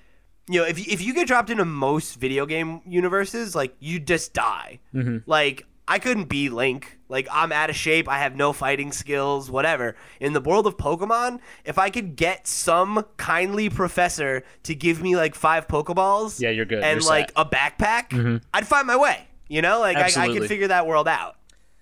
you 0.53 0.61
know, 0.61 0.67
if 0.67 0.79
if 0.79 1.01
you 1.03 1.15
get 1.15 1.27
dropped 1.27 1.51
into 1.51 1.65
most 1.65 2.17
video 2.19 2.47
game 2.47 2.81
universes, 2.87 3.55
like 3.55 3.75
you 3.79 4.01
just 4.01 4.33
die. 4.35 4.81
Mm-hmm. 4.95 5.19
Like 5.31 5.67
I 5.87 5.99
couldn't 5.99 6.29
be 6.29 6.49
Link. 6.49 6.99
Like 7.09 7.27
I'm 7.33 7.51
out 7.53 7.71
of 7.71 7.77
shape. 7.77 8.09
I 8.09 8.19
have 8.19 8.37
no 8.37 8.53
fighting 8.53 8.93
skills. 8.93 9.51
Whatever. 9.51 9.97
In 10.21 10.33
the 10.33 10.41
world 10.41 10.67
of 10.67 10.77
Pokemon, 10.77 11.41
if 11.65 11.79
I 11.79 11.91
could 11.91 12.17
get 12.17 12.47
some 12.47 13.05
kindly 13.17 13.69
professor 13.69 14.43
to 14.65 14.75
give 14.75 15.03
me 15.03 15.17
like 15.17 15.35
five 15.35 15.67
Pokeballs, 15.67 16.41
Yeah, 16.41 16.51
you're 16.51 16.65
good. 16.67 16.83
and 16.85 17.01
You're 17.01 17.09
like 17.11 17.31
set. 17.31 17.35
Mm-hmm. 17.37 17.41
a 17.41 17.57
backpack, 17.57 18.41
I'd 18.55 18.67
find 18.67 18.87
my 18.87 18.97
way. 18.97 19.27
You 19.49 19.63
know, 19.63 19.81
like 19.81 19.97
I, 19.97 20.25
I 20.25 20.29
could 20.29 20.47
figure 20.47 20.69
that 20.69 20.87
world 20.87 21.09
out. 21.09 21.37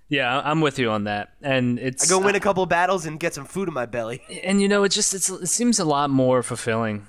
Yeah, 0.09 0.41
I'm 0.43 0.63
with 0.63 0.79
you 0.79 0.89
on 0.91 1.05
that. 1.05 1.35
And 1.43 1.79
it's 1.79 2.11
I 2.11 2.15
go 2.19 2.25
win 2.25 2.35
a 2.35 2.41
couple 2.41 2.65
battles 2.65 3.05
and 3.05 3.21
get 3.21 3.35
some 3.35 3.45
food 3.45 3.69
in 3.69 3.75
my 3.75 3.85
belly. 3.85 4.23
and 4.43 4.63
you 4.63 4.67
know 4.69 4.83
it 4.85 4.89
just 4.89 5.13
it's, 5.13 5.29
it 5.29 5.49
seems 5.49 5.79
a 5.79 5.85
lot 5.85 6.09
more 6.09 6.43
fulfilling 6.43 7.07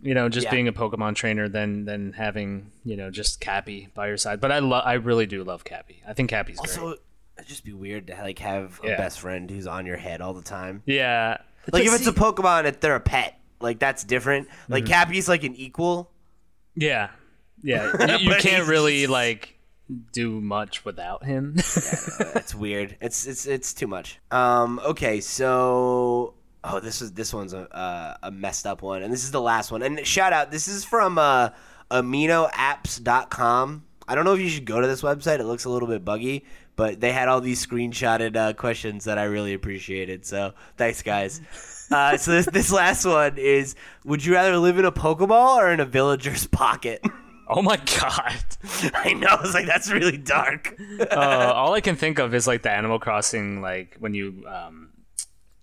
you 0.00 0.14
know 0.14 0.28
just 0.28 0.44
Yeah. 0.44 0.50
being 0.50 0.68
a 0.68 0.72
pokemon 0.72 1.14
trainer 1.14 1.48
than 1.48 1.84
than 1.86 2.12
having 2.12 2.70
you 2.84 2.96
know 2.96 3.10
just 3.10 3.40
cappy 3.40 3.88
by 3.94 4.08
your 4.08 4.16
side 4.18 4.40
but 4.40 4.52
i 4.52 4.58
love 4.58 4.82
i 4.84 4.94
really 4.94 5.26
do 5.26 5.42
love 5.44 5.64
cappy 5.64 6.02
i 6.06 6.12
think 6.12 6.28
cappy's 6.30 6.58
great 6.58 6.68
Also, 6.70 6.90
it'd 7.38 7.48
just 7.48 7.64
be 7.64 7.72
weird 7.72 8.06
to 8.08 8.14
like 8.22 8.38
have 8.40 8.78
a 8.84 8.88
Yeah. 8.88 8.96
best 8.96 9.20
friend 9.20 9.50
who's 9.50 9.66
on 9.66 9.86
your 9.86 9.96
head 9.96 10.20
all 10.20 10.34
the 10.34 10.42
time. 10.42 10.82
yeah 10.86 11.38
Like 11.72 11.72
But 11.72 11.80
if 11.82 11.94
it's 11.94 12.06
a 12.06 12.12
Pokemon, 12.12 12.64
if 12.66 12.80
they're 12.80 12.94
a 12.94 13.00
pet, 13.00 13.38
like 13.60 13.78
that's 13.78 14.04
different. 14.04 14.48
Like 14.68 14.84
Mm-hmm. 14.84 14.92
Cappy's 14.92 15.28
like 15.28 15.42
an 15.44 15.54
equal. 15.56 16.10
yeah 16.74 17.10
yeah 17.62 17.90
you, 18.18 18.30
you 18.30 18.30
can't 18.36 18.42
he's- 18.64 18.68
really 18.68 19.06
like 19.06 19.54
do 20.12 20.40
much 20.40 20.84
without 20.84 21.24
him 21.24 21.54
It's 21.56 22.54
weird. 22.54 22.96
It's 23.00 23.26
it's 23.26 23.46
it's 23.46 23.72
too 23.74 23.86
much. 23.86 24.18
Um. 24.30 24.78
Okay. 24.84 25.20
So. 25.20 26.34
Oh, 26.68 26.80
this 26.80 27.00
is 27.00 27.12
this 27.12 27.32
one's 27.32 27.54
a 27.54 27.72
uh, 27.74 28.16
a 28.24 28.30
messed 28.30 28.66
up 28.66 28.82
one, 28.82 29.02
and 29.02 29.12
this 29.12 29.22
is 29.24 29.30
the 29.30 29.40
last 29.40 29.70
one. 29.70 29.82
And 29.82 30.04
shout 30.06 30.32
out, 30.32 30.50
this 30.50 30.66
is 30.66 30.84
from 30.84 31.16
uh, 31.16 31.50
AminoApps.com. 31.90 33.84
I 34.08 34.14
don't 34.14 34.24
know 34.24 34.34
if 34.34 34.40
you 34.40 34.48
should 34.48 34.64
go 34.64 34.80
to 34.80 34.86
this 34.86 35.02
website. 35.02 35.38
It 35.40 35.44
looks 35.44 35.64
a 35.64 35.70
little 35.70 35.88
bit 35.88 36.04
buggy, 36.04 36.44
but 36.74 37.00
they 37.00 37.12
had 37.12 37.28
all 37.28 37.40
these 37.40 37.64
screenshotted 37.64 38.36
uh, 38.36 38.52
questions 38.54 39.04
that 39.04 39.18
I 39.18 39.24
really 39.24 39.54
appreciated. 39.54 40.26
So 40.26 40.54
thanks, 40.76 41.02
guys. 41.02 41.40
Uh, 41.88 42.16
so 42.16 42.32
this 42.32 42.46
this 42.46 42.72
last 42.72 43.04
one 43.04 43.38
is: 43.38 43.76
Would 44.04 44.24
you 44.24 44.32
rather 44.32 44.58
live 44.58 44.76
in 44.76 44.84
a 44.84 44.90
Pokeball 44.90 45.56
or 45.58 45.70
in 45.70 45.78
a 45.78 45.84
villager's 45.84 46.44
pocket? 46.48 47.00
oh 47.48 47.62
my 47.62 47.76
god 47.76 48.34
I 48.92 49.12
know. 49.12 49.28
I 49.28 49.40
was 49.40 49.54
like, 49.54 49.66
that's 49.66 49.88
really 49.92 50.16
dark. 50.16 50.74
uh, 51.00 51.52
all 51.54 51.74
i 51.74 51.80
can 51.86 51.94
think 51.94 52.18
of 52.18 52.34
is 52.34 52.48
like 52.48 52.62
the 52.62 52.72
animal 52.72 52.98
crossing 52.98 53.62
like 53.62 53.94
when 54.00 54.14
you 54.14 54.42
um 54.48 54.85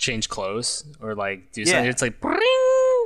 change 0.04 0.30
clothes 0.30 0.86
or 1.02 1.16
like 1.16 1.52
do 1.54 1.66
something 1.66 1.86
Yeah. 1.86 1.89
it's 1.89 2.02
like 2.02 2.20
"Bring!" 2.22 2.39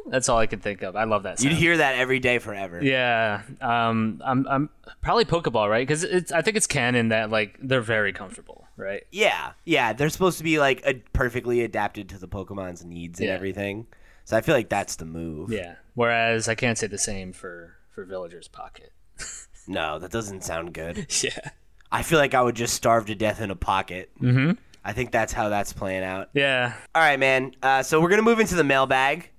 that's 0.10 0.30
all 0.30 0.38
i 0.40 0.46
can 0.48 0.60
think 0.60 0.82
of 0.84 0.96
i 0.96 1.04
love 1.04 1.24
that 1.24 1.38
sound. 1.40 1.52
You'd 1.52 1.60
hear 1.60 1.78
that 1.78 1.96
every 1.96 2.20
day 2.20 2.40
forever. 2.40 2.82
Yeah, 2.84 3.42
um, 3.62 4.22
I'm, 4.26 4.48
I'm 4.48 4.70
probably 5.02 5.26
Pokeball, 5.26 5.70
right? 5.70 5.86
Because 5.86 6.04
it's, 6.04 6.32
I 6.32 6.42
think 6.42 6.56
it's 6.58 6.68
canon 6.68 7.10
that 7.10 7.30
like 7.30 7.58
they're 7.62 7.82
very 7.82 8.14
comfortable, 8.14 8.68
right? 8.78 9.04
Yeah, 9.12 9.52
yeah, 9.66 9.92
they're 9.94 10.10
supposed 10.10 10.38
to 10.38 10.44
be 10.46 10.60
like 10.60 10.82
a, 10.86 10.94
perfectly 11.14 11.62
adapted 11.62 12.08
to 12.10 12.18
the 12.18 12.28
Pokemon's 12.28 12.84
needs 12.86 13.20
and 13.20 13.28
Yeah. 13.30 13.36
everything. 13.36 13.88
So 14.26 14.36
I 14.38 14.42
feel 14.42 14.56
like 14.56 14.70
that's 14.70 14.96
the 14.98 15.06
move. 15.06 15.52
Yeah. 15.52 15.76
Whereas 15.94 16.48
I 16.50 16.56
can't 16.56 16.78
say 16.78 16.88
the 16.88 16.98
same 16.98 17.32
for 17.34 17.76
for 17.92 18.06
Villager's 18.06 18.48
Pocket. 18.48 18.92
No, 19.68 20.00
that 20.00 20.12
doesn't 20.12 20.44
sound 20.46 20.74
good. 20.74 21.08
Yeah. 21.24 21.50
I 21.92 22.04
feel 22.04 22.20
like 22.20 22.34
I 22.34 22.42
would 22.42 22.56
just 22.56 22.74
starve 22.74 23.06
to 23.08 23.16
death 23.16 23.40
in 23.42 23.50
a 23.52 23.56
pocket. 23.56 24.10
Mm-hmm. 24.22 24.52
I 24.88 24.94
think 24.94 25.12
that's 25.12 25.34
how 25.34 25.50
that's 25.50 25.74
playing 25.74 26.06
out. 26.06 26.30
Yeah. 26.34 26.74
All 26.96 27.02
right, 27.02 27.20
man. 27.20 27.52
Uh, 27.62 27.84
so 27.84 28.00
we're 28.00 28.08
gonna 28.10 28.22
move 28.22 28.40
into 28.40 28.56
the 28.56 28.64
mailbag. 28.64 29.30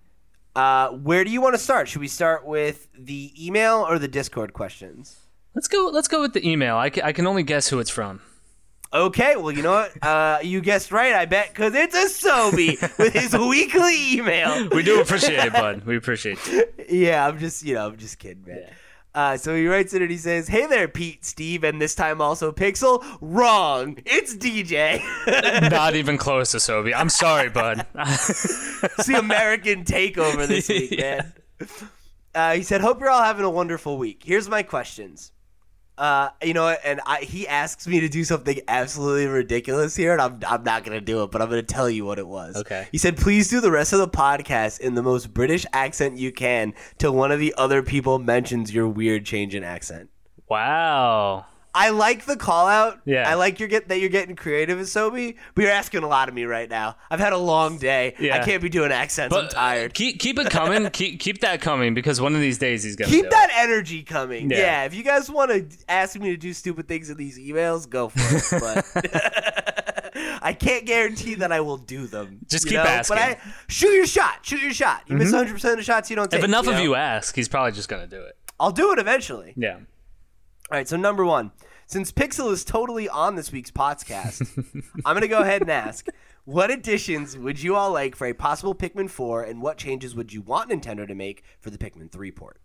Uh, 0.54 0.90
where 0.90 1.24
do 1.24 1.30
you 1.30 1.40
want 1.40 1.54
to 1.54 1.58
start? 1.58 1.88
Should 1.88 2.02
we 2.02 2.08
start 2.08 2.44
with 2.44 2.86
the 2.92 3.32
email 3.42 3.86
or 3.88 3.98
the 3.98 4.08
Discord 4.08 4.52
questions? 4.52 5.20
Let's 5.54 5.66
go. 5.66 5.88
Let's 5.90 6.06
go 6.06 6.20
with 6.20 6.34
the 6.34 6.46
email. 6.46 6.76
I 6.76 6.90
can, 6.90 7.02
I 7.02 7.12
can 7.12 7.26
only 7.26 7.44
guess 7.44 7.68
who 7.68 7.78
it's 7.78 7.88
from. 7.88 8.20
Okay, 8.92 9.36
well, 9.36 9.50
you 9.50 9.62
know 9.62 9.72
what? 9.72 10.02
Uh, 10.02 10.38
you 10.42 10.60
guessed 10.60 10.92
right, 10.92 11.12
I 11.14 11.24
bet, 11.26 11.48
because 11.50 11.74
it's 11.74 11.94
a 11.94 12.28
Sobe 12.28 12.98
with 12.98 13.12
his 13.12 13.36
weekly 13.38 14.14
email. 14.14 14.68
We 14.70 14.82
do 14.82 15.00
appreciate 15.00 15.38
it, 15.38 15.52
bud. 15.52 15.84
We 15.84 15.96
appreciate 15.96 16.38
it. 16.46 16.74
Yeah, 16.90 17.26
I'm 17.26 17.38
just, 17.38 17.62
you 17.62 17.74
know, 17.74 17.86
I'm 17.86 17.98
just 17.98 18.18
kidding, 18.18 18.44
man. 18.46 18.70
Uh, 19.14 19.36
so 19.36 19.56
he 19.56 19.66
writes 19.66 19.94
it 19.94 20.02
and 20.02 20.10
he 20.10 20.16
says, 20.16 20.48
"Hey 20.48 20.66
there, 20.66 20.86
Pete, 20.86 21.24
Steve, 21.24 21.64
and 21.64 21.80
this 21.80 21.94
time 21.94 22.20
also 22.20 22.52
Pixel. 22.52 23.04
Wrong. 23.20 23.98
It's 24.04 24.36
DJ. 24.36 25.00
Not 25.70 25.94
even 25.96 26.18
close 26.18 26.52
to 26.52 26.58
Sobe. 26.58 26.92
I'm 26.94 27.08
sorry, 27.08 27.48
bud. 27.48 27.86
it's 27.94 29.06
the 29.06 29.18
American 29.18 29.84
takeover 29.84 30.46
this 30.46 30.68
week, 30.68 30.98
man." 30.98 31.32
Uh, 32.34 32.54
he 32.54 32.62
said, 32.62 32.80
"Hope 32.80 33.00
you're 33.00 33.10
all 33.10 33.24
having 33.24 33.44
a 33.44 33.50
wonderful 33.50 33.98
week. 33.98 34.22
Here's 34.24 34.48
my 34.48 34.62
questions. 34.62 35.32
Uh, 35.98 36.30
you 36.42 36.54
know, 36.54 36.68
and 36.68 37.00
I, 37.04 37.18
he 37.22 37.48
asks 37.48 37.88
me 37.88 38.00
to 38.00 38.08
do 38.08 38.22
something 38.22 38.60
absolutely 38.68 39.26
ridiculous 39.26 39.96
here, 39.96 40.12
and 40.12 40.22
I'm, 40.22 40.40
I'm 40.46 40.62
not 40.62 40.84
gonna 40.84 41.00
do 41.00 41.24
it, 41.24 41.32
but 41.32 41.42
I'm 41.42 41.48
gonna 41.48 41.62
tell 41.62 41.90
you 41.90 42.04
what 42.04 42.18
it 42.20 42.26
was. 42.26 42.54
Okay. 42.56 42.86
He 42.92 42.98
said, 42.98 43.16
"Please 43.16 43.50
do 43.50 43.60
the 43.60 43.72
rest 43.72 43.92
of 43.92 43.98
the 43.98 44.08
podcast 44.08 44.78
in 44.78 44.94
the 44.94 45.02
most 45.02 45.34
British 45.34 45.66
accent 45.72 46.16
you 46.16 46.30
can, 46.30 46.72
till 46.98 47.12
one 47.12 47.32
of 47.32 47.40
the 47.40 47.52
other 47.58 47.82
people 47.82 48.18
mentions 48.20 48.72
your 48.72 48.88
weird 48.88 49.24
change 49.24 49.54
in 49.54 49.64
accent." 49.64 50.08
wow. 50.48 51.44
I 51.78 51.90
like 51.90 52.24
the 52.24 52.36
call 52.36 52.66
out. 52.66 53.00
Yeah. 53.04 53.30
I 53.30 53.34
like 53.34 53.60
you're 53.60 53.68
get 53.68 53.88
that 53.88 54.00
you're 54.00 54.08
getting 54.08 54.34
creative 54.34 54.80
as 54.80 54.90
Sobe, 54.90 55.36
but 55.54 55.62
you're 55.62 55.70
asking 55.70 56.02
a 56.02 56.08
lot 56.08 56.28
of 56.28 56.34
me 56.34 56.42
right 56.42 56.68
now. 56.68 56.96
I've 57.08 57.20
had 57.20 57.32
a 57.32 57.38
long 57.38 57.78
day. 57.78 58.16
Yeah. 58.18 58.34
I 58.34 58.44
can't 58.44 58.60
be 58.60 58.68
doing 58.68 58.90
accents. 58.90 59.32
I'm 59.32 59.44
uh, 59.44 59.48
tired. 59.48 59.94
Keep 59.94 60.18
keep 60.18 60.40
it 60.40 60.50
coming. 60.50 60.90
keep 60.92 61.20
keep 61.20 61.40
that 61.42 61.60
coming 61.60 61.94
because 61.94 62.20
one 62.20 62.34
of 62.34 62.40
these 62.40 62.58
days 62.58 62.82
he's 62.82 62.96
gonna 62.96 63.08
Keep 63.08 63.26
do 63.26 63.30
that 63.30 63.50
energy 63.54 64.02
coming. 64.02 64.50
Yeah. 64.50 64.58
Yeah. 64.58 64.84
if 64.86 64.94
you 64.94 65.04
guys 65.04 65.30
want 65.30 65.52
to 65.52 65.66
ask 65.88 66.18
me 66.18 66.30
to 66.30 66.36
do 66.36 66.52
stupid 66.52 66.88
things 66.88 67.10
in 67.10 67.16
these 67.16 67.38
emails, 67.38 67.88
go 67.88 68.08
for 68.08 68.18
it. 68.18 68.44
But 68.58 70.38
I 70.42 70.52
can't 70.52 70.84
guarantee 70.84 71.36
that 71.36 71.52
I 71.52 71.60
will 71.60 71.76
do 71.76 72.08
them. 72.08 72.40
Just 72.48 72.64
keep 72.66 72.74
know? 72.74 72.82
asking. 72.82 73.16
But 73.16 73.22
I 73.22 73.38
shoot 73.68 73.92
your 73.92 74.06
shot. 74.06 74.44
Shoot 74.44 74.60
your 74.60 74.72
shot. 74.72 75.02
You 75.06 75.16
miss 75.16 75.28
mm-hmm. 75.28 75.36
100 75.36 75.52
percent 75.52 75.72
of 75.72 75.78
the 75.78 75.84
shots 75.84 76.10
you 76.10 76.16
don't 76.16 76.24
it. 76.24 76.30
take. 76.32 76.40
If 76.40 76.44
enough 76.44 76.64
you 76.64 76.72
of 76.72 76.78
know? 76.78 76.82
you 76.82 76.94
ask, 76.96 77.36
he's 77.36 77.48
probably 77.48 77.72
just 77.72 77.88
gonna 77.88 78.08
do 78.08 78.20
it. 78.20 78.36
I'll 78.58 78.72
do 78.72 78.92
it 78.92 78.98
eventually. 78.98 79.54
Yeah. 79.56 79.76
All 80.70 80.76
right, 80.76 80.86
so 80.88 80.96
number 80.98 81.24
one, 81.24 81.50
since 81.88 82.12
Pixel 82.12 82.52
is 82.52 82.64
totally 82.64 83.08
on 83.08 83.34
this 83.34 83.50
week's 83.50 83.70
podcast, 83.70 84.46
I'm 85.06 85.14
going 85.14 85.22
to 85.22 85.28
go 85.28 85.40
ahead 85.40 85.62
and 85.62 85.70
ask 85.70 86.06
what 86.44 86.70
additions 86.70 87.36
would 87.36 87.62
you 87.62 87.76
all 87.76 87.90
like 87.90 88.14
for 88.14 88.26
a 88.26 88.34
possible 88.34 88.74
Pikmin 88.74 89.08
4, 89.08 89.42
and 89.42 89.62
what 89.62 89.78
changes 89.78 90.14
would 90.14 90.30
you 90.30 90.42
want 90.42 90.70
Nintendo 90.70 91.08
to 91.08 91.14
make 91.14 91.42
for 91.60 91.70
the 91.70 91.78
Pikmin 91.78 92.12
3 92.12 92.30
port? 92.30 92.60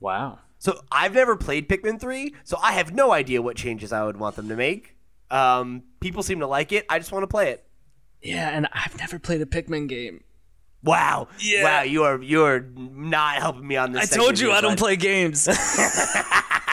Wow. 0.00 0.38
So 0.58 0.80
I've 0.90 1.12
never 1.12 1.36
played 1.36 1.68
Pikmin 1.68 2.00
3, 2.00 2.34
so 2.42 2.58
I 2.62 2.72
have 2.72 2.94
no 2.94 3.12
idea 3.12 3.42
what 3.42 3.54
changes 3.54 3.92
I 3.92 4.02
would 4.02 4.16
want 4.16 4.36
them 4.36 4.48
to 4.48 4.56
make. 4.56 4.96
Um, 5.30 5.82
people 6.00 6.22
seem 6.22 6.40
to 6.40 6.46
like 6.46 6.72
it. 6.72 6.86
I 6.88 6.98
just 6.98 7.12
want 7.12 7.24
to 7.24 7.28
play 7.28 7.50
it. 7.50 7.66
Yeah, 8.22 8.48
and 8.48 8.66
I've 8.72 8.96
never 8.98 9.18
played 9.18 9.42
a 9.42 9.46
Pikmin 9.46 9.88
game. 9.88 10.24
Wow. 10.82 11.28
Yeah. 11.38 11.64
Wow, 11.64 11.82
you 11.82 12.04
are 12.04 12.20
you 12.20 12.44
are 12.44 12.60
not 12.60 13.36
helping 13.36 13.66
me 13.66 13.76
on 13.76 13.92
this. 13.92 14.12
I 14.12 14.16
told 14.16 14.38
you 14.38 14.52
I 14.52 14.60
don't 14.60 14.78
play 14.78 14.96
games. 14.96 15.46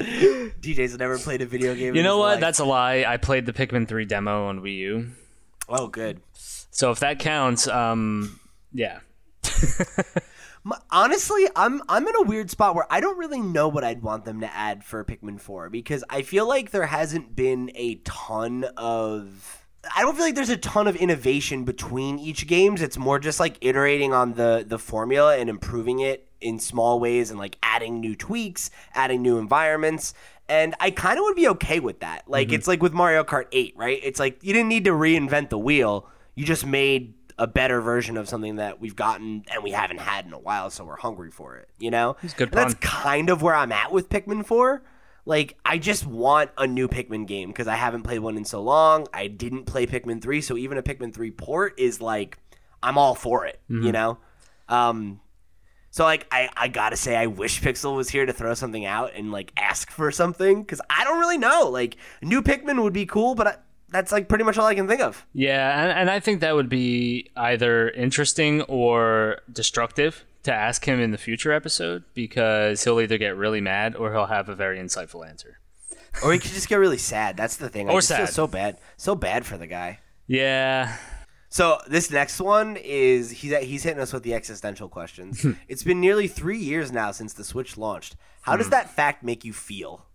DJ's 0.60 0.96
never 0.98 1.18
played 1.18 1.42
a 1.42 1.46
video 1.46 1.74
game. 1.74 1.94
you 1.94 2.02
know 2.02 2.18
what? 2.18 2.32
life. 2.34 2.40
That's 2.40 2.58
a 2.58 2.64
lie. 2.64 3.04
I 3.06 3.16
played 3.16 3.46
the 3.46 3.52
Pikmin 3.52 3.86
3 3.86 4.04
demo 4.06 4.46
on 4.46 4.60
Wii 4.60 4.76
U. 4.78 5.10
oh 5.68 5.88
good. 5.88 6.20
So 6.32 6.90
if 6.90 7.00
that 7.00 7.18
counts, 7.18 7.68
um, 7.68 8.40
yeah. 8.72 9.00
Honestly, 10.90 11.46
I'm 11.56 11.82
I'm 11.88 12.06
in 12.06 12.14
a 12.16 12.22
weird 12.22 12.50
spot 12.50 12.74
where 12.74 12.86
I 12.90 13.00
don't 13.00 13.18
really 13.18 13.40
know 13.40 13.68
what 13.68 13.82
I'd 13.82 14.02
want 14.02 14.24
them 14.24 14.40
to 14.40 14.54
add 14.54 14.84
for 14.84 15.04
Pikmin 15.04 15.40
4 15.40 15.70
because 15.70 16.04
I 16.10 16.22
feel 16.22 16.46
like 16.46 16.70
there 16.70 16.86
hasn't 16.86 17.34
been 17.34 17.70
a 17.74 17.96
ton 18.04 18.64
of 18.76 19.59
I 19.94 20.02
don't 20.02 20.14
feel 20.14 20.24
like 20.24 20.34
there's 20.34 20.50
a 20.50 20.56
ton 20.56 20.86
of 20.86 20.96
innovation 20.96 21.64
between 21.64 22.18
each 22.18 22.46
games. 22.46 22.82
It's 22.82 22.98
more 22.98 23.18
just 23.18 23.40
like 23.40 23.56
iterating 23.60 24.12
on 24.12 24.34
the 24.34 24.64
the 24.66 24.78
formula 24.78 25.36
and 25.36 25.48
improving 25.48 26.00
it 26.00 26.28
in 26.40 26.58
small 26.58 27.00
ways 27.00 27.30
and 27.30 27.38
like 27.38 27.56
adding 27.62 28.00
new 28.00 28.14
tweaks, 28.14 28.70
adding 28.94 29.22
new 29.22 29.38
environments. 29.38 30.14
And 30.48 30.74
I 30.80 30.90
kind 30.90 31.18
of 31.18 31.24
would 31.24 31.36
be 31.36 31.48
okay 31.48 31.80
with 31.80 32.00
that. 32.00 32.24
Like 32.28 32.52
it's 32.52 32.66
like 32.66 32.82
with 32.82 32.92
Mario 32.92 33.24
Kart 33.24 33.46
8, 33.52 33.74
right? 33.76 34.00
It's 34.02 34.18
like 34.18 34.42
you 34.42 34.52
didn't 34.52 34.68
need 34.68 34.84
to 34.84 34.90
reinvent 34.90 35.48
the 35.50 35.58
wheel. 35.58 36.08
You 36.34 36.44
just 36.44 36.66
made 36.66 37.14
a 37.38 37.46
better 37.46 37.80
version 37.80 38.16
of 38.18 38.28
something 38.28 38.56
that 38.56 38.80
we've 38.80 38.96
gotten 38.96 39.44
and 39.50 39.62
we 39.62 39.70
haven't 39.70 40.00
had 40.00 40.26
in 40.26 40.32
a 40.34 40.38
while, 40.38 40.68
so 40.68 40.84
we're 40.84 40.96
hungry 40.96 41.30
for 41.30 41.56
it. 41.56 41.68
You 41.78 41.90
know, 41.90 42.16
that's 42.52 42.74
kind 42.80 43.30
of 43.30 43.40
where 43.42 43.54
I'm 43.54 43.72
at 43.72 43.92
with 43.92 44.10
Pikmin 44.10 44.44
Four. 44.44 44.82
Like, 45.26 45.56
I 45.64 45.78
just 45.78 46.06
want 46.06 46.50
a 46.56 46.66
new 46.66 46.88
Pikmin 46.88 47.26
game 47.26 47.48
because 47.48 47.68
I 47.68 47.76
haven't 47.76 48.02
played 48.02 48.20
one 48.20 48.36
in 48.36 48.44
so 48.44 48.62
long. 48.62 49.06
I 49.12 49.26
didn't 49.26 49.64
play 49.64 49.86
Pikmin 49.86 50.22
Three, 50.22 50.40
so 50.40 50.56
even 50.56 50.78
a 50.78 50.82
Pikmin 50.82 51.14
Three 51.14 51.30
port 51.30 51.78
is 51.78 52.00
like, 52.00 52.38
I'm 52.82 52.96
all 52.96 53.14
for 53.14 53.46
it. 53.46 53.60
Mm-hmm. 53.70 53.86
You 53.86 53.92
know, 53.92 54.18
um, 54.68 55.20
so 55.90 56.04
like, 56.04 56.26
I 56.30 56.48
I 56.56 56.68
gotta 56.68 56.96
say, 56.96 57.16
I 57.16 57.26
wish 57.26 57.60
Pixel 57.60 57.96
was 57.96 58.08
here 58.08 58.24
to 58.24 58.32
throw 58.32 58.54
something 58.54 58.86
out 58.86 59.12
and 59.14 59.30
like 59.30 59.52
ask 59.56 59.90
for 59.90 60.10
something 60.10 60.62
because 60.62 60.80
I 60.88 61.04
don't 61.04 61.18
really 61.18 61.38
know. 61.38 61.68
Like, 61.68 61.96
new 62.22 62.42
Pikmin 62.42 62.82
would 62.82 62.92
be 62.92 63.06
cool, 63.06 63.34
but 63.34 63.46
I, 63.46 63.56
that's 63.90 64.12
like 64.12 64.28
pretty 64.28 64.44
much 64.44 64.56
all 64.56 64.66
I 64.66 64.74
can 64.74 64.88
think 64.88 65.00
of. 65.00 65.26
Yeah, 65.32 65.82
and, 65.82 65.92
and 65.92 66.10
I 66.10 66.20
think 66.20 66.40
that 66.40 66.54
would 66.54 66.68
be 66.68 67.30
either 67.36 67.90
interesting 67.90 68.62
or 68.62 69.40
destructive 69.52 70.24
to 70.42 70.52
ask 70.52 70.84
him 70.84 71.00
in 71.00 71.10
the 71.10 71.18
future 71.18 71.52
episode 71.52 72.04
because 72.14 72.84
he'll 72.84 73.00
either 73.00 73.18
get 73.18 73.36
really 73.36 73.60
mad 73.60 73.94
or 73.94 74.12
he'll 74.12 74.26
have 74.26 74.48
a 74.48 74.54
very 74.54 74.78
insightful 74.78 75.26
answer. 75.26 75.58
Or 76.24 76.32
he 76.32 76.38
could 76.38 76.50
just 76.50 76.68
get 76.68 76.76
really 76.76 76.98
sad. 76.98 77.36
That's 77.36 77.56
the 77.56 77.68
thing. 77.68 77.88
I 77.88 77.92
Or 77.92 77.98
just 77.98 78.08
feel 78.08 78.26
sad. 78.26 78.34
so 78.34 78.46
bad, 78.46 78.78
so 78.96 79.14
bad 79.14 79.46
for 79.46 79.56
the 79.56 79.66
guy. 79.66 80.00
Yeah, 80.26 80.96
So 81.52 81.78
this 81.88 82.12
next 82.12 82.40
one 82.40 82.76
is 82.76 83.30
he's 83.32 83.56
he's 83.58 83.82
hitting 83.82 84.00
us 84.00 84.12
with 84.12 84.22
the 84.22 84.34
existential 84.34 84.88
questions. 84.88 85.42
Hmm. 85.42 85.52
it's 85.68 85.82
been 85.82 86.00
nearly 86.00 86.28
three 86.28 86.58
years 86.58 86.92
now 86.92 87.10
since 87.10 87.32
the 87.32 87.42
Switch 87.44 87.76
launched. 87.76 88.16
How 88.42 88.56
does 88.56 88.66
hmm. 88.66 88.70
that 88.70 88.90
fact 88.90 89.24
make 89.24 89.44
you 89.44 89.52
feel? 89.52 90.06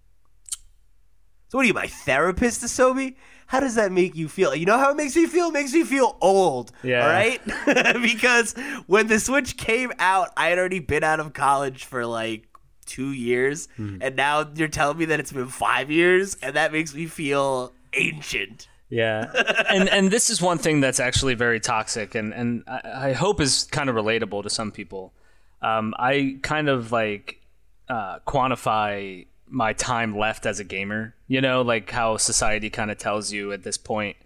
So 1.50 1.58
what 1.58 1.66
are 1.66 1.68
you, 1.68 1.74
my 1.74 1.88
therapist, 1.88 2.64
Asobi? 2.64 3.16
How 3.48 3.60
does 3.60 3.76
that 3.76 3.92
make 3.92 4.16
you 4.16 4.28
feel? 4.28 4.56
You 4.56 4.66
know 4.66 4.78
how 4.78 4.92
it 4.92 4.98
makes 4.98 5.16
me 5.16 5.28
feel? 5.28 5.50
It 5.50 5.54
makes 5.54 5.74
me 5.74 5.84
feel 5.84 6.18
old. 6.22 6.72
Yeah. 6.84 7.04
All 7.04 7.10
right? 7.10 7.42
because 8.02 8.54
when 8.88 9.08
the 9.08 9.20
Switch 9.20 9.56
came 9.56 9.92
out, 10.00 10.30
I 10.36 10.48
had 10.48 10.58
already 10.58 10.80
been 10.80 11.04
out 11.04 11.20
of 11.20 11.34
college 11.34 11.86
for 11.86 12.06
like 12.06 12.48
two 12.86 13.12
years. 13.12 13.68
And 13.78 14.16
now 14.16 14.48
you're 14.56 14.68
telling 14.68 14.98
me 14.98 15.06
that 15.06 15.20
it's 15.20 15.32
been 15.32 15.48
five 15.48 15.92
years, 15.92 16.38
and 16.42 16.56
that 16.56 16.72
makes 16.72 16.94
me 16.94 17.06
feel 17.08 17.74
ancient. 17.94 18.68
yeah, 18.90 19.32
and 19.70 19.90
and 19.90 20.12
this 20.12 20.30
is 20.30 20.42
one 20.42 20.58
thing 20.60 20.80
that's 20.82 21.00
actually 21.00 21.34
very 21.34 21.60
toxic, 21.60 22.14
and 22.16 22.34
and 22.34 22.64
I, 22.68 23.10
I 23.10 23.14
hope 23.14 23.42
is 23.42 23.66
kind 23.72 23.90
of 23.90 23.96
relatable 23.96 24.44
to 24.44 24.50
some 24.50 24.72
people. 24.72 25.14
Um, 25.62 25.94
I 25.98 26.38
kind 26.44 26.70
of 26.70 26.92
like 26.92 27.42
uh, 27.90 28.20
quantify 28.28 29.26
my 29.48 29.74
time 29.74 30.18
left 30.18 30.46
as 30.46 30.60
a 30.60 30.64
gamer. 30.64 31.16
You 31.28 31.42
know, 31.42 31.62
like 31.62 31.90
how 31.92 32.18
society 32.18 32.70
kind 32.70 32.92
of 32.92 32.98
tells 32.98 33.32
you 33.32 33.52
at 33.52 33.64
this 33.64 33.78
point. 33.78 34.18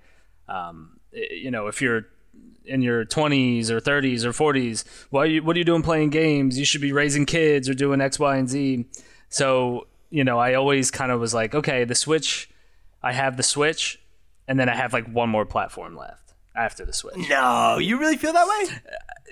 Um, 0.47 0.99
you 1.11 1.51
know, 1.51 1.67
if 1.67 1.81
you're 1.81 2.07
in 2.65 2.81
your 2.81 3.05
20s 3.05 3.69
or 3.69 3.79
30s 3.79 4.23
or 4.23 4.31
40s, 4.31 4.83
why 5.09 5.23
are 5.23 5.25
you, 5.25 5.43
what 5.43 5.55
are 5.55 5.59
you 5.59 5.65
doing 5.65 5.81
playing 5.81 6.09
games? 6.09 6.57
You 6.57 6.65
should 6.65 6.81
be 6.81 6.91
raising 6.91 7.25
kids 7.25 7.67
or 7.67 7.73
doing 7.73 8.01
X, 8.01 8.19
Y, 8.19 8.37
and 8.37 8.49
Z. 8.49 8.85
So, 9.29 9.87
you 10.09 10.23
know, 10.23 10.39
I 10.39 10.53
always 10.53 10.91
kind 10.91 11.11
of 11.11 11.19
was 11.19 11.33
like, 11.33 11.55
okay, 11.55 11.83
the 11.83 11.95
Switch, 11.95 12.49
I 13.01 13.13
have 13.13 13.37
the 13.37 13.43
Switch, 13.43 13.99
and 14.47 14.59
then 14.59 14.69
I 14.69 14.75
have 14.75 14.93
like 14.93 15.07
one 15.07 15.29
more 15.29 15.45
platform 15.45 15.95
left 15.95 16.28
after 16.59 16.85
the 16.85 16.93
Switch. 16.93 17.29
No, 17.29 17.77
you 17.79 17.97
really 17.97 18.17
feel 18.17 18.33
that 18.33 18.47
way? 18.47 18.77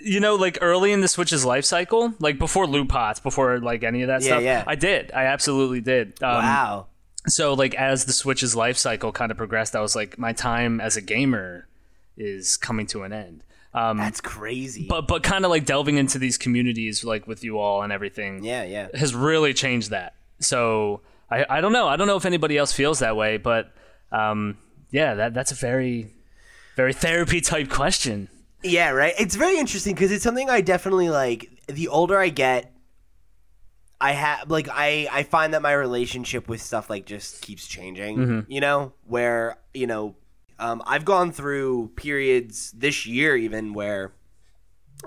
You 0.03 0.19
know, 0.19 0.35
like 0.35 0.57
early 0.61 0.91
in 0.91 1.01
the 1.01 1.07
Switch's 1.07 1.43
life 1.43 1.65
cycle, 1.65 2.13
like 2.19 2.37
before 2.39 2.65
loot 2.67 2.87
pots, 2.89 3.19
before 3.19 3.59
like 3.59 3.83
any 3.83 4.01
of 4.03 4.07
that 4.07 4.21
Yeah, 4.21 4.27
stuff, 4.27 4.43
yeah. 4.43 4.63
I 4.65 4.75
did. 4.75 5.11
I 5.13 5.25
absolutely 5.25 5.81
did. 5.81 6.21
Um, 6.23 6.43
Wow. 6.43 6.87
so 7.27 7.53
like 7.53 7.75
as 7.75 8.05
the 8.05 8.13
switch's 8.13 8.55
life 8.55 8.77
cycle 8.77 9.11
kind 9.11 9.31
of 9.31 9.37
progressed 9.37 9.75
i 9.75 9.81
was 9.81 9.95
like 9.97 10.17
my 10.17 10.31
time 10.31 10.79
as 10.79 10.95
a 10.95 11.01
gamer 11.01 11.67
is 12.15 12.55
coming 12.55 12.87
to 12.87 13.03
an 13.03 13.11
end 13.11 13.43
um 13.73 13.97
That's 13.97 14.21
crazy. 14.21 14.85
but 14.87 15.07
but 15.09 15.23
kind 15.23 15.43
of 15.43 15.51
like 15.51 15.65
delving 15.65 15.97
into 15.97 16.19
these 16.19 16.37
communities 16.37 17.03
like 17.03 17.27
with 17.27 17.43
you 17.43 17.59
all 17.59 17.81
and 17.81 17.91
everything 17.91 18.45
yeah, 18.45 18.63
yeah. 18.63 18.87
has 18.93 19.13
really 19.13 19.53
changed 19.53 19.89
that 19.89 20.13
so 20.39 21.01
i 21.29 21.45
i 21.49 21.59
don't 21.59 21.73
know 21.73 21.87
i 21.89 21.97
don't 21.97 22.07
know 22.07 22.15
if 22.15 22.25
anybody 22.25 22.57
else 22.57 22.71
feels 22.71 22.99
that 22.99 23.17
way 23.17 23.35
but 23.35 23.73
um 24.13 24.57
yeah 24.91 25.15
that 25.15 25.33
that's 25.33 25.51
a 25.51 25.55
very 25.55 26.13
very 26.77 26.93
therapy 26.93 27.41
type 27.41 27.69
question 27.69 28.29
Yeah, 28.63 28.91
right. 28.91 29.13
It's 29.19 29.35
very 29.35 29.57
interesting 29.59 29.93
because 29.95 30.11
it's 30.11 30.23
something 30.23 30.49
I 30.49 30.61
definitely 30.61 31.09
like. 31.09 31.49
The 31.67 31.89
older 31.89 32.17
I 32.17 32.29
get, 32.29 32.71
I 33.99 34.11
have 34.13 34.49
like 34.49 34.67
I 34.71 35.07
I 35.11 35.23
find 35.23 35.53
that 35.53 35.61
my 35.61 35.73
relationship 35.73 36.47
with 36.47 36.61
stuff 36.61 36.89
like 36.89 37.05
just 37.05 37.41
keeps 37.41 37.67
changing. 37.67 38.45
You 38.47 38.61
know, 38.61 38.93
where 39.05 39.57
you 39.73 39.87
know, 39.87 40.15
um, 40.59 40.81
I've 40.85 41.03
gone 41.05 41.31
through 41.31 41.91
periods 41.95 42.71
this 42.71 43.05
year 43.05 43.35
even 43.35 43.73
where 43.73 44.13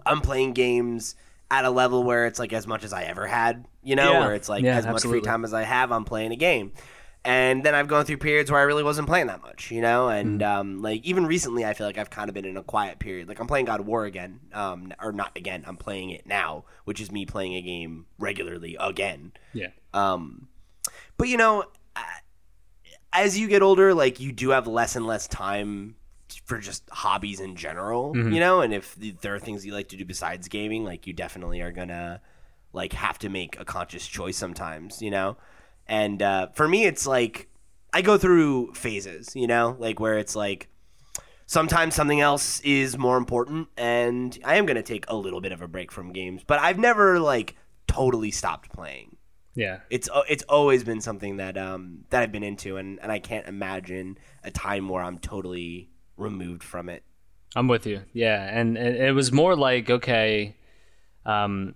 I'm 0.04 0.20
playing 0.20 0.52
games 0.52 1.14
at 1.50 1.64
a 1.64 1.70
level 1.70 2.02
where 2.04 2.26
it's 2.26 2.38
like 2.38 2.52
as 2.52 2.66
much 2.66 2.84
as 2.84 2.92
I 2.92 3.04
ever 3.04 3.26
had. 3.26 3.64
You 3.82 3.96
know, 3.96 4.12
Yeah. 4.12 4.20
where 4.20 4.34
it's 4.34 4.48
like 4.48 4.62
Yeah, 4.64 4.76
as 4.76 4.86
much 4.86 5.02
free 5.02 5.20
time 5.22 5.44
as 5.44 5.54
I 5.54 5.62
have, 5.62 5.90
I'm 5.92 6.04
playing 6.04 6.32
a 6.32 6.36
game. 6.36 6.72
And 7.22 7.62
then 7.62 7.74
I've 7.74 7.86
gone 7.88 8.06
through 8.06 8.16
periods 8.16 8.50
where 8.50 8.58
I 8.60 8.64
really 8.64 8.82
wasn't 8.82 9.06
playing 9.06 9.26
that 9.26 9.42
much, 9.42 9.70
you 9.70 9.82
know, 9.82 10.08
and 10.08 10.40
Mm-hmm. 10.40 10.60
um, 10.60 10.82
like 10.82 11.04
even 11.04 11.26
recently, 11.26 11.66
I 11.66 11.74
feel 11.74 11.86
like 11.86 11.98
I've 11.98 12.08
kind 12.08 12.28
of 12.30 12.34
been 12.34 12.46
in 12.46 12.56
a 12.56 12.62
quiet 12.62 12.98
period. 12.98 13.28
Like 13.28 13.38
I'm 13.40 13.46
playing 13.46 13.66
God 13.66 13.80
of 13.80 13.86
War 13.86 14.06
again, 14.06 14.40
um, 14.54 14.92
or 15.02 15.12
not 15.12 15.36
again. 15.36 15.64
I'm 15.66 15.76
playing 15.76 16.10
it 16.10 16.26
now, 16.26 16.64
which 16.84 16.98
is 17.00 17.12
me 17.12 17.26
playing 17.26 17.54
a 17.56 17.60
game 17.62 18.06
regularly 18.18 18.74
again. 18.80 19.32
Yeah. 19.52 19.68
Um, 19.92 20.48
but 21.18 21.28
you 21.28 21.36
know, 21.36 21.64
as 23.12 23.38
you 23.38 23.48
get 23.48 23.62
older, 23.62 23.92
like 23.92 24.20
you 24.20 24.32
do 24.32 24.50
have 24.50 24.66
less 24.66 24.96
and 24.96 25.06
less 25.06 25.26
time 25.28 25.96
for 26.44 26.58
just 26.58 26.88
hobbies 26.90 27.40
in 27.40 27.56
general, 27.56 28.14
Mm-hmm. 28.14 28.32
you 28.32 28.40
know. 28.40 28.60
And 28.60 28.72
if 28.72 28.94
there 29.20 29.34
are 29.34 29.38
things 29.40 29.66
you 29.66 29.74
like 29.74 29.88
to 29.88 29.96
do 29.96 30.04
besides 30.04 30.48
gaming, 30.48 30.84
like 30.84 31.06
you 31.06 31.12
definitely 31.12 31.60
are 31.60 31.72
gonna 31.72 32.20
like 32.72 32.92
have 32.92 33.18
to 33.18 33.28
make 33.28 33.58
a 33.58 33.64
conscious 33.64 34.06
choice 34.06 34.36
sometimes, 34.36 35.02
you 35.02 35.10
know. 35.10 35.36
And 35.90 36.22
uh, 36.22 36.46
for 36.54 36.66
me, 36.66 36.86
it's 36.86 37.06
like 37.06 37.48
I 37.92 38.00
go 38.00 38.16
through 38.16 38.72
phases, 38.74 39.34
you 39.34 39.46
know, 39.46 39.76
like 39.78 40.00
where 40.00 40.16
it's 40.16 40.34
like 40.34 40.68
sometimes 41.46 41.94
something 41.94 42.20
else 42.20 42.60
is 42.60 42.96
more 42.96 43.16
important, 43.18 43.68
and 43.76 44.38
I 44.44 44.54
am 44.54 44.64
gonna 44.66 44.82
take 44.84 45.04
a 45.08 45.16
little 45.16 45.40
bit 45.40 45.52
of 45.52 45.60
a 45.60 45.68
break 45.68 45.90
from 45.92 46.12
games, 46.12 46.42
but 46.46 46.58
I've 46.60 46.78
never 46.78 47.18
like 47.18 47.56
totally 47.88 48.30
stopped 48.30 48.72
playing 48.72 49.16
Yeah. 49.56 49.80
it's 49.90 50.08
uh, 50.08 50.22
it's 50.28 50.44
always 50.44 50.84
been 50.84 51.00
something 51.00 51.38
that 51.38 51.58
um 51.58 52.04
that 52.10 52.22
I've 52.22 52.30
been 52.30 52.44
into 52.44 52.76
and 52.76 53.00
and 53.02 53.10
I 53.10 53.18
can't 53.18 53.48
imagine 53.48 54.16
a 54.44 54.50
time 54.52 54.88
where 54.88 55.02
I'm 55.02 55.18
totally 55.18 55.90
removed 56.16 56.62
from 56.62 56.88
it. 56.88 57.02
I'm 57.56 57.66
with 57.66 57.84
you. 57.84 58.02
Yeah, 58.12 58.40
and, 58.58 58.78
and 58.78 58.94
it 58.96 59.10
was 59.12 59.32
more 59.32 59.56
like 59.56 59.90
okay, 59.90 60.54
um, 61.26 61.74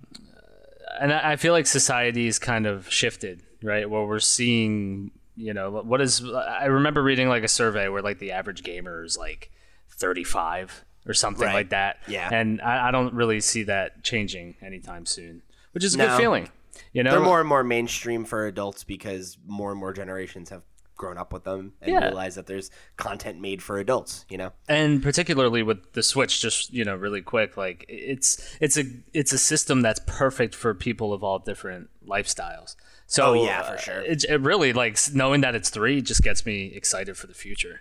and 1.01 1.13
I 1.13 1.33
I 1.33 1.37
feel 1.37 1.53
like 1.53 1.67
society's 1.67 2.39
kind 2.39 2.67
of 2.67 2.89
shifted, 2.89 3.43
right? 3.65 3.89
Where 3.89 4.05
we're 4.05 4.21
seeing, 4.21 5.11
you 5.37 5.53
know, 5.55 5.71
what 5.71 6.01
is. 6.01 6.23
I 6.25 6.67
remember 6.67 7.03
reading 7.03 7.29
like 7.29 7.43
a 7.43 7.49
survey 7.49 7.89
where 7.89 8.03
like 8.03 8.19
the 8.21 8.31
average 8.33 8.63
gamer 8.63 9.03
is 9.03 9.17
like 9.19 9.51
35 9.99 10.85
or 11.07 11.15
something 11.15 11.47
Right. 11.47 11.55
like 11.55 11.71
that. 11.71 11.99
Yeah. 12.09 12.29
and 12.33 12.61
I, 12.61 12.89
I 12.89 12.91
don't 12.91 13.15
really 13.15 13.41
see 13.41 13.65
that 13.65 14.03
changing 14.03 14.55
anytime 14.63 15.07
soon, 15.07 15.43
which 15.73 15.85
is 15.85 15.95
a 15.95 15.99
No. 15.99 16.09
good 16.09 16.17
feeling. 16.19 16.49
You 16.93 17.03
know, 17.03 17.11
They're 17.13 17.21
more 17.21 17.41
and 17.41 17.49
more 17.49 17.63
mainstream 17.65 18.25
for 18.25 18.47
adults 18.47 18.85
because 18.85 19.39
more 19.47 19.71
and 19.71 19.79
more 19.79 19.93
generations 19.93 20.51
have 20.51 20.63
grown 20.97 21.19
up 21.19 21.33
with 21.33 21.45
them 21.45 21.73
and 21.83 21.93
Yeah. 21.93 22.05
realize 22.07 22.37
that 22.37 22.47
there's 22.47 22.71
content 22.97 23.41
made 23.41 23.63
for 23.63 23.79
adults, 23.79 24.25
you 24.29 24.39
know. 24.39 24.53
and 24.69 25.03
particularly 25.03 25.63
with 25.63 25.93
the 25.93 26.03
switch 26.05 26.41
just 26.41 26.73
you 26.73 26.85
know 26.85 26.95
really 26.95 27.21
quick 27.21 27.57
like 27.57 27.85
it's 27.89 28.57
it's 28.61 28.77
a 28.79 28.85
it's 29.13 29.33
a 29.33 29.39
system 29.39 29.83
that's 29.83 30.01
perfect 30.07 30.55
for 30.55 30.73
people 30.73 31.13
of 31.13 31.23
all 31.25 31.39
different 31.41 31.91
lifestyles. 32.07 32.77
So 33.07 33.27
Oh, 33.31 33.45
yeah, 33.45 33.63
for 33.63 33.75
uh, 33.75 33.79
sure. 33.79 34.01
it, 34.01 34.25
it 34.25 34.41
really 34.41 34.73
like 34.73 34.99
knowing 35.13 35.41
that 35.43 35.55
it's 35.55 35.71
three 35.71 36.01
just 36.03 36.23
gets 36.23 36.45
me 36.47 36.73
excited 36.75 37.17
for 37.17 37.27
the 37.27 37.35
future. 37.35 37.81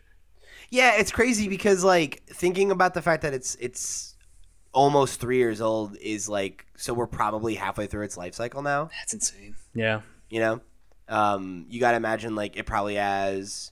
Yeah, 0.69 0.95
it's 0.97 1.11
crazy 1.11 1.47
because 1.47 1.83
like 1.83 2.23
thinking 2.27 2.71
about 2.71 2.93
the 2.93 3.01
fact 3.01 3.21
that 3.23 3.33
it's 3.33 3.55
it's 3.55 4.15
almost 4.73 5.19
3 5.19 5.37
years 5.37 5.61
old 5.61 5.95
is 5.97 6.27
like 6.27 6.65
so 6.77 6.95
we're 6.95 7.05
probably 7.05 7.53
halfway 7.55 7.85
through 7.85 8.03
its 8.03 8.17
life 8.17 8.33
cycle 8.33 8.61
now. 8.63 8.89
that's 8.99 9.13
insane. 9.13 9.55
Yeah. 9.75 10.01
You 10.29 10.39
know? 10.39 10.61
Um, 11.07 11.65
you 11.69 11.79
gotta 11.79 11.97
imagine 11.97 12.33
like 12.35 12.57
it 12.57 12.65
probably 12.65 12.95
has 12.95 13.71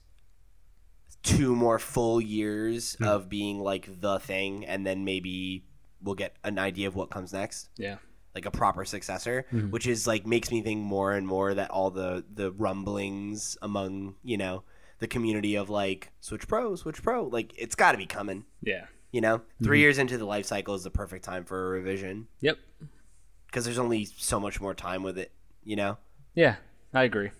two 1.22 1.54
more 1.56 1.78
full 1.78 2.20
years 2.20 2.96
of 3.00 3.28
being 3.28 3.58
like 3.60 4.00
the 4.00 4.18
thing 4.18 4.64
and 4.64 4.86
then 4.86 5.04
maybe 5.04 5.64
we'll 6.02 6.14
get 6.14 6.34
an 6.44 6.58
idea 6.58 6.88
of 6.88 6.94
what 6.94 7.10
comes 7.10 7.32
next. 7.32 7.68
Yeah 7.76 7.96
like 8.34 8.46
a 8.46 8.50
proper 8.50 8.84
successor 8.84 9.44
which 9.70 9.86
is 9.86 10.06
like 10.06 10.26
makes 10.26 10.50
me 10.50 10.62
think 10.62 10.80
more 10.80 11.12
and 11.12 11.26
more 11.26 11.54
that 11.54 11.70
all 11.70 11.90
the 11.90 12.24
the 12.34 12.50
rumblings 12.52 13.56
among 13.62 14.14
you 14.22 14.36
know 14.36 14.62
the 15.02 15.08
community 15.08 15.56
of 15.56 15.68
like 15.68 16.12
switch 16.20 16.46
pro 16.46 16.76
switch 16.76 17.02
pro 17.02 17.24
like 17.24 17.52
it's 17.58 17.74
got 17.74 17.92
to 17.92 17.98
be 17.98 18.06
coming. 18.06 18.44
Yeah. 18.62 18.86
You 19.10 19.20
know? 19.20 19.42
3 19.62 19.80
years 19.80 19.98
into 19.98 20.16
the 20.16 20.24
life 20.24 20.46
cycle 20.46 20.74
is 20.74 20.84
the 20.84 20.90
perfect 20.90 21.24
time 21.24 21.44
for 21.44 21.66
a 21.66 21.70
revision. 21.70 22.28
Yep. 22.40 22.56
Because 23.46 23.64
there's 23.64 23.78
only 23.78 24.04
so 24.04 24.38
much 24.40 24.60
more 24.60 24.74
time 24.74 25.02
with 25.02 25.18
it 25.18 25.32
you 25.64 25.76
know? 25.76 25.98
Yeah 26.34 26.56
i 26.94 27.04
agree. 27.04 27.30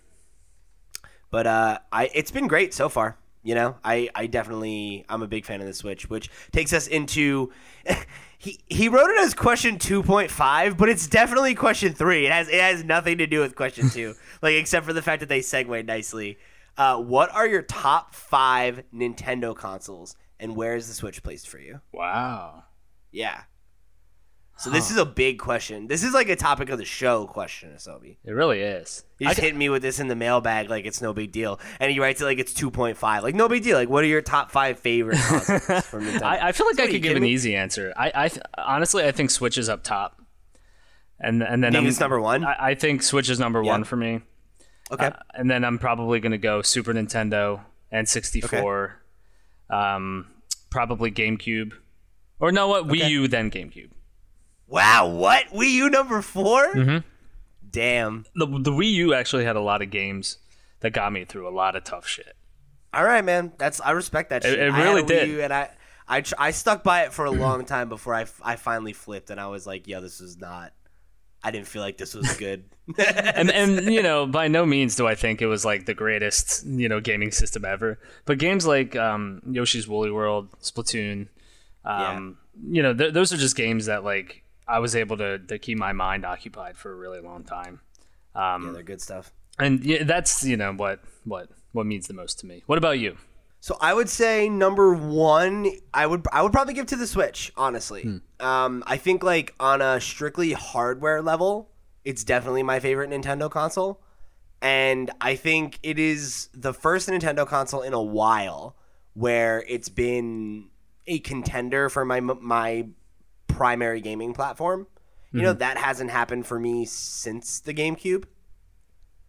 But 1.31 1.47
uh, 1.47 1.79
I 1.91 2.11
it's 2.15 2.31
been 2.31 2.47
great 2.47 2.75
so 2.75 2.89
far. 2.89 3.17
You 3.45 3.57
know, 3.57 3.77
I, 3.83 4.09
I 4.15 4.27
definitely 4.27 5.05
I'm 5.09 5.23
a 5.23 5.27
big 5.27 5.45
fan 5.45 5.61
of 5.61 5.67
the 5.67 5.75
Switch, 5.75 6.09
which 6.09 6.31
takes 6.53 6.73
us 6.73 6.87
into 6.87 7.53
he 8.43 8.59
he 8.67 8.89
wrote 8.89 9.09
it 9.09 9.21
as 9.21 9.35
question 9.35 9.79
two 9.79 10.03
point 10.03 10.29
five, 10.29 10.77
but 10.77 10.89
it's 10.89 11.07
definitely 11.07 11.55
question 11.55 11.95
three. 11.95 12.27
It 12.27 12.33
has 12.33 12.49
it 12.49 12.61
has 12.61 12.83
nothing 12.83 13.19
to 13.19 13.27
do 13.29 13.39
with 13.39 13.55
question 13.55 13.89
two, 13.89 14.15
like 14.43 14.55
except 14.55 14.85
for 14.85 14.93
the 14.93 15.01
fact 15.01 15.21
that 15.21 15.29
they 15.29 15.41
segue 15.41 15.87
nicely. 15.87 16.39
Uh, 16.77 16.97
what 16.99 17.33
are 17.33 17.47
your 17.47 17.63
top 17.63 18.17
five 18.17 18.83
Nintendo 18.93 19.55
consoles, 19.55 20.17
and 20.41 20.57
where 20.57 20.75
is 20.75 20.89
the 20.89 20.95
Switch 20.95 21.23
placed 21.23 21.47
for 21.49 21.59
you? 21.61 21.81
wow 21.93 22.65
Yeah. 23.13 23.43
So 24.59 24.71
this 24.71 24.91
is 24.93 24.97
a 24.97 25.05
big 25.05 25.39
question. 25.41 25.89
This 25.89 26.05
is 26.05 26.15
like 26.15 26.29
a 26.29 26.37
topic 26.37 26.69
of 26.69 26.79
the 26.79 26.85
show 26.85 27.27
question, 27.27 27.73
Asobi. 27.75 28.17
it 28.25 28.31
really 28.31 28.61
is 28.61 29.03
He 29.19 29.25
just 29.25 29.41
hit 29.41 29.57
me 29.57 29.69
with 29.69 29.83
this 29.83 29.99
in 29.99 30.07
the 30.07 30.15
mailbag 30.15 30.71
like 30.71 30.85
it's 30.87 31.03
no 31.03 31.13
big 31.13 31.33
deal, 31.33 31.59
and 31.81 31.91
he 31.91 31.99
writes 31.99 32.21
it 32.21 32.25
like 32.27 32.39
it's 32.39 32.55
two 32.55 32.71
point 32.71 32.97
five, 32.97 33.25
like 33.25 33.35
no 33.35 33.49
big 33.49 33.65
deal. 33.65 33.77
Like, 33.77 33.89
what 33.89 34.05
are 34.05 34.07
your 34.09 34.23
top 34.23 34.51
five 34.53 34.79
favorite 34.79 35.19
consoles 35.27 35.85
from 35.87 36.05
Nintendo? 36.05 36.23
I, 36.23 36.49
I 36.49 36.53
feel 36.53 36.67
like 36.67 36.77
So 36.77 36.83
I 36.83 36.87
you 36.87 36.93
could 36.93 37.03
give 37.03 37.11
kidding 37.11 37.17
an 37.17 37.23
me? 37.25 37.31
easy 37.31 37.57
answer. 37.57 37.93
I, 37.97 38.13
I 38.15 38.29
th- 38.29 38.43
honestly, 38.57 39.05
I 39.05 39.11
think 39.11 39.31
Switch 39.31 39.59
is 39.59 39.69
up 39.69 39.83
top, 39.83 40.21
and 41.19 41.43
and 41.43 41.65
then 41.65 41.73
Think 41.73 41.83
I'm, 41.83 41.89
it's 41.89 41.99
number 42.01 42.21
one? 42.21 42.45
I, 42.45 42.57
I 42.71 42.75
think 42.75 43.03
Switch 43.03 43.29
is 43.31 43.41
number 43.41 43.63
one 43.65 43.83
for 43.85 43.97
me. 43.97 44.21
Okay, 44.93 45.07
Uh, 45.07 45.13
and 45.35 45.51
then 45.51 45.65
I'm 45.65 45.79
probably 45.79 46.21
going 46.21 46.33
to 46.33 46.39
go 46.39 46.61
Super 46.63 46.93
Nintendo 46.93 47.63
and 47.91 48.07
64, 48.09 49.01
um, 49.71 50.27
probably 50.71 51.11
GameCube, 51.11 51.73
or 52.39 52.53
no, 52.53 52.69
what 52.69 52.87
Wii 52.87 53.09
U 53.09 53.27
then 53.29 53.51
GameCube. 53.51 53.91
Wow, 54.73 55.07
what 55.07 55.47
Wii 55.49 55.71
U 55.73 55.91
number 55.91 56.23
4 56.23 56.73
Mm-hmm. 56.75 56.97
Damn. 57.71 58.27
The 58.35 58.47
the 58.47 58.71
Wii 58.71 58.93
U 58.93 59.15
actually 59.15 59.45
had 59.45 59.57
a 59.57 59.61
lot 59.61 59.81
of 59.83 59.91
games 59.91 60.39
that 60.81 60.91
got 60.93 61.13
me 61.13 61.25
through 61.25 61.49
a 61.49 61.55
lot 61.55 61.75
of 61.77 61.85
tough 61.85 62.07
shit. 62.07 62.35
All 62.93 63.05
right, 63.05 63.25
man. 63.25 63.53
That's 63.59 63.81
I 63.81 63.93
respect 63.93 64.31
that. 64.31 64.43
Shit. 64.43 64.59
it 64.59 64.71
I 64.71 64.77
had 64.77 64.85
really 64.85 65.01
a 65.01 65.05
Wii 65.05 65.09
did. 65.09 65.29
U, 65.31 65.41
and 65.43 65.53
I 65.53 65.71
I 66.07 66.21
tr- 66.21 66.35
I 66.39 66.51
stuck 66.51 66.85
by 66.85 67.05
it 67.05 67.13
for 67.15 67.25
a 67.25 67.31
long 67.45 67.65
time 67.65 67.89
before 67.89 68.15
I, 68.15 68.23
f- 68.23 68.41
I 68.45 68.57
finally 68.57 68.93
flipped, 68.93 69.31
and 69.31 69.41
I 69.41 69.47
was 69.47 69.67
like, 69.67 69.87
yo, 69.89 70.01
this 70.03 70.21
is 70.21 70.37
not. 70.39 70.73
I 71.43 71.51
didn't 71.51 71.67
feel 71.67 71.81
like 71.83 71.97
this 71.97 72.15
was 72.15 72.37
good. 72.37 72.65
and 72.99 73.51
and 73.51 73.87
you 73.93 74.03
know 74.03 74.27
by 74.27 74.49
no 74.49 74.67
means 74.67 74.95
do 74.97 75.07
I 75.07 75.15
think 75.15 75.41
it 75.41 75.47
was 75.47 75.65
like 75.65 75.87
the 75.87 75.95
greatest 75.95 76.67
you 76.67 76.89
know 76.91 77.01
gaming 77.01 77.31
system 77.31 77.65
ever. 77.65 77.99
But 78.27 78.39
games 78.39 78.67
like 78.67 78.95
um, 78.97 79.41
Yoshi's 79.51 79.89
Woolly 79.89 80.11
World, 80.11 80.51
Splatoon, 80.61 81.29
um, 81.87 82.37
you 82.69 82.83
know 82.83 82.93
th- 82.93 83.15
those 83.15 83.33
are 83.33 83.39
just 83.39 83.57
games 83.57 83.87
that 83.87 84.05
like 84.05 84.42
I 84.67 84.79
was 84.79 84.95
able 84.97 85.17
to, 85.19 85.39
to 85.39 85.59
keep 85.59 85.79
my 85.79 85.93
mind 85.93 86.25
occupied 86.25 86.77
for 86.77 86.93
a 86.93 86.95
really 86.95 87.21
long 87.21 87.45
time. 87.45 87.81
Um, 88.35 88.67
yeah, 88.67 88.73
they're 88.73 88.83
good 88.83 89.01
stuff. 89.01 89.33
and 89.59 89.85
yeah, 89.85 90.05
that's 90.05 90.45
you 90.45 90.57
know 90.57 90.73
what 90.73 91.01
what 91.25 91.49
what 91.73 91.87
means 91.87 92.07
the 92.07 92.15
most 92.15 92.39
to 92.41 92.47
me. 92.47 92.63
What 92.67 92.79
about 92.79 92.99
you? 92.99 93.17
So 93.61 93.77
I 93.81 93.95
would 93.95 94.09
say 94.09 94.49
number 94.49 94.93
one, 94.95 95.71
I 95.95 96.07
would 96.07 96.27
I 96.33 96.43
would 96.43 96.53
probably 96.53 96.75
give 96.75 96.87
to 96.87 96.97
the 96.97 97.07
Switch. 97.07 97.53
Honestly, 97.57 98.21
um, 98.41 98.83
I 98.87 98.97
think 98.97 99.23
like 99.23 99.55
on 99.61 99.81
a 99.83 100.01
strictly 100.01 100.53
hardware 100.53 101.23
level, 101.23 101.71
it's 102.05 102.25
definitely 102.25 102.63
my 102.65 102.81
favorite 102.81 103.11
Nintendo 103.11 103.51
console, 103.51 104.01
and 104.61 105.11
I 105.21 105.37
think 105.37 105.79
it 105.83 105.99
is 105.99 106.49
the 106.55 106.73
first 106.73 107.09
Nintendo 107.09 107.47
console 107.47 107.83
in 107.83 107.93
a 107.93 108.03
while 108.03 108.77
where 109.15 109.63
it's 109.69 109.89
been 109.91 110.71
a 111.07 111.19
contender 111.21 111.89
for 111.89 112.05
my 112.05 112.19
my 112.21 112.89
primary 113.55 114.01
gaming 114.01 114.33
platform. 114.35 114.87
You 115.35 115.41
know 115.43 115.53
that 115.55 115.79
hasn't 115.79 116.11
happened 116.11 116.47
for 116.47 116.61
me 116.61 116.85
since 116.85 117.61
the 117.61 117.73
GameCube, 117.73 118.25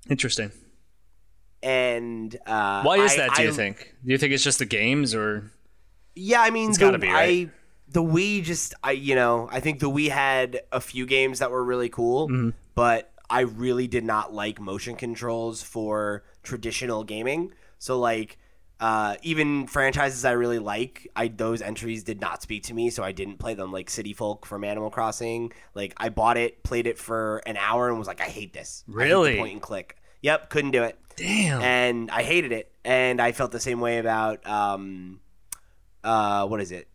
Interesting. 0.09 0.51
and 1.62 2.36
uh, 2.45 2.83
Why 2.83 2.97
is 2.97 3.13
I- 3.13 3.17
that? 3.17 3.36
Do 3.36 3.43
you 3.43 3.53
think? 3.53 3.95
Do 4.05 4.12
you 4.12 4.17
think 4.17 4.33
it's 4.33 4.43
just 4.43 4.59
the 4.59 4.65
games, 4.65 5.15
or 5.15 5.51
Yeah, 6.15 6.41
I 6.41 6.49
mean, 6.49 6.69
It's 6.69 6.77
the, 6.77 6.86
gotta 6.86 6.99
be, 6.99 7.07
right? 7.07 7.47
I, 7.47 7.51
the 7.89 8.03
Wii 8.03 8.43
just, 8.43 8.73
I, 8.83 8.91
you 8.91 9.15
know, 9.15 9.48
I 9.52 9.60
think 9.62 9.79
the 9.79 9.89
Wii 9.89 10.10
had 10.10 10.62
a 10.71 10.81
few 10.81 11.06
games 11.06 11.39
that 11.39 11.52
were 11.52 11.63
really 11.63 11.89
cool, 11.89 12.27
Mm-hmm. 12.27 12.50
but 12.75 13.12
I 13.29 13.41
really 13.41 13.87
did 13.87 14.04
not 14.04 14.33
like 14.33 14.60
motion 14.60 14.95
controls 14.95 15.63
for 15.63 16.23
traditional 16.43 17.04
gaming. 17.04 17.54
So, 17.79 17.98
like, 18.00 18.37
Uh, 18.80 19.15
even 19.21 19.65
franchises 19.67 20.26
I 20.26 20.32
really 20.32 20.60
like, 20.60 21.08
I 21.15 21.30
those 21.30 21.62
entries 21.62 22.04
did 22.04 22.19
not 22.19 22.42
speak 22.42 22.63
to 22.63 22.74
me, 22.74 22.90
so 22.90 23.02
I 23.04 23.12
didn't 23.13 23.38
play 23.38 23.54
them. 23.54 23.71
Like 23.71 23.90
City 23.90 24.13
Folk 24.13 24.46
from 24.46 24.63
Animal 24.63 24.90
Crossing, 24.90 25.54
like 25.74 25.94
I 25.98 26.10
bought 26.10 26.38
it, 26.38 26.63
played 26.63 26.86
it 26.88 26.98
for 26.98 27.38
an 27.46 27.56
hour, 27.56 27.88
and 27.90 27.98
was 27.98 28.08
like, 28.08 28.19
I 28.19 28.26
hate 28.26 28.52
this. 28.54 28.84
I 28.90 28.92
hate 28.92 28.98
Really? 28.98 29.38
point 29.38 29.54
and 29.54 29.62
click. 29.62 29.98
Yep, 30.21 30.50
couldn't 30.50 30.71
do 30.71 30.84
it, 30.84 30.98
Damn. 31.15 31.62
and 31.62 32.12
I 32.12 32.24
hated 32.24 32.52
it. 32.52 32.71
And 32.84 33.21
I 33.21 33.32
felt 33.32 33.52
the 33.52 33.60
same 33.60 33.80
way 33.80 34.00
about 34.00 34.46
um, 34.46 35.21
uh, 36.04 36.46
what 36.48 36.60
is 36.60 36.71
it? 36.71 36.88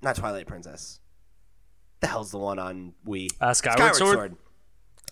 Not 0.00 0.16
Twilight 0.16 0.46
Princess. 0.46 1.00
The 2.00 2.06
hell's 2.06 2.30
the 2.30 2.38
one 2.38 2.58
on 2.58 2.94
Wii? 3.06 3.28
Uh, 3.40 3.52
Skyward 3.54 3.94
Sword? 3.96 4.36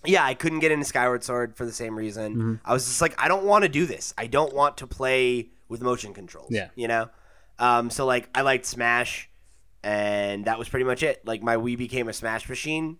Yeah, 0.05 0.25
I 0.25 0.33
couldn't 0.33 0.59
get 0.59 0.71
into 0.71 0.85
Skyward 0.85 1.23
Sword 1.23 1.55
for 1.55 1.65
the 1.65 1.71
same 1.71 1.95
reason. 1.95 2.35
Mm-hmm. 2.35 2.53
I 2.65 2.73
was 2.73 2.85
just 2.85 3.01
like, 3.01 3.13
I 3.21 3.27
don't 3.27 3.45
want 3.45 3.63
to 3.63 3.69
do 3.69 3.85
this. 3.85 4.13
I 4.17 4.27
don't 4.27 4.53
want 4.53 4.77
to 4.77 4.87
play 4.87 5.49
with 5.73 5.81
motion 5.81 6.13
controls. 6.13 6.51
Yeah. 6.51 6.69
You 6.75 6.87
know? 6.87 7.09
Um, 7.59 7.89
so, 7.89 8.05
like, 8.05 8.29
I 8.33 8.41
liked 8.41 8.65
Smash, 8.65 9.29
and 9.83 10.45
that 10.45 10.57
was 10.57 10.69
pretty 10.69 10.85
much 10.85 11.03
it. 11.03 11.25
Like, 11.25 11.43
my 11.43 11.57
Wii 11.57 11.77
became 11.77 12.07
a 12.07 12.13
Smash 12.13 12.47
machine 12.47 12.97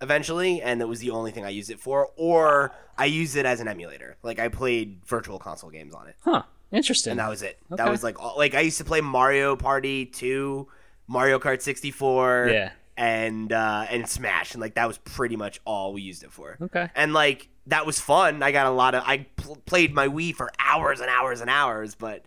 eventually, 0.00 0.60
and 0.62 0.80
that 0.80 0.86
was 0.86 1.00
the 1.00 1.10
only 1.10 1.30
thing 1.32 1.44
I 1.44 1.48
used 1.48 1.70
it 1.70 1.80
for. 1.80 2.10
Or 2.16 2.72
I 2.96 3.06
used 3.06 3.36
it 3.36 3.46
as 3.46 3.60
an 3.60 3.68
emulator. 3.68 4.16
Like, 4.22 4.38
I 4.38 4.48
played 4.48 5.00
virtual 5.06 5.38
console 5.38 5.70
games 5.70 5.94
on 5.94 6.08
it, 6.08 6.16
Huh. 6.22 6.42
Interesting. 6.70 7.12
and 7.12 7.20
that 7.20 7.28
was 7.30 7.42
it. 7.42 7.58
That 7.70 7.90
was 7.90 8.02
like, 8.04 8.20
all, 8.22 8.34
like, 8.36 8.54
I 8.54 8.60
used 8.60 8.78
to 8.78 8.84
play 8.84 9.00
Mario 9.00 9.56
Party 9.56 10.04
2, 10.06 10.68
Mario 11.06 11.38
Kart 11.38 11.62
64. 11.62 12.48
Yeah. 12.52 12.70
And 13.00 13.52
uh, 13.52 13.86
and 13.88 14.08
Smash 14.08 14.54
and 14.54 14.60
like 14.60 14.74
that 14.74 14.88
was 14.88 14.98
pretty 14.98 15.36
much 15.36 15.60
all 15.64 15.92
we 15.92 16.02
used 16.02 16.24
it 16.24 16.32
for 16.32 16.58
Okay. 16.60 16.88
and 16.96 17.12
like 17.12 17.48
that 17.68 17.86
was 17.86 18.00
fun. 18.00 18.42
I 18.42 18.50
got 18.50 18.66
a 18.66 18.70
lot 18.70 18.96
of 18.96 19.04
I 19.06 19.18
pl- 19.36 19.56
played 19.66 19.94
my 19.94 20.08
Wii 20.08 20.34
for 20.34 20.50
hours 20.58 20.98
and 21.00 21.08
hours 21.08 21.40
and 21.40 21.48
hours, 21.48 21.94
but 21.94 22.24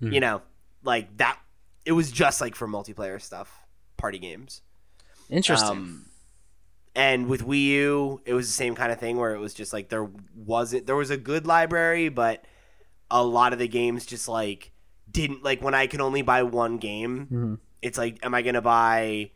Hmm. 0.00 0.12
you 0.12 0.18
know, 0.20 0.42
like 0.82 1.16
that 1.18 1.38
it 1.84 1.92
was 1.92 2.10
just 2.10 2.40
like 2.40 2.56
for 2.56 2.66
multiplayer 2.66 3.22
stuff, 3.22 3.60
party 3.96 4.18
games. 4.18 4.60
Interesting. 5.30 5.68
Um, 5.70 6.04
and 6.96 7.28
with 7.28 7.46
Wii 7.46 7.64
U, 7.66 8.20
it 8.24 8.34
was 8.34 8.48
the 8.48 8.52
same 8.52 8.74
kind 8.74 8.90
of 8.90 8.98
thing 8.98 9.18
where 9.18 9.34
it 9.34 9.38
was 9.38 9.54
just 9.54 9.72
like 9.72 9.88
there 9.88 10.08
wasn't 10.34 10.86
there 10.86 10.96
was 10.96 11.10
a 11.10 11.16
good 11.16 11.46
library, 11.46 12.08
but 12.08 12.44
a 13.08 13.22
lot 13.22 13.52
of 13.52 13.60
the 13.60 13.68
games 13.68 14.04
just 14.04 14.26
like 14.28 14.72
didn't 15.08 15.44
like 15.44 15.62
when 15.62 15.74
I 15.74 15.86
can 15.86 16.00
only 16.00 16.22
buy 16.22 16.42
one 16.42 16.78
game. 16.78 17.20
Mm-hmm. 17.26 17.54
It's 17.82 17.96
like, 17.98 18.18
am 18.24 18.34
I 18.34 18.42
gonna 18.42 18.60
buy, 18.62 19.30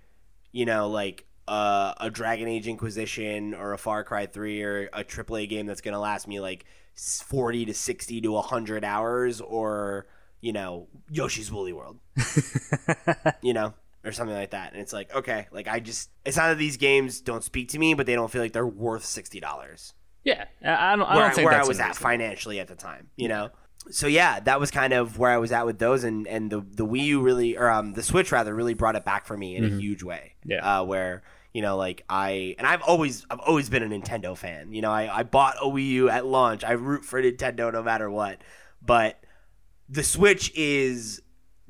you 0.53 0.65
know, 0.65 0.89
like 0.89 1.27
uh, 1.49 1.95
a 2.01 2.11
Dragon 2.11 2.47
Age 2.47 2.69
Inquisition 2.69 3.55
or 3.55 3.73
a 3.73 3.79
Far 3.79 4.05
Cry 4.05 4.27
Three 4.27 4.63
or 4.63 4.89
a 4.93 5.03
AAA 5.05 5.49
game 5.49 5.67
that's 5.67 5.81
gonna 5.81 5.99
last 6.01 6.29
me 6.29 6.39
like 6.41 6.65
forty 6.95 7.65
to 7.65 7.75
sixty 7.75 8.21
to 8.21 8.37
hundred 8.41 8.85
hours, 8.85 9.41
or 9.41 10.07
you 10.41 10.53
know, 10.53 10.89
Yoshi's 11.11 11.51
Woolly 11.53 11.73
World 11.73 11.99
you 13.43 13.53
know, 13.55 13.75
or 14.05 14.13
something 14.13 14.37
like 14.37 14.51
that. 14.51 14.73
And 14.73 14.81
it's 14.83 14.93
like, 14.93 15.15
okay, 15.15 15.47
like 15.53 15.69
I 15.69 15.81
just, 15.81 16.11
it's 16.25 16.37
not 16.37 16.49
that 16.49 16.59
these 16.59 16.77
games 16.77 17.21
don't 17.21 17.45
speak 17.45 17.69
to 17.71 17.79
me, 17.79 17.95
but 17.95 18.07
they 18.07 18.15
don't 18.15 18.31
feel 18.31 18.43
like 18.43 18.53
they're 18.53 18.67
worth 18.67 19.05
sixty 19.05 19.41
dollars. 19.41 19.95
yeah. 20.25 20.47
I 20.65 20.93
I 20.93 20.97
don't, 20.97 21.07
I 21.07 21.15
Where, 21.17 21.25
don't 21.27 21.35
think 21.35 21.51
where 21.51 21.61
I 21.61 21.65
was 21.65 21.81
at 21.81 21.97
financially 21.97 22.61
at 22.61 22.69
the 22.69 22.75
time, 22.77 23.09
you 23.17 23.29
know. 23.29 23.51
So 23.91 24.07
yeah, 24.07 24.41
that 24.41 24.61
was 24.61 24.71
kind 24.71 24.93
of 24.93 25.19
where 25.19 25.31
I 25.31 25.39
was 25.39 25.53
at 25.53 25.67
with 25.67 25.79
those, 25.79 26.05
and 26.05 26.27
and 26.27 26.51
the 26.51 26.61
the 26.61 26.87
Wii 26.87 27.05
U 27.05 27.21
really, 27.21 27.57
or 27.57 27.69
um, 27.69 27.95
the 27.95 28.03
Switch 28.03 28.31
rather, 28.33 28.55
really 28.55 28.75
brought 28.75 28.97
it 28.97 29.05
back 29.05 29.27
for 29.27 29.37
me 29.37 29.57
in 29.57 29.65
a 29.65 29.69
huge 29.69 30.03
way. 30.03 30.35
Mm-hmm. 30.41 30.51
Yeah. 30.53 30.81
uh, 30.81 30.85
where 30.85 31.23
you 31.53 31.63
know, 31.63 31.77
like 31.77 32.05
I 32.09 32.55
and 32.59 32.67
I've 32.67 32.83
always 32.83 33.27
I've 33.31 33.41
always 33.41 33.69
been 33.69 33.83
a 33.83 33.89
Nintendo 33.89 34.37
fan. 34.37 34.73
You 34.73 34.83
know, 34.83 34.91
I 34.91 35.19
I 35.19 35.23
bought 35.25 35.57
a 35.61 35.67
Wii 35.67 35.89
U 35.89 36.09
at 36.09 36.25
launch. 36.25 36.65
I 36.65 36.73
root 36.73 37.05
for 37.05 37.23
Nintendo 37.23 37.73
no 37.73 37.83
matter 37.83 38.11
what, 38.11 38.41
but 38.81 39.23
the 39.89 40.03
Switch 40.03 40.53
is 40.55 41.21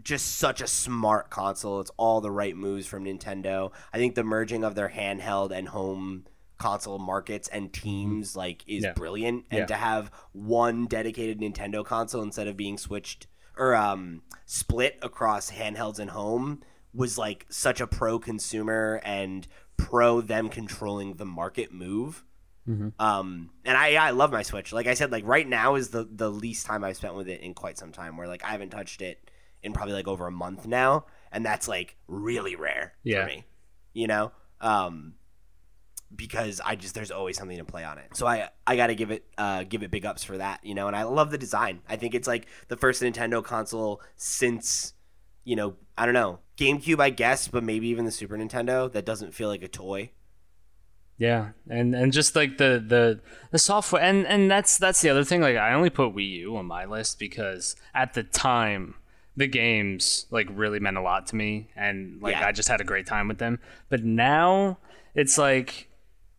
just 0.03 0.37
such 0.37 0.61
a 0.61 0.67
smart 0.67 1.31
console. 1.31 1.81
It's 1.81 1.91
all 1.97 2.21
the 2.21 2.31
right 2.31 2.57
moves 2.57 2.87
from 2.87 3.05
Nintendo. 3.05 3.73
I 3.93 3.99
think 3.99 4.15
the 4.15 4.25
merging 4.25 4.65
of 4.65 4.75
their 4.75 4.89
handheld 4.89 5.51
and 5.51 5.69
home 5.69 6.25
console 6.63 6.99
markets 6.99 7.49
and 7.49 7.73
teams 7.73 8.37
like 8.37 8.63
is 8.67 8.85
Yeah. 8.85 8.93
brilliant. 8.93 9.45
And 9.51 9.61
Yeah. 9.61 9.67
to 9.67 9.75
have 9.75 10.11
one 10.33 10.87
dedicated 10.87 11.41
Nintendo 11.41 11.85
console 11.85 12.23
instead 12.23 12.47
of 12.49 12.57
being 12.57 12.79
switched 12.79 13.27
or 13.57 13.75
um 13.75 14.23
split 14.47 14.99
across 15.03 15.51
handhelds 15.51 15.99
and 15.99 16.11
home 16.11 16.61
was 16.95 17.19
like 17.19 17.47
such 17.51 17.81
a 17.81 17.87
pro 17.87 18.19
consumer 18.19 19.01
and 19.05 19.47
pro 19.77 20.21
them 20.21 20.49
controlling 20.49 21.15
the 21.15 21.25
market 21.27 21.73
move. 21.73 22.25
Um, 23.01 23.51
and 23.65 23.77
I 23.77 23.95
I 23.97 24.11
love 24.11 24.31
my 24.31 24.43
Switch. 24.43 24.73
Like 24.73 24.87
I 24.87 24.95
said, 24.95 25.11
like 25.11 25.27
right 25.27 25.49
now 25.49 25.75
is 25.75 25.89
the 25.91 26.05
the 26.09 26.31
least 26.31 26.65
time 26.65 26.85
I've 26.85 26.97
spent 26.97 27.15
with 27.17 27.29
it 27.29 27.41
in 27.41 27.55
quite 27.55 27.77
some 27.77 27.91
time. 27.91 28.17
Where 28.17 28.29
like 28.29 28.45
I 28.45 28.51
haven't 28.53 28.71
touched 28.71 29.03
it 29.03 29.29
in 29.65 29.73
probably 29.73 29.95
like 29.95 30.07
over 30.07 30.27
a 30.29 30.31
month 30.31 30.65
now, 30.67 31.07
and 31.33 31.45
that's 31.45 31.67
like 31.67 31.97
really 32.07 32.55
rare 32.55 32.93
Yeah. 33.03 33.23
for 33.23 33.27
me. 33.27 33.45
You 33.95 34.07
know, 34.07 34.31
um, 34.61 35.15
because 36.15 36.61
I 36.65 36.77
just 36.77 36.95
there's 36.95 37.11
always 37.11 37.37
something 37.37 37.59
to 37.59 37.65
play 37.65 37.85
on 37.85 37.99
it. 37.99 38.15
So 38.15 38.27
I 38.27 38.51
I 38.67 38.77
got 38.77 38.89
to 38.89 38.95
give 38.95 39.11
it 39.11 39.25
uh 39.39 39.65
give 39.65 39.83
it 39.83 39.91
big 39.91 40.05
ups 40.07 40.25
for 40.25 40.39
that. 40.39 40.65
You 40.65 40.75
know, 40.75 40.87
and 40.87 40.97
I 40.97 41.05
love 41.05 41.31
the 41.31 41.39
design. 41.39 41.81
I 41.89 41.97
think 41.97 42.15
it's 42.15 42.29
like 42.29 42.47
the 42.69 42.77
first 42.77 43.03
Nintendo 43.03 43.43
console 43.43 44.01
since 44.17 44.95
you 45.45 45.57
know 45.57 45.77
I 45.97 46.05
don't 46.05 46.15
know 46.15 46.41
GameCube 46.57 47.01
I 47.01 47.11
guess, 47.11 47.49
but 47.49 47.65
maybe 47.65 47.89
even 47.89 48.05
the 48.05 48.11
Super 48.11 48.37
Nintendo 48.37 48.93
that 48.93 49.05
doesn't 49.05 49.35
feel 49.35 49.49
like 49.49 49.63
a 49.63 49.69
toy. 49.69 50.11
Yeah, 51.19 51.51
and 51.69 51.95
and 51.95 52.13
just 52.13 52.35
like 52.35 52.59
the 52.59 52.83
the 52.85 53.21
the 53.51 53.59
software, 53.59 54.03
and 54.03 54.27
and 54.27 54.51
that's 54.51 54.77
that's 54.79 55.01
the 55.03 55.11
other 55.11 55.25
thing. 55.25 55.41
Like 55.41 55.57
I 55.57 55.73
only 55.75 55.91
put 55.91 56.15
Wii 56.15 56.31
U 56.41 56.57
on 56.57 56.67
my 56.67 56.85
list 56.85 57.19
because 57.19 57.77
at 57.95 58.15
the 58.15 58.23
time 58.23 58.97
the 59.37 59.47
games 59.47 60.27
like 60.31 60.49
really 60.51 60.81
meant 60.81 60.97
a 60.97 61.01
lot 61.01 61.27
to 61.29 61.37
me, 61.37 61.69
and 61.77 62.21
like 62.21 62.33
Yeah. 62.35 62.49
I 62.49 62.53
just 62.53 62.69
had 62.69 62.81
a 62.81 62.85
great 62.85 63.07
time 63.07 63.29
with 63.29 63.39
them. 63.39 63.61
But 63.89 64.03
now 64.03 64.79
it's 65.15 65.39
like 65.39 65.89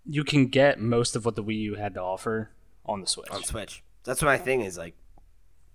you 0.05 0.23
can 0.23 0.47
get 0.47 0.79
most 0.79 1.15
of 1.15 1.25
what 1.25 1.35
the 1.35 1.43
Wii 1.43 1.59
U 1.61 1.75
had 1.75 1.93
to 1.95 2.01
offer 2.01 2.49
on 2.85 3.01
the 3.01 3.07
Switch. 3.07 3.29
on 3.31 3.43
Switch. 3.43 3.83
That's 4.03 4.21
what 4.21 4.27
my 4.27 4.37
thing 4.37 4.61
is 4.61 4.77
like. 4.77 4.95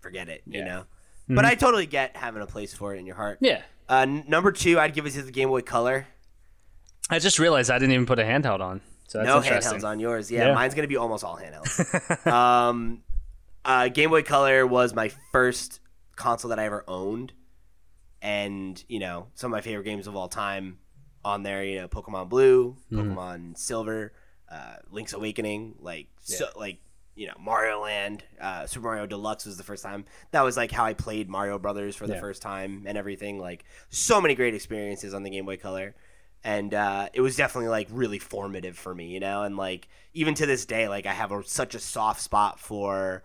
Forget 0.01 0.29
it, 0.29 0.43
you 0.47 0.61
Yeah. 0.61 0.64
know. 0.66 0.85
But 1.31 1.45
I 1.45 1.55
totally 1.55 1.87
get 1.87 2.16
having 2.16 2.41
a 2.43 2.47
place 2.47 2.72
for 2.72 2.95
it 2.95 2.99
in 2.99 3.07
your 3.07 3.16
heart. 3.16 3.39
Yeah, 3.41 3.62
Uh, 3.89 4.01
n- 4.09 4.24
number 4.29 4.51
two, 4.53 4.79
I'd 4.79 4.95
give 4.95 5.05
it 5.07 5.11
to 5.12 5.22
the 5.22 5.31
Game 5.33 5.49
Boy 5.49 5.61
Color. 5.62 6.07
I 7.11 7.18
just 7.18 7.39
realized 7.39 7.70
I 7.70 7.79
didn't 7.79 7.93
even 7.93 8.07
put 8.07 8.18
a 8.18 8.22
handheld 8.22 8.61
on. 8.61 8.81
So 9.09 9.18
that's 9.18 9.26
no 9.29 9.41
handhelds 9.41 9.85
on 9.85 9.99
yours. 10.01 10.31
Yeah, 10.31 10.49
Yeah. 10.49 10.55
mine's 10.55 10.74
gonna 10.74 10.89
be 10.89 10.97
almost 10.99 11.24
all 11.24 11.39
handhelds. 11.39 12.26
um, 12.31 13.03
uh, 13.64 13.89
Game 13.89 14.11
Boy 14.11 14.22
Color 14.22 14.66
was 14.66 14.95
my 14.95 15.11
first 15.33 15.81
console 16.16 16.51
that 16.51 16.59
I 16.59 16.64
ever 16.66 16.85
owned, 16.89 17.33
and 18.20 18.83
you 18.89 18.99
know 18.99 19.29
some 19.35 19.53
of 19.53 19.57
my 19.57 19.61
favorite 19.62 19.85
games 19.85 20.07
of 20.07 20.16
all 20.16 20.29
time 20.29 20.79
on 21.25 21.43
there. 21.43 21.64
You 21.64 21.81
know, 21.83 21.89
Pokemon 21.89 22.29
Blue, 22.29 22.77
Pokemon 22.93 23.57
Silver, 23.59 24.12
uh, 24.51 24.77
Link's 24.91 25.12
Awakening, 25.12 25.77
like 25.81 26.09
so, 26.21 26.49
like 26.57 26.79
you 27.14 27.27
know 27.27 27.35
Mario 27.41 27.83
Land, 27.83 28.25
uh, 28.41 28.66
Super 28.66 28.85
Mario 28.87 29.07
Deluxe 29.07 29.47
was 29.47 29.57
the 29.57 29.64
first 29.64 29.83
time. 29.83 30.05
That 30.31 30.43
was 30.43 30.57
like 30.57 30.71
how 30.71 30.85
I 30.85 30.95
played 30.95 31.29
Mario 31.29 31.59
Brothers 31.59 31.97
for 31.97 32.07
the 32.07 32.14
Yeah. 32.14 32.21
first 32.21 32.43
time 32.43 32.85
and 32.87 32.97
everything. 32.97 33.39
Like 33.39 33.64
so 33.91 34.21
many 34.21 34.35
great 34.35 34.55
experiences 34.55 35.14
on 35.14 35.23
the 35.23 35.31
Game 35.31 35.45
Boy 35.47 35.57
Color 35.57 35.95
and 36.45 36.73
uh, 36.73 37.09
it 37.12 37.21
was 37.21 37.35
definitely 37.37 37.69
like 37.69 37.89
really 37.91 38.21
formative 38.21 38.79
for 38.79 38.95
me, 38.95 39.07
you 39.07 39.19
know. 39.21 39.43
And 39.43 39.57
like 39.57 39.89
even 40.14 40.35
to 40.35 40.47
this 40.47 40.64
day, 40.66 40.89
like 40.89 41.05
I 41.05 41.12
have 41.12 41.33
a, 41.33 41.43
such 41.45 41.75
a 41.75 41.81
soft 41.81 42.21
spot 42.21 42.61
for 42.61 43.25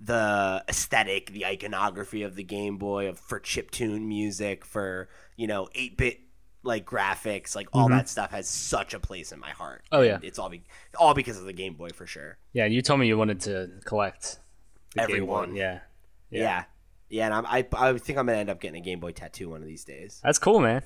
the 0.00 0.64
aesthetic, 0.68 1.30
the 1.30 1.46
iconography 1.46 2.22
of 2.22 2.34
the 2.36 2.42
Game 2.42 2.78
Boy, 2.78 3.08
of 3.08 3.18
for 3.18 3.38
chiptune 3.38 4.06
music, 4.06 4.64
for 4.64 5.08
you 5.36 5.46
know 5.46 5.68
eight 5.74 5.96
bit 5.96 6.23
like 6.64 6.84
graphics, 6.84 7.54
like 7.54 7.68
all 7.72 7.88
that 7.90 8.08
stuff 8.08 8.30
has 8.32 8.48
such 8.48 8.94
a 8.94 8.98
place 9.00 9.30
in 9.32 9.38
my 9.38 9.50
heart. 9.50 9.82
Mm-hmm. 9.86 9.94
Oh, 9.96 10.00
yeah. 10.02 10.14
And 10.16 10.24
it's 10.24 10.38
all 10.38 10.48
be- 10.48 10.64
all 10.98 11.14
because 11.14 11.38
of 11.38 11.44
the 11.44 11.52
Game 11.52 11.74
Boy 11.74 11.90
for 11.90 12.06
sure. 12.06 12.38
Yeah, 12.52 12.66
you 12.66 12.82
told 12.82 13.00
me 13.00 13.06
you 13.06 13.16
wanted 13.18 13.40
to 13.42 13.70
collect 13.84 14.38
the 14.94 15.00
Game 15.00 15.06
Boy. 15.08 15.12
Everyone. 15.14 15.54
Yeah. 15.56 15.80
Yeah. 16.30 16.64
yeah, 17.10 17.26
and 17.26 17.34
I'm, 17.34 17.46
I 17.46 17.66
I 17.74 17.92
think 17.98 18.18
I'm 18.18 18.26
gonna 18.26 18.38
end 18.38 18.50
up 18.50 18.60
getting 18.60 18.80
a 18.80 18.84
Game 18.84 18.98
Boy 18.98 19.12
tattoo 19.12 19.50
one 19.50 19.60
of 19.62 19.68
these 19.68 19.84
days. 19.84 20.20
That's 20.24 20.38
cool, 20.38 20.58
man. 20.60 20.82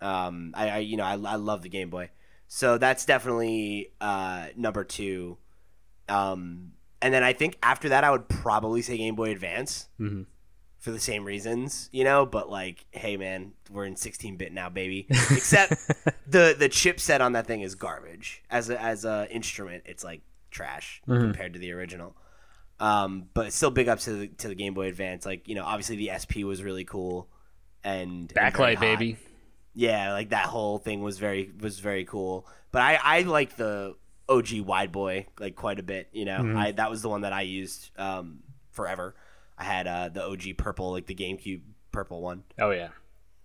Um, 0.00 0.52
I, 0.54 0.68
I 0.70 0.78
you 0.78 0.96
know 0.96 1.04
I, 1.04 1.12
I 1.14 1.36
love 1.36 1.62
the 1.62 1.68
Game 1.68 1.90
Boy, 1.90 2.10
so 2.46 2.78
that's 2.78 3.04
definitely 3.06 3.88
uh, 4.00 4.48
number 4.56 4.84
two. 4.84 5.38
Um, 6.08 6.72
and 7.00 7.12
then 7.12 7.24
I 7.24 7.32
think 7.32 7.56
after 7.62 7.88
that 7.88 8.04
I 8.04 8.10
would 8.10 8.28
probably 8.28 8.82
say 8.82 8.96
Game 8.98 9.14
Boy 9.16 9.30
Advance 9.30 9.88
Mhm. 9.98 10.26
For 10.84 10.90
the 10.90 11.00
same 11.00 11.24
reasons, 11.24 11.88
you 11.92 12.04
know. 12.04 12.26
But 12.26 12.50
like, 12.50 12.84
hey 12.90 13.16
man, 13.16 13.52
we're 13.70 13.86
in 13.86 13.96
16 13.96 14.36
bit 14.36 14.52
now, 14.52 14.68
baby. 14.68 15.06
Except 15.10 15.70
the 16.28 16.54
the 16.56 16.68
chipset 16.68 17.20
on 17.22 17.32
that 17.32 17.46
thing 17.46 17.62
is 17.62 17.74
garbage 17.74 18.42
as 18.50 18.68
a, 18.68 18.80
as 18.80 19.06
a 19.06 19.26
instrument. 19.30 19.84
It's 19.86 20.04
like 20.04 20.20
trash 20.50 21.00
compared 21.06 21.54
to 21.54 21.58
the 21.58 21.72
original. 21.72 22.14
Um, 22.80 23.28
but 23.32 23.54
still 23.54 23.70
big 23.70 23.88
ups 23.88 24.04
to 24.04 24.12
the 24.12 24.28
to 24.28 24.48
the 24.48 24.54
Game 24.54 24.74
Boy 24.74 24.88
Advance. 24.88 25.24
Like 25.24 25.48
you 25.48 25.54
know, 25.54 25.64
obviously 25.64 25.96
the 25.96 26.10
SP 26.12 26.44
was 26.44 26.62
really 26.62 26.84
cool. 26.84 27.28
And 27.82 28.30
and 28.36 28.54
Backlight, 28.54 28.74
hot 28.76 28.80
baby. 28.80 29.16
yeah 29.74 30.12
like 30.12 30.30
that 30.30 30.46
whole 30.46 30.78
thing 30.78 31.02
was 31.02 31.18
very 31.18 31.50
was 31.60 31.78
very 31.78 32.04
cool 32.06 32.46
but 32.72 32.80
i 32.80 32.98
i 33.02 33.20
like 33.22 33.56
the 33.56 33.94
og 34.26 34.50
wide 34.60 34.90
boy 34.90 35.26
like 35.38 35.54
quite 35.54 35.78
a 35.78 35.82
bit 35.82 36.08
you 36.12 36.24
know 36.24 36.54
i 36.56 36.72
that 36.72 36.88
was 36.88 37.02
the 37.02 37.10
one 37.10 37.20
that 37.20 37.34
i 37.34 37.42
used 37.42 37.90
um 37.98 38.38
forever 38.70 39.14
I 39.58 39.64
had 39.64 39.86
uh, 39.86 40.08
the 40.08 40.24
OG 40.24 40.56
purple, 40.58 40.90
like 40.92 41.06
the 41.06 41.14
GameCube 41.14 41.60
purple 41.92 42.20
one. 42.20 42.42
Oh 42.58 42.70
yeah. 42.70 42.88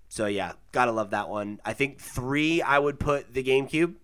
So 0.07 0.26
yeah, 0.26 0.53
gotta 0.72 0.91
love 0.91 1.12
that 1.12 1.30
one. 1.30 1.60
I 1.64 1.74
think 1.74 1.99
three, 1.99 2.62
I 2.62 2.80
would 2.80 2.99
put 2.99 3.34
the 3.34 3.43
GameCube. 3.43 3.95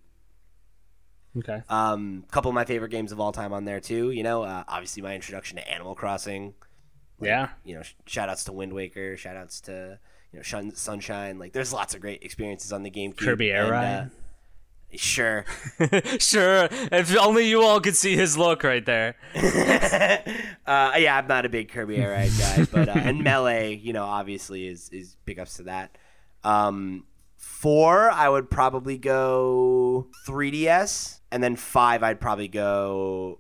Okay. 1.38 1.62
Um, 1.68 2.24
couple 2.32 2.49
of 2.49 2.56
my 2.56 2.64
favorite 2.66 2.89
games 2.89 3.12
of 3.12 3.20
all 3.20 3.32
time 3.32 3.51
on 3.53 3.66
there 3.66 3.80
too. 3.80 4.12
You 4.12 4.24
know, 4.24 4.43
uh, 4.43 4.64
obviously 4.68 5.01
my 5.01 5.16
introduction 5.16 5.58
to 5.58 5.68
Animal 5.70 5.95
Crossing. 5.95 6.53
yeah. 7.20 7.49
You 7.66 7.76
know, 7.76 7.82
sh- 7.84 7.93
shout 8.06 8.30
outs 8.30 8.43
to 8.45 8.53
Wind 8.53 8.72
Waker. 8.74 9.18
Shout 9.18 9.36
outs 9.36 9.60
to 9.62 9.99
you 10.32 10.39
know 10.39 10.43
Shun- 10.43 10.76
Sunshine. 10.76 11.38
Like, 11.39 11.51
there's 11.53 11.74
lots 11.74 11.93
of 11.95 12.01
great 12.01 12.24
experiences 12.24 12.72
on 12.72 12.84
the 12.84 12.91
GameCube. 12.91 13.18
Kirby 13.18 13.51
Air 13.51 13.64
and, 13.64 13.72
Ride. 13.72 13.86
uh, 13.93 14.06
Sure. 14.93 15.45
sure. 16.19 16.69
If 16.71 17.17
only 17.17 17.47
you 17.47 17.63
all 17.63 17.79
could 17.81 17.95
see 17.95 18.15
his 18.15 18.38
look 18.38 18.63
right 18.63 18.86
there. 18.86 19.15
uh, 19.36 20.93
yeah, 20.97 21.17
I'm 21.17 21.27
not 21.27 21.45
a 21.45 21.49
big 21.49 21.69
Kirby 21.69 21.97
Air 21.97 22.11
Ride 22.11 22.31
guy, 22.38 22.65
but 22.71 22.89
uh, 22.89 22.93
and 22.93 23.23
Melee, 23.23 23.75
you 23.75 23.93
know, 23.93 24.03
obviously 24.03 24.67
is 24.67 24.89
is 24.89 25.17
big 25.25 25.39
ups 25.39 25.57
to 25.57 25.63
that. 25.63 25.97
Um, 26.43 27.05
four, 27.38 28.09
I 28.09 28.29
would 28.29 28.49
probably 28.49 28.97
go 28.97 30.07
3DS, 30.27 31.19
and 31.31 31.43
then 31.43 31.55
five, 31.55 32.03
I'd 32.03 32.21
probably 32.21 32.47
go. 32.47 33.39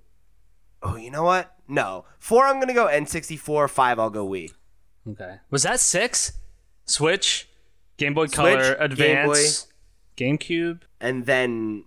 Oh, 0.81 0.95
you 0.97 1.09
know 1.09 1.23
what? 1.23 1.53
No, 1.67 2.05
four, 2.19 2.45
I'm 2.45 2.59
gonna 2.59 2.73
go 2.73 2.87
N64. 2.87 3.69
Five, 3.69 3.99
I'll 3.99 4.09
go 4.09 4.27
Wii. 4.27 4.51
Okay. 5.07 5.37
Was 5.49 5.63
that 5.63 5.79
six? 5.79 6.33
Switch, 6.85 7.49
Game 7.97 8.13
Boy 8.13 8.27
Color, 8.27 8.77
Switch, 8.77 8.97
Game 8.97 9.17
Advance, 9.17 9.67
GameCube. 10.17 10.81
And 11.05 11.25
then. 11.25 11.85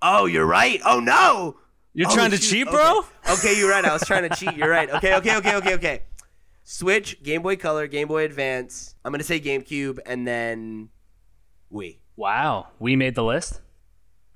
Oh, 0.00 0.24
you're 0.26 0.46
right. 0.46 0.80
Oh 0.84 1.00
no. 1.00 1.56
You're 1.92 2.08
Oh, 2.10 2.14
trying 2.14 2.30
to 2.30 2.36
shoot. 2.36 2.64
cheat, 2.64 2.68
Okay. 2.68 2.76
bro? 2.76 3.04
Okay, 3.34 3.56
you're 3.58 3.70
right. 3.70 3.84
I 3.84 3.92
was 3.92 4.02
trying 4.04 4.28
to 4.28 4.34
cheat. 4.36 4.56
You're 4.56 4.68
right. 4.70 4.88
Okay, 4.90 5.14
okay, 5.16 5.36
okay, 5.36 5.56
okay, 5.56 5.74
okay. 5.74 6.02
Switch, 6.64 7.22
Game 7.22 7.42
Boy 7.42 7.56
Color, 7.56 7.86
Game 7.86 8.08
Boy 8.08 8.24
Advance. 8.24 8.94
I'm 9.04 9.12
gonna 9.12 9.22
say 9.24 9.40
GameCube, 9.40 9.98
and 10.06 10.26
then 10.26 10.88
Wii. 11.72 11.98
Wow. 12.16 12.68
We 12.78 12.96
made 12.96 13.14
the 13.14 13.24
list. 13.24 13.60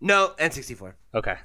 No, 0.01 0.35
N64. 0.39 0.95
Okay. 1.15 1.37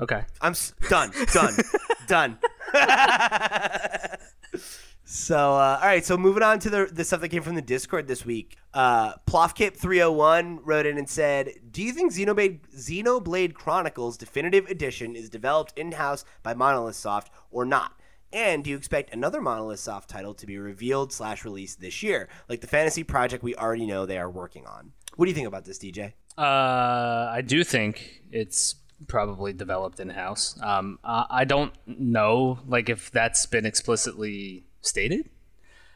Okay. 0.00 0.24
I'm 0.40 0.52
s- 0.52 0.72
done. 0.90 1.10
Done. 1.32 1.56
done. 2.06 2.38
so, 5.08 5.54
uh, 5.54 5.78
all 5.80 5.86
right. 5.86 6.04
So, 6.04 6.18
moving 6.18 6.42
on 6.42 6.58
to 6.58 6.68
the 6.68 6.88
the 6.90 7.04
stuff 7.04 7.20
that 7.20 7.28
came 7.28 7.42
from 7.42 7.54
the 7.54 7.62
Discord 7.62 8.08
this 8.08 8.26
week. 8.26 8.56
Uh, 8.74 9.14
Plofkip301 9.26 10.58
wrote 10.64 10.84
in 10.84 10.98
and 10.98 11.08
said, 11.08 11.52
"Do 11.70 11.80
you 11.80 11.92
think 11.92 12.12
Xenoblade 12.12 12.58
Xenoblade 12.76 13.54
Chronicles 13.54 14.16
Definitive 14.16 14.66
Edition 14.66 15.14
is 15.14 15.30
developed 15.30 15.78
in 15.78 15.92
house 15.92 16.24
by 16.42 16.54
Monolith 16.54 16.96
Soft 16.96 17.32
or 17.52 17.64
not?" 17.64 17.92
And 18.32 18.64
do 18.64 18.70
you 18.70 18.76
expect 18.76 19.14
another 19.14 19.40
Monolith 19.40 19.78
Soft 19.78 20.10
title 20.10 20.34
to 20.34 20.44
be 20.44 20.58
revealed 20.58 21.12
slash 21.12 21.44
released 21.44 21.80
this 21.80 22.02
year, 22.02 22.28
like 22.48 22.60
the 22.60 22.66
fantasy 22.66 23.04
project 23.04 23.44
we 23.44 23.54
already 23.54 23.86
know 23.86 24.04
they 24.06 24.18
are 24.18 24.28
working 24.28 24.66
on? 24.66 24.92
What 25.14 25.26
do 25.26 25.30
you 25.30 25.36
think 25.36 25.46
about 25.46 25.64
this, 25.64 25.78
DJ? 25.78 26.14
Uh, 26.36 27.30
I 27.32 27.42
do 27.46 27.62
think 27.62 28.22
it's 28.32 28.74
probably 29.06 29.52
developed 29.52 30.00
in 30.00 30.10
house. 30.10 30.58
Um, 30.62 30.98
I, 31.04 31.26
I 31.30 31.44
don't 31.44 31.72
know, 31.86 32.58
like 32.66 32.88
if 32.88 33.10
that's 33.10 33.46
been 33.46 33.64
explicitly 33.64 34.64
stated, 34.86 35.28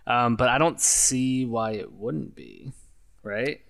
um, 0.07 0.37
but 0.37 0.49
I 0.49 0.59
don't 0.59 0.81
see 0.81 1.45
why 1.45 1.73
it 1.73 1.93
wouldn't 1.93 2.35
be, 2.35 2.73
right? 3.23 3.61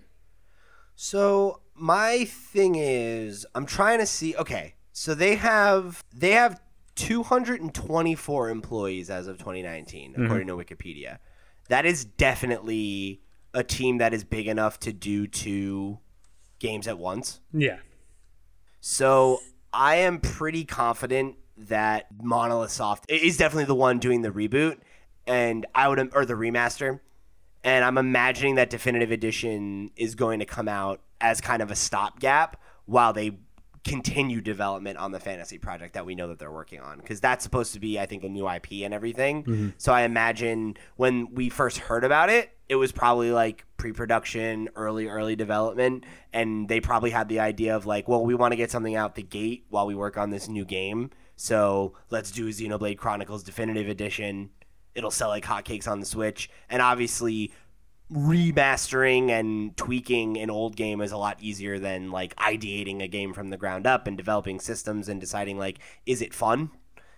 So 0.95 1.61
my 1.75 2.25
thing 2.25 2.75
is, 2.75 3.47
I'm 3.55 3.67
trying 3.67 3.99
to 3.99 4.07
see. 4.07 4.37
Okay, 4.37 4.75
so 4.93 5.15
they 5.15 5.37
have 5.37 6.05
they 6.15 6.33
have 6.33 6.61
224 6.97 8.51
employees 8.51 9.09
as 9.11 9.27
of 9.27 9.39
2019, 9.39 10.15
according 10.19 10.47
to 10.49 10.55
Wikipedia. 10.55 11.19
That 11.69 11.87
is 11.87 12.05
definitely 12.05 13.23
a 13.55 13.65
team 13.65 13.99
that 13.99 14.13
is 14.13 14.25
big 14.25 14.47
enough 14.47 14.79
to 14.81 14.93
do 14.93 15.27
two 15.27 15.99
games 16.59 16.87
at 16.87 16.99
once. 16.99 17.41
Yeah. 17.53 17.79
So 18.81 19.41
I 19.73 19.97
am 19.97 20.21
pretty 20.21 20.65
confident 20.65 21.37
that 21.57 22.07
Monolith 22.23 22.71
Soft 22.71 23.11
is 23.11 23.37
definitely 23.37 23.65
the 23.65 23.75
one 23.75 23.99
doing 23.99 24.23
the 24.23 24.31
reboot, 24.31 24.79
and 25.31 25.65
I 25.77 25.87
would 25.89 26.11
or 26.13 26.27
the 26.27 26.35
remaster, 26.35 26.99
and 27.63 27.85
I'm 27.85 27.99
imagining 27.99 28.57
that 28.57 28.69
Definitive 28.69 29.13
Edition 29.13 29.93
is 29.95 30.17
going 30.17 30.41
to 30.41 30.45
come 30.45 30.67
out 30.67 31.01
as 31.21 31.41
kind 31.41 31.63
of 31.63 31.71
a 31.71 31.77
stopgap 31.77 32.61
while 32.87 33.13
they 33.13 33.39
continue 33.85 34.41
development 34.41 34.99
on 34.99 35.13
the 35.13 35.21
fantasy 35.21 35.57
project 35.57 35.95
that 35.95 36.05
we 36.05 36.17
know 36.17 36.27
that 36.29 36.41
they're 36.41 36.51
working 36.51 36.81
on. 36.81 36.99
Because 36.99 37.21
that's 37.21 37.45
supposed 37.45 37.73
to 37.75 37.81
be 37.81 37.99
i 37.99 38.07
think 38.07 38.25
a 38.25 38.29
new 38.29 38.51
ip 38.51 38.67
and 38.73 38.93
everything. 38.93 39.45
Mm-hmm. 39.45 39.69
So 39.79 39.93
i 39.93 40.03
imagine 40.03 40.77
when 40.97 41.33
we 41.33 41.49
first 41.49 41.79
heard 41.79 42.05
about 42.05 42.29
it 42.29 42.51
it 42.69 42.77
was 42.77 42.93
probably 42.93 43.31
like 43.31 43.65
pre-production 43.79 44.69
early 44.75 45.07
early 45.07 45.37
development. 45.37 46.05
And 46.33 46.69
they 46.69 46.81
probably 46.81 47.11
had 47.11 47.29
the 47.29 47.41
idea 47.41 47.75
of 47.77 47.87
like 47.87 48.09
well 48.09 48.25
we 48.25 48.35
want 48.35 48.53
to 48.53 48.57
get 48.57 48.71
something 48.71 48.97
out 48.97 49.15
the 49.15 49.23
gate 49.23 49.65
while 49.71 49.87
we 49.87 49.95
work 49.95 50.19
on 50.19 50.31
this 50.31 50.49
new 50.49 50.65
game. 50.65 51.11
So 51.37 51.95
let's 52.11 52.31
do 52.31 52.49
xenoblade 52.49 52.99
chronicles 52.99 53.43
definitive 53.43 53.89
edition 53.89 54.51
it'll 54.95 55.11
sell 55.11 55.29
like 55.29 55.45
hotcakes 55.45 55.89
on 55.89 56.01
the 56.01 56.07
switch. 56.07 56.51
And 56.69 56.83
obviously 56.83 57.53
remastering 58.13 59.31
and 59.31 59.77
tweaking 59.77 60.37
an 60.37 60.51
old 60.51 60.75
game 60.77 61.01
is 61.01 61.13
a 61.13 61.17
lot 61.17 61.39
easier 61.41 61.79
than 61.79 62.11
like 62.11 62.35
ideating 62.37 63.03
a 63.03 63.09
game 63.09 63.33
from 63.33 63.51
the 63.51 63.57
ground 63.57 63.87
up 63.87 64.07
and 64.07 64.17
developing 64.17 64.59
systems 64.59 65.09
and 65.09 65.21
deciding 65.21 65.59
like 65.59 65.79
is 66.07 66.21
it 66.21 66.35
fun? 66.35 66.71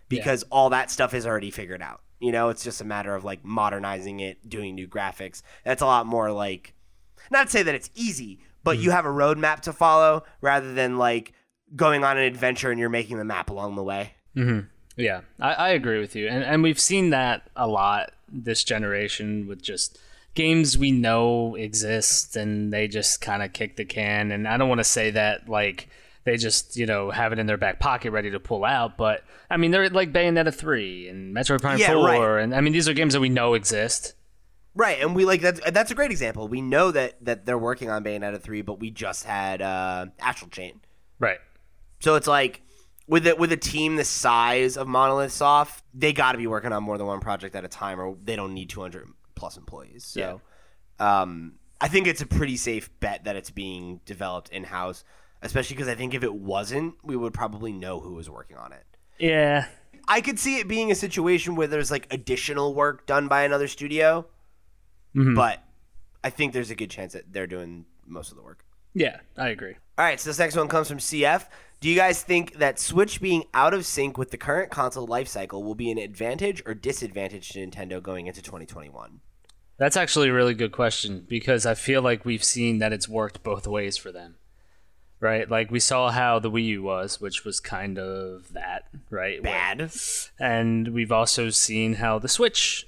Because 0.09 0.45
all 0.51 0.69
that 0.69 0.91
stuff 0.91 1.15
is 1.15 1.27
already 1.27 1.51
figured 1.51 1.81
out. 1.81 2.03
You 2.21 2.33
know 2.33 2.51
it's 2.51 2.63
just 2.63 2.83
a 2.83 2.85
matter 2.85 3.15
of 3.15 3.25
like 3.25 3.43
modernizing 3.43 4.21
it 4.21 4.47
doing 4.47 4.75
new 4.75 4.87
graphics. 4.87 5.41
That's 5.65 5.81
a 5.81 5.87
lot 5.87 6.07
more 6.07 6.31
like 6.31 6.75
not 7.31 7.47
to 7.47 7.51
say 7.51 7.63
that 7.63 7.75
it's 7.75 7.91
easy 7.95 8.41
but 8.65 8.77
hmm. 8.77 8.83
you 8.83 8.91
have 8.91 9.07
a 9.07 9.11
roadmap 9.11 9.61
to 9.61 9.73
follow 9.73 10.25
rather 10.41 10.73
than 10.75 10.99
like 10.99 11.33
going 11.75 12.05
on 12.05 12.19
an 12.19 12.25
adventure 12.25 12.71
and 12.71 12.79
you're 12.79 12.89
making 12.89 13.17
the 13.17 13.25
map 13.25 13.51
along 13.51 13.77
the 13.77 13.83
way 13.83 14.15
mm-hmm. 14.37 14.67
Yeah, 14.97 15.23
I, 15.41 15.53
I 15.55 15.69
agree 15.71 15.99
with 16.01 16.15
you, 16.15 16.29
and 16.29 16.45
and 16.45 16.63
we've 16.63 16.81
seen 16.81 17.11
that 17.11 17.49
a 17.57 17.67
lot 17.67 18.13
this 18.29 18.65
generation 18.65 19.47
with 19.47 19.63
just 19.63 19.99
games 20.35 20.77
we 20.79 20.91
know 20.93 21.55
exist, 21.57 22.37
and 22.37 22.73
they 22.73 22.89
just 22.89 23.21
kind 23.21 23.43
of 23.43 23.53
kick 23.53 23.77
the 23.77 23.85
can. 23.85 24.31
And 24.33 24.47
I 24.49 24.57
don't 24.57 24.69
want 24.69 24.81
to 24.81 24.85
say 24.85 25.11
that 25.13 25.49
like 25.49 25.89
they 26.25 26.37
just 26.37 26.77
you 26.77 26.87
know 26.87 27.11
have 27.11 27.33
it 27.33 27.39
in 27.39 27.47
their 27.47 27.57
back 27.57 27.79
pocket 27.81 28.11
ready 28.11 28.31
to 28.31 28.41
pull 28.41 28.65
out, 28.65 28.97
but 28.99 29.25
I 29.51 29.57
mean 29.57 29.71
they're 29.71 29.89
like 29.91 30.13
Bayonetta 30.13 30.55
three 30.55 31.09
and 31.09 31.35
Metroid 31.35 31.61
Prime 31.63 31.79
Yeah, 31.79 31.93
four, 31.95 32.05
right. 32.05 32.43
and 32.43 32.55
I 32.55 32.61
mean 32.61 32.73
these 32.73 32.89
are 32.89 32.95
games 32.95 33.15
that 33.15 33.21
we 33.21 33.29
know 33.31 33.55
exist. 33.55 34.15
Right, 34.75 35.01
and 35.03 35.15
we 35.15 35.25
like 35.27 35.41
that's 35.43 35.61
that's 35.71 35.91
a 35.91 35.95
great 35.95 36.11
example. 36.11 36.49
We 36.49 36.61
know 36.63 36.91
that 36.91 37.23
that 37.25 37.45
they're 37.47 37.59
working 37.59 37.91
on 37.91 38.05
Bayonetta 38.05 38.41
three, 38.41 38.63
but 38.63 38.79
we 38.81 38.91
just 38.91 39.25
had 39.25 39.61
uh, 39.61 40.07
Astral 40.21 40.51
Chain, 40.51 40.81
Right. 41.19 41.39
so 42.01 42.15
it's 42.15 42.27
like 42.27 42.63
with 43.13 43.27
it 43.27 43.39
with 43.39 43.53
a 43.53 43.59
team 43.59 43.97
the 43.97 44.05
size 44.05 44.79
of 44.79 44.89
Monolith 44.89 45.33
Soft, 45.33 45.85
they 45.93 46.15
got 46.15 46.33
to 46.33 46.39
be 46.39 46.47
working 46.47 46.73
on 46.73 46.83
more 46.83 46.97
than 46.97 47.07
one 47.07 47.21
project 47.21 47.55
at 47.55 47.63
a 47.63 47.69
time, 47.69 48.01
or 48.01 48.17
they 48.25 48.37
don't 48.37 48.55
need 48.55 48.71
two 48.71 48.81
hundred 48.81 49.07
plus 49.35 49.59
employees. 49.59 50.07
So, 50.07 50.41
um, 50.99 51.57
I 51.79 51.89
think 51.89 52.07
it's 52.07 52.23
a 52.23 52.27
pretty 52.27 52.57
safe 52.57 52.89
bet 53.01 53.25
that 53.25 53.37
it's 53.37 53.51
being 53.51 54.01
developed 54.07 54.49
in 54.49 54.65
house, 54.65 55.05
especially 55.43 55.77
because 55.77 55.89
I 55.89 55.95
think 55.95 56.15
if 56.15 56.25
it 56.25 56.33
wasn't, 56.33 56.95
we 57.05 57.15
would 57.15 57.35
probably 57.35 57.71
know 57.71 58.01
who 58.01 58.15
was 58.15 58.31
working 58.31 58.57
on 58.57 58.73
it. 58.73 58.85
Yeah. 59.19 59.67
I 60.09 60.23
could 60.23 60.39
see 60.39 60.57
it 60.57 60.67
being 60.67 60.91
a 60.91 60.95
situation 60.95 61.55
where 61.55 61.67
there's 61.67 61.91
like 61.91 62.07
additional 62.11 62.75
work 62.75 63.07
done 63.07 63.29
by 63.29 63.43
another 63.43 63.69
studio, 63.69 64.25
but 65.15 65.63
I 66.25 66.31
think 66.31 66.55
there's 66.55 66.71
a 66.71 66.75
good 66.75 66.91
chance 66.91 67.13
that 67.13 67.31
they're 67.31 67.47
doing 67.47 67.85
most 68.07 68.31
of 68.31 68.39
the 68.39 68.43
work. 68.43 68.65
Yeah, 68.95 69.19
I 69.37 69.51
agree. 69.51 69.77
All 69.99 70.05
right, 70.05 70.19
so 70.19 70.31
this 70.31 70.39
next 70.39 70.57
one 70.57 70.69
comes 70.69 70.89
from 70.89 70.99
CF. 70.99 71.45
Do 71.83 71.89
you 71.89 71.97
guys 71.97 72.23
think 72.23 72.59
that 72.59 72.79
Switch 72.79 73.21
being 73.21 73.43
out 73.53 73.75
of 73.75 73.85
sync 73.85 74.17
with 74.17 74.31
the 74.31 74.37
current 74.37 74.71
console 74.71 75.09
lifecycle 75.09 75.65
will 75.65 75.75
be 75.75 75.91
an 75.91 75.99
advantage 75.99 76.63
or 76.65 76.75
disadvantage 76.75 77.49
to 77.51 77.59
Nintendo 77.59 78.01
going 78.01 78.29
into 78.29 78.41
2021? 78.41 79.19
That's 79.79 79.97
actually 79.97 80.29
a 80.29 80.33
really 80.33 80.55
good 80.55 80.71
question 80.71 81.27
because 81.29 81.67
I 81.67 81.75
feel 81.75 82.01
like 82.01 82.25
we've 82.25 82.45
seen 82.45 82.79
that 82.79 82.93
it's 82.93 83.09
worked 83.09 83.43
both 83.43 83.67
ways 83.67 83.97
for 83.97 84.13
them. 84.13 84.37
Right? 85.19 85.51
Like 85.51 85.73
we 85.73 85.81
saw 85.81 86.13
how 86.13 86.39
the 86.39 86.53
Wii 86.53 86.67
U 86.67 86.83
was, 86.85 87.21
which 87.21 87.45
was 87.45 87.59
kind 87.59 87.99
of 87.99 88.53
that, 88.53 88.85
right? 89.11 89.43
Where- 89.43 89.53
Bad. 89.53 89.91
and 90.39 90.87
we've 90.87 91.11
also 91.11 91.51
seen 91.51 91.95
how 91.95 92.21
the 92.21 92.29
Switch 92.29 92.87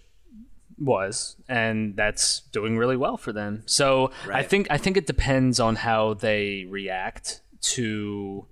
was, 0.78 1.34
and 1.48 1.96
that's 1.96 2.42
doing 2.52 2.78
really 2.78 2.96
well 2.96 3.16
for 3.16 3.32
them. 3.32 3.64
So 3.66 4.12
I 4.30 4.44
think 4.44 4.68
I 4.70 4.78
think 4.78 4.96
it 4.96 5.06
depends 5.08 5.58
on 5.58 5.74
how 5.74 6.14
they 6.14 6.64
react 6.68 7.40
to 7.72 8.46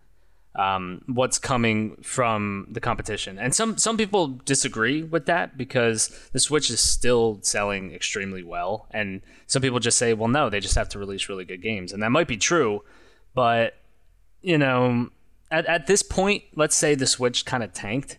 um, 0.54 1.02
what's 1.06 1.38
coming 1.38 1.96
from 2.02 2.66
the 2.70 2.80
competition. 2.80 3.38
And 3.38 3.54
some 3.54 3.78
some 3.78 3.96
people 3.96 4.28
disagree 4.44 5.02
with 5.02 5.26
that 5.26 5.56
because 5.56 6.08
the 6.32 6.40
Switch 6.40 6.68
is 6.70 6.80
still 6.80 7.38
selling 7.42 7.92
extremely 7.92 8.42
well, 8.42 8.86
and 8.90 9.22
some 9.46 9.62
people 9.62 9.78
just 9.80 9.98
say, 9.98 10.12
well, 10.14 10.28
no, 10.28 10.50
they 10.50 10.60
just 10.60 10.74
have 10.74 10.88
to 10.90 10.98
release 10.98 11.28
really 11.28 11.44
good 11.44 11.62
games, 11.62 11.92
and 11.92 12.02
that 12.02 12.10
might 12.10 12.28
be 12.28 12.36
true, 12.36 12.82
but 13.34 13.74
you 14.42 14.58
know, 14.58 15.08
at 15.50 15.64
at 15.66 15.86
this 15.86 16.02
point, 16.02 16.42
let's 16.54 16.76
say 16.76 16.94
the 16.94 17.06
Switch 17.06 17.44
kind 17.44 17.62
of 17.62 17.72
tanked 17.72 18.18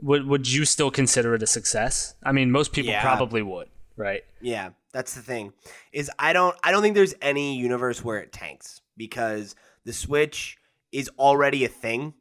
would 0.00 0.26
would 0.26 0.50
you 0.50 0.64
still 0.64 0.90
consider 0.90 1.34
it 1.34 1.42
a 1.42 1.46
success? 1.46 2.14
I 2.24 2.32
mean, 2.32 2.50
most 2.50 2.72
people 2.72 2.90
Yeah. 2.90 3.02
probably 3.02 3.42
would, 3.42 3.68
right? 3.96 4.24
Yeah, 4.40 4.70
that's 4.92 5.14
the 5.14 5.22
thing. 5.22 5.52
Is 5.92 6.10
I 6.18 6.32
don't 6.32 6.56
I 6.64 6.72
don't 6.72 6.82
think 6.82 6.96
there's 6.96 7.14
any 7.22 7.56
universe 7.56 8.02
where 8.02 8.18
it 8.18 8.32
tanks 8.32 8.80
because 8.96 9.54
the 9.84 9.92
Switch 9.92 10.56
is 10.92 11.10
already 11.18 11.64
a 11.64 11.68
thing. 11.68 12.14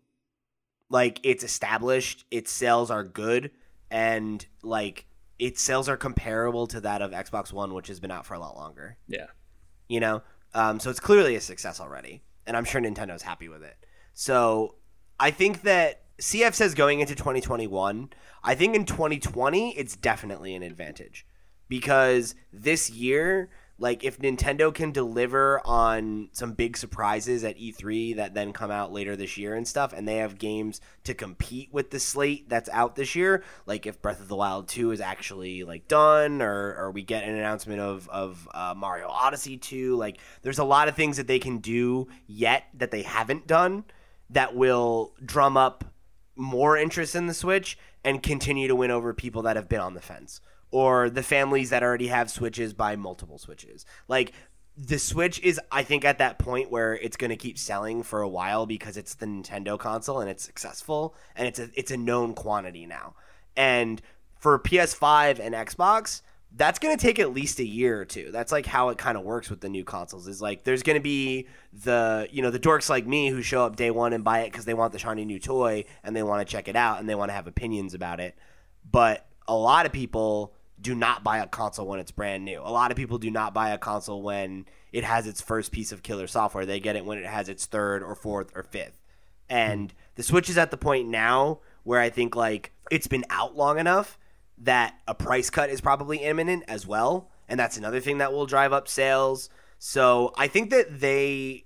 Like 0.89 1.19
it's 1.23 1.43
established, 1.43 2.25
its 2.31 2.51
sales 2.51 2.89
are 2.89 3.03
good 3.03 3.51
and 3.89 4.45
like 4.63 5.05
its 5.39 5.61
sales 5.61 5.89
are 5.89 5.97
comparable 5.97 6.67
to 6.67 6.81
that 6.81 7.01
of 7.01 7.11
Xbox 7.11 7.51
One 7.53 7.73
which 7.73 7.87
has 7.87 7.99
been 7.99 8.11
out 8.11 8.25
for 8.25 8.33
a 8.33 8.39
lot 8.39 8.55
longer. 8.55 8.97
Yeah. 9.07 9.27
you 9.87 9.99
know 9.99 10.21
um, 10.53 10.79
so 10.79 10.89
it's 10.89 10.99
clearly 10.99 11.35
a 11.35 11.41
success 11.41 11.79
already 11.79 12.23
and 12.45 12.55
i'm 12.57 12.65
sure 12.65 12.81
nintendo's 12.81 13.21
happy 13.21 13.47
with 13.49 13.63
it 13.63 13.85
so 14.13 14.75
i 15.19 15.31
think 15.31 15.61
that 15.63 16.03
cf 16.19 16.53
says 16.53 16.73
going 16.73 16.99
into 16.99 17.15
2021 17.15 18.09
i 18.43 18.55
think 18.55 18.75
in 18.75 18.85
2020 18.85 19.71
it's 19.77 19.95
definitely 19.95 20.55
an 20.55 20.63
advantage 20.63 21.25
because 21.67 22.35
this 22.53 22.89
year 22.89 23.49
like 23.81 24.03
if 24.03 24.19
nintendo 24.19 24.73
can 24.73 24.91
deliver 24.91 25.59
on 25.65 26.29
some 26.31 26.53
big 26.53 26.77
surprises 26.77 27.43
at 27.43 27.57
e3 27.57 28.15
that 28.15 28.33
then 28.33 28.53
come 28.53 28.71
out 28.71 28.93
later 28.93 29.15
this 29.15 29.37
year 29.37 29.55
and 29.55 29.67
stuff 29.67 29.91
and 29.91 30.07
they 30.07 30.17
have 30.17 30.37
games 30.37 30.79
to 31.03 31.13
compete 31.13 31.67
with 31.73 31.89
the 31.89 31.99
slate 31.99 32.47
that's 32.47 32.69
out 32.69 32.95
this 32.95 33.15
year 33.15 33.43
like 33.65 33.85
if 33.85 34.01
breath 34.01 34.21
of 34.21 34.27
the 34.27 34.35
wild 34.35 34.67
2 34.67 34.91
is 34.91 35.01
actually 35.01 35.63
like 35.63 35.87
done 35.87 36.41
or, 36.41 36.75
or 36.77 36.91
we 36.91 37.01
get 37.01 37.23
an 37.23 37.35
announcement 37.35 37.81
of, 37.81 38.07
of 38.09 38.47
uh, 38.53 38.73
mario 38.77 39.07
odyssey 39.09 39.57
2 39.57 39.95
like 39.97 40.19
there's 40.43 40.59
a 40.59 40.63
lot 40.63 40.87
of 40.87 40.95
things 40.95 41.17
that 41.17 41.27
they 41.27 41.39
can 41.39 41.57
do 41.57 42.07
yet 42.27 42.65
that 42.73 42.91
they 42.91 43.01
haven't 43.01 43.47
done 43.47 43.83
that 44.29 44.55
will 44.55 45.13
drum 45.25 45.57
up 45.57 45.83
more 46.35 46.77
interest 46.77 47.15
in 47.15 47.27
the 47.27 47.33
Switch 47.33 47.77
and 48.03 48.23
continue 48.23 48.67
to 48.67 48.75
win 48.75 48.91
over 48.91 49.13
people 49.13 49.43
that 49.43 49.55
have 49.55 49.69
been 49.69 49.79
on 49.79 49.93
the 49.93 50.01
fence 50.01 50.41
or 50.71 51.09
the 51.09 51.23
families 51.23 51.69
that 51.69 51.83
already 51.83 52.07
have 52.07 52.31
Switches 52.31 52.73
buy 52.73 52.95
multiple 52.95 53.37
Switches. 53.37 53.85
Like 54.07 54.33
the 54.77 54.97
Switch 54.97 55.39
is 55.41 55.59
I 55.71 55.83
think 55.83 56.05
at 56.05 56.17
that 56.19 56.39
point 56.39 56.71
where 56.71 56.95
it's 56.95 57.17
going 57.17 57.29
to 57.29 57.35
keep 57.35 57.57
selling 57.57 58.03
for 58.03 58.21
a 58.21 58.29
while 58.29 58.65
because 58.65 58.97
it's 58.97 59.15
the 59.15 59.25
Nintendo 59.25 59.77
console 59.77 60.21
and 60.21 60.29
it's 60.29 60.43
successful 60.43 61.15
and 61.35 61.47
it's 61.47 61.59
a 61.59 61.69
it's 61.75 61.91
a 61.91 61.97
known 61.97 62.33
quantity 62.33 62.85
now. 62.85 63.15
And 63.55 64.01
for 64.39 64.57
PS5 64.57 65.39
and 65.39 65.53
Xbox, 65.53 66.21
that's 66.53 66.79
going 66.79 66.97
to 66.97 67.01
take 67.01 67.19
at 67.19 67.33
least 67.33 67.59
a 67.59 67.65
year 67.65 67.99
or 67.99 68.05
two. 68.05 68.29
That's 68.31 68.51
like 68.51 68.65
how 68.65 68.89
it 68.89 68.97
kind 68.97 69.17
of 69.17 69.23
works 69.23 69.49
with 69.49 69.61
the 69.61 69.69
new 69.69 69.83
consoles. 69.83 70.27
Is 70.27 70.41
like 70.41 70.63
there's 70.63 70.83
going 70.83 70.97
to 70.97 71.03
be 71.03 71.47
the 71.83 72.27
you 72.31 72.41
know 72.41 72.49
the 72.49 72.59
dorks 72.59 72.89
like 72.89 73.05
me 73.05 73.29
who 73.29 73.41
show 73.41 73.65
up 73.65 73.75
day 73.75 73.91
one 73.91 74.13
and 74.13 74.23
buy 74.23 74.39
it 74.41 74.51
because 74.51 74.65
they 74.65 74.73
want 74.73 74.93
the 74.93 74.99
shiny 74.99 75.25
new 75.25 75.39
toy 75.39 75.85
and 76.03 76.15
they 76.15 76.23
want 76.23 76.45
to 76.45 76.51
check 76.51 76.67
it 76.67 76.75
out 76.75 76.99
and 76.99 77.09
they 77.09 77.15
want 77.15 77.29
to 77.29 77.33
have 77.33 77.47
opinions 77.47 77.93
about 77.93 78.19
it. 78.19 78.35
But 78.89 79.25
a 79.47 79.55
lot 79.55 79.85
of 79.85 79.91
people 79.91 80.53
do 80.81 80.95
not 80.95 81.23
buy 81.23 81.37
a 81.37 81.47
console 81.47 81.87
when 81.87 81.99
it's 81.99 82.11
brand 82.11 82.43
new. 82.43 82.59
A 82.59 82.71
lot 82.71 82.91
of 82.91 82.97
people 82.97 83.17
do 83.17 83.29
not 83.29 83.53
buy 83.53 83.69
a 83.69 83.77
console 83.77 84.21
when 84.21 84.65
it 84.91 85.03
has 85.03 85.27
its 85.27 85.39
first 85.39 85.71
piece 85.71 85.91
of 85.91 86.03
killer 86.03 86.27
software. 86.27 86.65
They 86.65 86.79
get 86.79 86.95
it 86.95 87.05
when 87.05 87.17
it 87.17 87.25
has 87.25 87.49
its 87.49 87.65
third 87.65 88.03
or 88.03 88.15
fourth 88.15 88.51
or 88.55 88.63
fifth. 88.63 88.99
And 89.49 89.93
the 90.15 90.23
Switch 90.23 90.49
is 90.49 90.57
at 90.57 90.71
the 90.71 90.77
point 90.77 91.07
now 91.07 91.59
where 91.83 91.99
I 91.99 92.09
think 92.09 92.35
like 92.35 92.71
it's 92.89 93.07
been 93.07 93.25
out 93.29 93.55
long 93.55 93.79
enough 93.79 94.17
that 94.59 94.95
a 95.07 95.13
price 95.13 95.49
cut 95.49 95.69
is 95.69 95.81
probably 95.81 96.17
imminent 96.19 96.63
as 96.67 96.87
well, 96.87 97.29
and 97.47 97.59
that's 97.59 97.77
another 97.77 97.99
thing 97.99 98.19
that 98.19 98.31
will 98.31 98.45
drive 98.45 98.73
up 98.73 98.87
sales. 98.87 99.49
So 99.77 100.33
I 100.37 100.47
think 100.47 100.69
that 100.69 100.99
they 100.99 101.65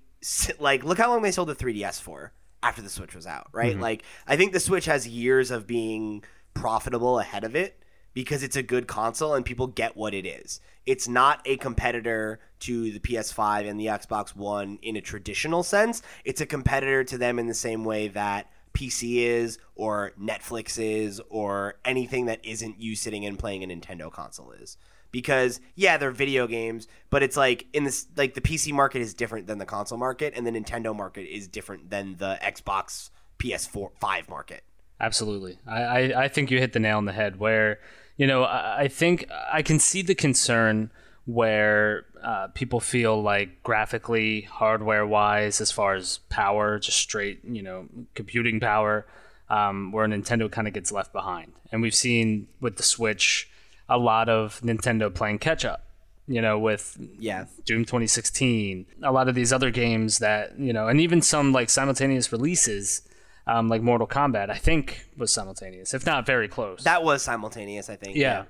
like 0.58 0.84
look 0.84 0.98
how 0.98 1.10
long 1.10 1.22
they 1.22 1.30
sold 1.30 1.48
the 1.48 1.54
3DS 1.54 2.00
for 2.00 2.32
after 2.62 2.82
the 2.82 2.88
Switch 2.88 3.14
was 3.14 3.26
out, 3.26 3.48
right? 3.52 3.72
Mm-hmm. 3.72 3.82
Like 3.82 4.02
I 4.26 4.36
think 4.36 4.52
the 4.52 4.60
Switch 4.60 4.86
has 4.86 5.06
years 5.06 5.50
of 5.50 5.66
being 5.66 6.24
profitable 6.54 7.18
ahead 7.18 7.44
of 7.44 7.54
it 7.54 7.78
because 8.16 8.42
it's 8.42 8.56
a 8.56 8.62
good 8.62 8.86
console 8.86 9.34
and 9.34 9.44
people 9.44 9.66
get 9.66 9.94
what 9.94 10.14
it 10.14 10.24
is. 10.24 10.58
It's 10.86 11.06
not 11.06 11.42
a 11.44 11.58
competitor 11.58 12.40
to 12.60 12.90
the 12.90 12.98
PS5 12.98 13.68
and 13.68 13.78
the 13.78 13.86
Xbox 13.88 14.34
One 14.34 14.78
in 14.80 14.96
a 14.96 15.02
traditional 15.02 15.62
sense. 15.62 16.00
It's 16.24 16.40
a 16.40 16.46
competitor 16.46 17.04
to 17.04 17.18
them 17.18 17.38
in 17.38 17.46
the 17.46 17.52
same 17.52 17.84
way 17.84 18.08
that 18.08 18.50
PC 18.72 19.16
is 19.16 19.58
or 19.74 20.12
Netflix 20.18 20.78
is 20.82 21.20
or 21.28 21.74
anything 21.84 22.24
that 22.24 22.42
isn't 22.42 22.80
you 22.80 22.96
sitting 22.96 23.26
and 23.26 23.38
playing 23.38 23.62
a 23.62 23.66
Nintendo 23.66 24.10
console 24.10 24.50
is. 24.52 24.78
Because 25.12 25.60
yeah, 25.74 25.98
they're 25.98 26.10
video 26.10 26.46
games, 26.46 26.88
but 27.10 27.22
it's 27.22 27.36
like 27.36 27.66
in 27.74 27.84
this 27.84 28.06
like 28.16 28.32
the 28.32 28.40
PC 28.40 28.72
market 28.72 29.02
is 29.02 29.12
different 29.12 29.46
than 29.46 29.58
the 29.58 29.66
console 29.66 29.98
market 29.98 30.32
and 30.34 30.46
the 30.46 30.52
Nintendo 30.52 30.96
market 30.96 31.30
is 31.30 31.48
different 31.48 31.90
than 31.90 32.16
the 32.16 32.38
Xbox 32.42 33.10
PS4 33.38 33.90
5 34.00 34.28
market. 34.30 34.62
Absolutely. 35.00 35.58
I, 35.66 35.82
I, 35.82 36.24
I 36.24 36.28
think 36.28 36.50
you 36.50 36.58
hit 36.58 36.72
the 36.72 36.78
nail 36.78 36.96
on 36.96 37.04
the 37.04 37.12
head 37.12 37.38
where, 37.38 37.80
you 38.16 38.26
know, 38.26 38.44
I, 38.44 38.88
think 38.88 39.28
I 39.52 39.62
can 39.62 39.78
see 39.78 40.02
the 40.02 40.14
concern 40.14 40.90
where 41.26 42.04
uh, 42.22 42.48
people 42.48 42.80
feel 42.80 43.20
like 43.20 43.62
graphically, 43.62 44.42
hardware 44.42 45.06
wise, 45.06 45.60
as 45.60 45.70
far 45.70 45.94
as 45.94 46.18
power, 46.28 46.78
just 46.78 46.98
straight, 46.98 47.40
you 47.44 47.62
know, 47.62 47.88
computing 48.14 48.60
power, 48.60 49.06
um, 49.50 49.92
where 49.92 50.06
Nintendo 50.06 50.50
kind 50.50 50.66
of 50.66 50.74
gets 50.74 50.90
left 50.90 51.12
behind. 51.12 51.52
And 51.70 51.82
we've 51.82 51.94
seen 51.94 52.48
with 52.60 52.76
the 52.76 52.82
Switch 52.82 53.50
a 53.88 53.98
lot 53.98 54.28
of 54.28 54.60
Nintendo 54.62 55.12
playing 55.12 55.38
catch 55.38 55.64
up. 55.64 55.82
You 56.28 56.42
know, 56.42 56.58
with 56.58 56.98
Yeah. 57.20 57.44
Doom 57.64 57.84
2016, 57.84 58.86
a 59.00 59.12
lot 59.12 59.28
of 59.28 59.36
these 59.36 59.52
other 59.52 59.70
games 59.70 60.18
that 60.18 60.58
you 60.58 60.72
know, 60.72 60.88
and 60.88 61.00
even 61.00 61.22
some 61.22 61.52
like 61.52 61.70
simultaneous 61.70 62.32
releases, 62.32 63.02
um, 63.46 63.68
like 63.68 63.82
Mortal 63.82 64.06
Kombat, 64.06 64.50
I 64.50 64.56
think 64.56 65.06
was 65.16 65.32
simultaneous, 65.32 65.94
if 65.94 66.04
not 66.04 66.26
very 66.26 66.48
close. 66.48 66.82
That 66.84 67.04
was 67.04 67.22
simultaneous, 67.22 67.88
I 67.88 67.96
think. 67.96 68.16
yeah, 68.16 68.44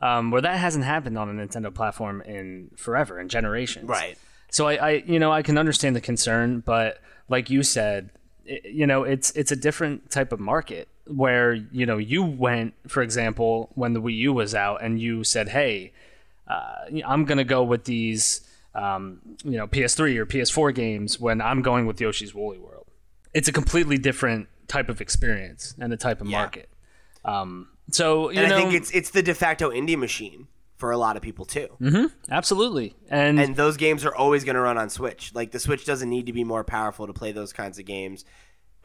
Um, 0.00 0.30
where 0.30 0.40
that 0.40 0.56
hasn't 0.56 0.84
happened 0.84 1.18
on 1.18 1.28
a 1.28 1.46
Nintendo 1.46 1.72
platform 1.74 2.22
in 2.22 2.70
forever, 2.76 3.20
in 3.20 3.28
generations. 3.28 3.88
Right. 3.88 4.16
So 4.50 4.66
I, 4.66 4.74
I, 4.74 4.90
you 5.06 5.18
know, 5.18 5.30
I 5.30 5.42
can 5.42 5.58
understand 5.58 5.94
the 5.94 6.00
concern, 6.00 6.60
but 6.60 7.00
like 7.28 7.50
you 7.50 7.62
said, 7.62 8.10
it, 8.46 8.64
you 8.64 8.86
know, 8.86 9.04
it's 9.04 9.30
it's 9.32 9.52
a 9.52 9.56
different 9.56 10.10
type 10.10 10.32
of 10.32 10.40
market 10.40 10.88
where 11.06 11.52
you 11.52 11.84
know 11.84 11.98
you 11.98 12.22
went, 12.22 12.72
for 12.86 13.02
example, 13.02 13.70
when 13.74 13.92
the 13.92 14.00
Wii 14.00 14.16
U 14.16 14.32
was 14.32 14.54
out, 14.54 14.82
and 14.82 14.98
you 14.98 15.24
said, 15.24 15.50
"Hey, 15.50 15.92
uh, 16.46 16.86
I'm 17.06 17.26
gonna 17.26 17.44
go 17.44 17.62
with 17.62 17.84
these, 17.84 18.40
um, 18.74 19.20
you 19.44 19.58
know, 19.58 19.66
PS3 19.66 20.16
or 20.16 20.24
PS4 20.24 20.74
games 20.74 21.20
when 21.20 21.42
I'm 21.42 21.60
going 21.60 21.84
with 21.84 22.00
Yoshi's 22.00 22.34
Woolly 22.34 22.56
World." 22.58 22.77
It's 23.34 23.48
a 23.48 23.52
completely 23.52 23.98
different 23.98 24.48
type 24.68 24.88
of 24.88 25.00
experience 25.00 25.74
and 25.80 25.92
a 25.92 25.96
type 25.96 26.20
of 26.20 26.26
Yeah. 26.28 26.38
market. 26.38 26.68
Um, 27.24 27.68
so 27.90 28.30
you 28.30 28.40
And 28.40 28.48
know, 28.50 28.56
I 28.56 28.60
think 28.60 28.74
it's 28.74 28.90
it's 28.90 29.10
the 29.10 29.22
de 29.22 29.34
facto 29.34 29.70
indie 29.70 29.98
machine 29.98 30.48
for 30.76 30.90
a 30.92 30.96
lot 30.98 31.16
of 31.16 31.22
people 31.22 31.44
too. 31.44 31.68
absolutely, 32.30 32.94
and, 33.10 33.40
And 33.40 33.56
those 33.56 33.76
games 33.76 34.04
are 34.04 34.14
always 34.14 34.44
going 34.44 34.54
to 34.54 34.60
run 34.60 34.78
on 34.78 34.88
Switch. 34.90 35.32
Like 35.34 35.50
the 35.50 35.58
Switch 35.58 35.84
doesn't 35.84 36.08
need 36.08 36.26
to 36.26 36.32
be 36.32 36.44
more 36.44 36.62
powerful 36.64 37.06
to 37.06 37.12
play 37.12 37.32
those 37.32 37.52
kinds 37.52 37.78
of 37.78 37.84
games. 37.84 38.24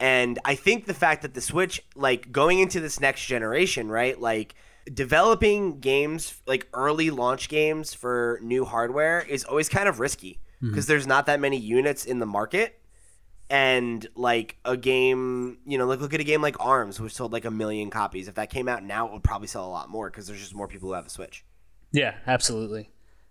And 0.00 0.40
I 0.44 0.56
think 0.56 0.86
the 0.86 0.94
fact 0.94 1.22
that 1.22 1.34
the 1.34 1.40
Switch 1.40 1.82
like 1.94 2.32
going 2.32 2.58
into 2.58 2.80
this 2.80 2.98
next 3.00 3.24
generation, 3.26 3.88
right? 3.90 4.20
Like 4.20 4.54
developing 4.92 5.80
games 5.80 6.40
like 6.46 6.66
early 6.74 7.10
launch 7.10 7.48
games 7.48 7.94
for 7.94 8.38
new 8.42 8.64
hardware 8.64 9.20
is 9.20 9.44
always 9.44 9.68
kind 9.68 9.88
of 9.88 10.00
risky 10.00 10.40
because 10.60 10.86
there's 10.86 11.06
not 11.06 11.26
that 11.26 11.40
many 11.40 11.58
units 11.58 12.04
in 12.06 12.18
the 12.20 12.26
market 12.26 12.80
and 13.50 14.06
like 14.14 14.56
a 14.64 14.76
game 14.76 15.58
you 15.66 15.76
know 15.76 15.86
like 15.86 16.00
look 16.00 16.14
at 16.14 16.20
a 16.20 16.24
game 16.24 16.40
like 16.40 16.56
arms 16.58 17.00
which 17.00 17.12
sold 17.12 17.32
like 17.32 17.44
a 17.44 17.50
million 17.50 17.90
copies 17.90 18.26
if 18.26 18.34
that 18.34 18.48
came 18.48 18.68
out 18.68 18.82
now 18.82 19.06
it 19.06 19.12
would 19.12 19.22
probably 19.22 19.46
sell 19.46 19.66
a 19.66 19.68
lot 19.68 19.90
more 19.90 20.08
because 20.10 20.26
there's 20.26 20.40
just 20.40 20.54
more 20.54 20.66
people 20.66 20.88
who 20.88 20.94
have 20.94 21.06
a 21.06 21.10
switch 21.10 21.44
yeah, 21.94 22.14
absolutely. 22.26 22.90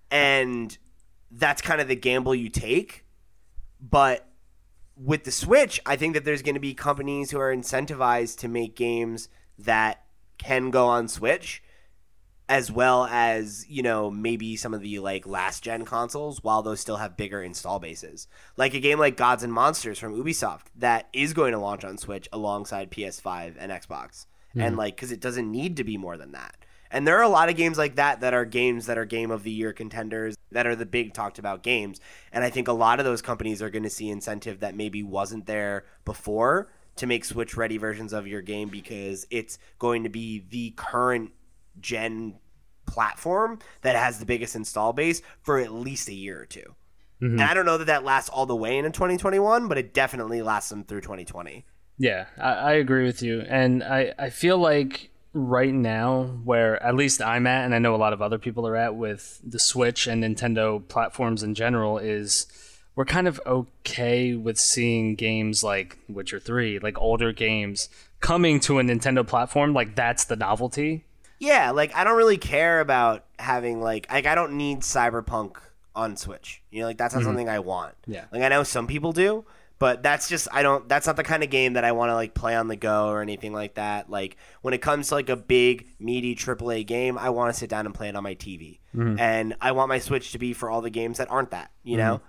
and 0.10 0.78
that's 1.30 1.62
kind 1.62 1.82
of 1.82 1.88
the 1.88 1.96
gamble 1.96 2.36
you 2.36 2.50
take. 2.50 3.06
But 3.82 4.28
with 4.96 5.24
the 5.24 5.32
Switch, 5.32 5.82
I 5.86 5.96
think 5.96 6.14
that 6.14 6.24
there's 6.24 6.42
going 6.42 6.56
to 6.56 6.62
be 6.62 6.74
companies 6.74 7.32
who 7.32 7.40
are 7.40 7.54
incentivized 7.54 8.38
to 8.40 8.48
make 8.48 8.76
games 8.76 9.28
that 9.58 10.06
can 10.38 10.72
go 10.72 10.88
on 10.88 11.08
Switch 11.08 11.63
as 12.50 12.72
well 12.72 13.06
as, 13.06 13.66
you 13.70 13.82
know, 13.82 14.12
maybe 14.12 14.56
some 14.56 14.74
of 14.74 14.82
the 14.82 15.00
like 15.00 15.26
last 15.26 15.64
gen 15.64 15.86
consoles 15.86 16.44
while 16.44 16.62
those 16.62 16.80
still 16.80 16.98
have 16.98 17.18
bigger 17.18 17.42
install 17.42 17.80
bases. 17.80 18.28
Like 18.58 18.74
a 18.74 18.80
game 18.80 19.00
like 19.00 19.18
Gods 19.18 19.44
and 19.44 19.54
Monsters 19.54 20.00
from 20.00 20.16
Ubisoft 20.16 20.66
that 20.76 21.08
is 21.14 21.34
going 21.34 21.54
to 21.54 21.60
launch 21.60 21.84
on 21.84 21.98
Switch 21.98 22.28
alongside 22.34 22.92
PS5 22.92 23.56
and 23.58 23.72
Xbox. 23.72 24.26
And 24.56 24.76
hmm. 24.76 24.80
like 24.80 24.98
cuz 24.98 25.12
it 25.12 25.20
doesn't 25.20 25.50
need 25.50 25.78
to 25.78 25.84
be 25.84 25.98
more 25.98 26.18
than 26.18 26.34
that. 26.34 26.56
And 26.92 27.08
there 27.08 27.18
are 27.18 27.24
a 27.24 27.30
lot 27.30 27.50
of 27.50 27.56
games 27.56 27.78
like 27.78 27.96
that 27.96 28.22
that 28.22 28.36
are 28.36 28.46
games 28.46 28.86
that 28.86 29.00
are 29.00 29.06
game 29.06 29.32
of 29.32 29.42
the 29.42 29.52
year 29.52 29.74
contenders 29.74 30.36
that 30.52 30.68
are 30.68 30.76
the 30.76 30.86
big 30.86 31.14
talked 31.14 31.40
about 31.40 31.64
games. 31.64 32.00
And 32.32 32.44
I 32.44 32.52
think 32.52 32.68
a 32.68 32.74
lot 32.74 33.00
of 33.00 33.06
those 33.06 33.24
companies 33.24 33.64
are 33.64 33.72
going 33.72 33.84
to 33.84 33.90
see 33.90 34.10
incentive 34.10 34.60
that 34.60 34.76
maybe 34.76 35.02
wasn't 35.02 35.48
there 35.48 35.86
before 36.06 36.70
to 36.98 37.08
make 37.08 37.26
Switch 37.26 37.58
ready 37.58 37.78
versions 37.78 38.14
of 38.14 38.28
your 38.28 38.42
game 38.42 38.70
because 38.70 39.26
it's 39.32 39.58
going 39.80 40.04
to 40.04 40.10
be 40.10 40.44
the 40.52 40.72
current 40.78 41.32
gen 41.80 42.36
platform 42.86 43.60
that 43.82 43.96
has 43.96 44.20
the 44.20 44.26
biggest 44.26 44.56
install 44.56 44.94
base 44.94 45.22
for 45.42 45.60
at 45.60 45.72
least 45.72 46.10
a 46.10 46.14
year 46.14 46.42
or 46.42 46.46
2 46.46 46.60
mm-hmm. 46.60 47.26
And 47.26 47.42
I 47.42 47.54
don't 47.54 47.66
know 47.66 47.78
that 47.78 47.86
that 47.86 48.04
lasts 48.04 48.30
all 48.30 48.46
the 48.46 48.56
way 48.56 48.78
into 48.78 48.92
2021, 48.92 49.68
but 49.68 49.78
it 49.78 49.94
definitely 49.94 50.42
lasts 50.42 50.70
them 50.70 50.84
through 50.84 51.02
2020. 51.02 51.66
Yeah, 51.98 52.26
I, 52.38 52.52
I 52.52 52.72
agree 52.74 53.06
with 53.06 53.22
you, 53.22 53.42
and 53.48 53.84
I 53.84 54.14
I 54.18 54.30
feel 54.30 54.58
like 54.58 55.12
right 55.34 55.74
now 55.74 56.24
where 56.44 56.82
at 56.82 56.96
least 56.96 57.22
I'm 57.22 57.48
at, 57.48 57.66
and 57.66 57.76
I 57.76 57.80
know 57.80 57.96
a 57.96 57.98
lot 57.98 58.14
of 58.14 58.22
other 58.22 58.40
people 58.40 58.68
are 58.68 58.76
at 58.76 58.96
with 58.96 59.42
the 59.44 59.60
Switch 59.60 60.08
and 60.08 60.24
Nintendo 60.24 60.86
platforms 60.88 61.44
in 61.44 61.56
general 61.56 61.98
is 61.98 62.48
we're 62.96 63.06
kind 63.06 63.28
of 63.28 63.42
okay 63.46 64.36
with 64.36 64.60
seeing 64.60 65.16
games 65.16 65.64
like 65.64 65.98
Witcher 66.08 66.40
3, 66.40 66.80
like 66.80 67.00
older 67.00 67.32
games 67.32 67.90
coming 68.20 68.60
to 68.62 68.80
a 68.80 68.84
Nintendo 68.84 69.26
platform. 69.26 69.74
Like 69.74 69.96
that's 69.96 70.26
the 70.26 70.36
novelty. 70.36 71.06
Yeah, 71.44 71.72
like 71.72 71.94
I 71.94 72.04
don't 72.04 72.16
really 72.16 72.38
care 72.38 72.80
about 72.80 73.26
having 73.38 73.82
like 73.82 74.12
like 74.12 74.26
I 74.26 74.36
don't 74.36 74.54
need 74.54 74.80
Cyberpunk 74.80 75.58
on 75.94 76.16
Switch. 76.16 76.64
You 76.72 76.82
know, 76.82 76.88
like 76.88 76.98
that's 76.98 77.14
not 77.14 77.20
mm-hmm. 77.20 77.30
something 77.30 77.50
I 77.50 77.60
want. 77.60 77.96
Yeah. 78.08 78.26
Like 78.32 78.44
I 78.44 78.48
know 78.48 78.64
some 78.64 78.88
people 78.88 79.12
do, 79.12 79.46
but 79.78 80.02
that's 80.02 80.30
just 80.30 80.48
I 80.54 80.64
don't 80.64 80.88
that's 80.88 81.06
not 81.06 81.18
the 81.18 81.24
kind 81.24 81.44
of 81.44 81.50
game 81.50 81.74
that 81.74 81.84
I 81.84 81.92
want 81.92 82.12
to 82.12 82.16
like 82.16 82.34
play 82.34 82.56
on 82.56 82.70
the 82.70 82.78
go 82.78 83.10
or 83.10 83.22
anything 83.22 83.52
like 83.52 83.76
that. 83.76 84.10
Like 84.10 84.38
when 84.62 84.74
it 84.74 84.82
comes 84.82 85.10
to 85.10 85.16
like 85.16 85.28
a 85.28 85.36
big 85.36 85.88
meaty 86.00 86.34
AAA 86.34 86.88
game, 86.88 87.18
I 87.18 87.30
want 87.30 87.54
to 87.54 87.60
sit 87.60 87.70
down 87.70 87.86
and 87.86 87.94
play 87.94 88.08
it 88.08 88.16
on 88.16 88.24
my 88.24 88.36
TV. 88.36 88.80
Mm-hmm. 88.96 89.20
And 89.20 89.56
I 89.60 89.74
want 89.74 89.90
my 89.90 90.00
Switch 90.00 90.32
to 90.32 90.40
be 90.40 90.54
for 90.54 90.70
all 90.70 90.82
the 90.82 90.90
games 90.90 91.18
that 91.18 91.30
aren't 91.30 91.52
that, 91.52 91.72
you 91.84 91.98
mm-hmm. 91.98 92.08
know? 92.08 92.22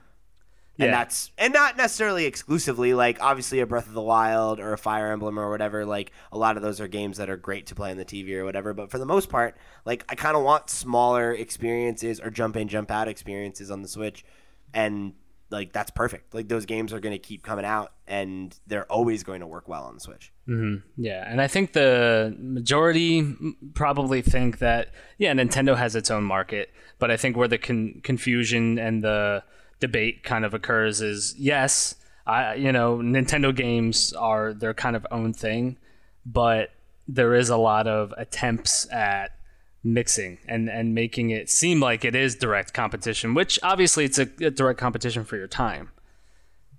And 0.79 0.93
that's 0.93 1.31
and 1.39 1.53
not 1.53 1.77
necessarily 1.77 2.27
exclusively 2.27 2.95
like 2.95 3.19
obviously 3.21 3.61
a 3.61 3.67
breath 3.67 3.87
of 3.87 3.95
the 3.95 4.03
wild 4.03 4.59
or 4.59 4.73
a 4.73 4.79
fire 4.79 5.13
emblem 5.13 5.39
or 5.39 5.51
whatever 5.51 5.85
like 5.85 6.11
a 6.33 6.39
lot 6.39 6.57
of 6.57 6.63
those 6.63 6.81
are 6.81 6.89
games 6.89 7.19
that 7.19 7.31
are 7.31 7.37
great 7.37 7.67
to 7.67 7.75
play 7.75 7.91
on 7.91 7.97
the 7.97 8.05
tv 8.05 8.35
or 8.35 8.45
whatever 8.45 8.75
but 8.75 8.91
for 8.91 8.99
the 8.99 9.07
most 9.07 9.29
part 9.29 9.57
like 9.85 10.05
i 10.09 10.15
kind 10.15 10.37
of 10.37 10.43
want 10.43 10.69
smaller 10.69 11.33
experiences 11.33 12.21
or 12.21 12.31
jump 12.31 12.57
in 12.57 12.67
jump 12.67 12.91
out 12.91 13.07
experiences 13.09 13.71
on 13.71 13.83
the 13.83 13.89
switch 13.89 14.25
and 14.73 15.13
like 15.51 15.73
that's 15.73 15.91
perfect. 15.91 16.35
Like 16.35 16.49
those 16.49 16.67
games 16.67 16.93
are 16.93 17.01
going 17.01 17.15
to 17.15 17.19
keep 17.19 17.43
coming 17.43 17.65
out 17.65 17.93
and 18.07 18.59
they're 18.67 18.91
always 18.91 19.23
going 19.23 19.41
to 19.41 19.47
work 19.47 19.69
well 19.69 19.85
on 19.85 19.95
the 19.95 20.01
switch. 20.01 20.33
Mm-hmm. 20.47 20.87
yeah 21.03 21.25
and 21.27 21.41
i 21.41 21.47
think 21.47 21.73
the 21.73 22.37
majority 22.39 23.35
probably 23.73 24.21
think 24.21 24.59
that 24.59 24.91
yeah 25.17 25.33
nintendo 25.33 25.75
has 25.75 25.97
its 25.97 26.11
own 26.11 26.23
market 26.23 26.71
but 26.99 27.11
i 27.11 27.17
think 27.17 27.35
where 27.35 27.49
the 27.49 27.57
con- 27.57 28.03
confusion 28.03 28.79
and 28.79 29.03
the 29.03 29.43
debate 29.81 30.23
kind 30.23 30.45
of 30.45 30.55
occurs 30.55 31.01
is 31.01 31.35
yes, 31.39 31.95
I 32.27 32.55
you 32.55 32.73
know 32.73 32.99
Nintendo 32.99 33.55
games 33.55 34.13
are 34.13 34.53
their 34.53 34.75
kind 34.75 34.97
of 34.97 35.07
own 35.11 35.33
thing, 35.33 35.77
but 36.25 36.71
there 37.07 37.35
is 37.35 37.51
a 37.51 37.57
lot 37.57 37.87
of 37.87 38.15
attempts 38.17 38.91
at 38.91 39.37
mixing 39.83 40.39
and 40.49 40.71
and 40.71 40.95
making 40.95 41.31
it 41.31 41.51
seem 41.51 41.81
like 41.81 42.05
it 42.05 42.15
is 42.15 42.35
direct 42.35 42.73
competition, 42.73 43.35
which 43.35 43.59
obviously 43.63 44.05
it's 44.05 44.19
a, 44.19 44.29
a 44.41 44.51
direct 44.51 44.79
competition 44.79 45.25
for 45.25 45.37
your 45.37 45.49
time. 45.49 45.91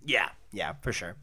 Yeah, 0.04 0.30
yeah, 0.52 0.74
for 0.82 0.92
sure. 0.92 1.16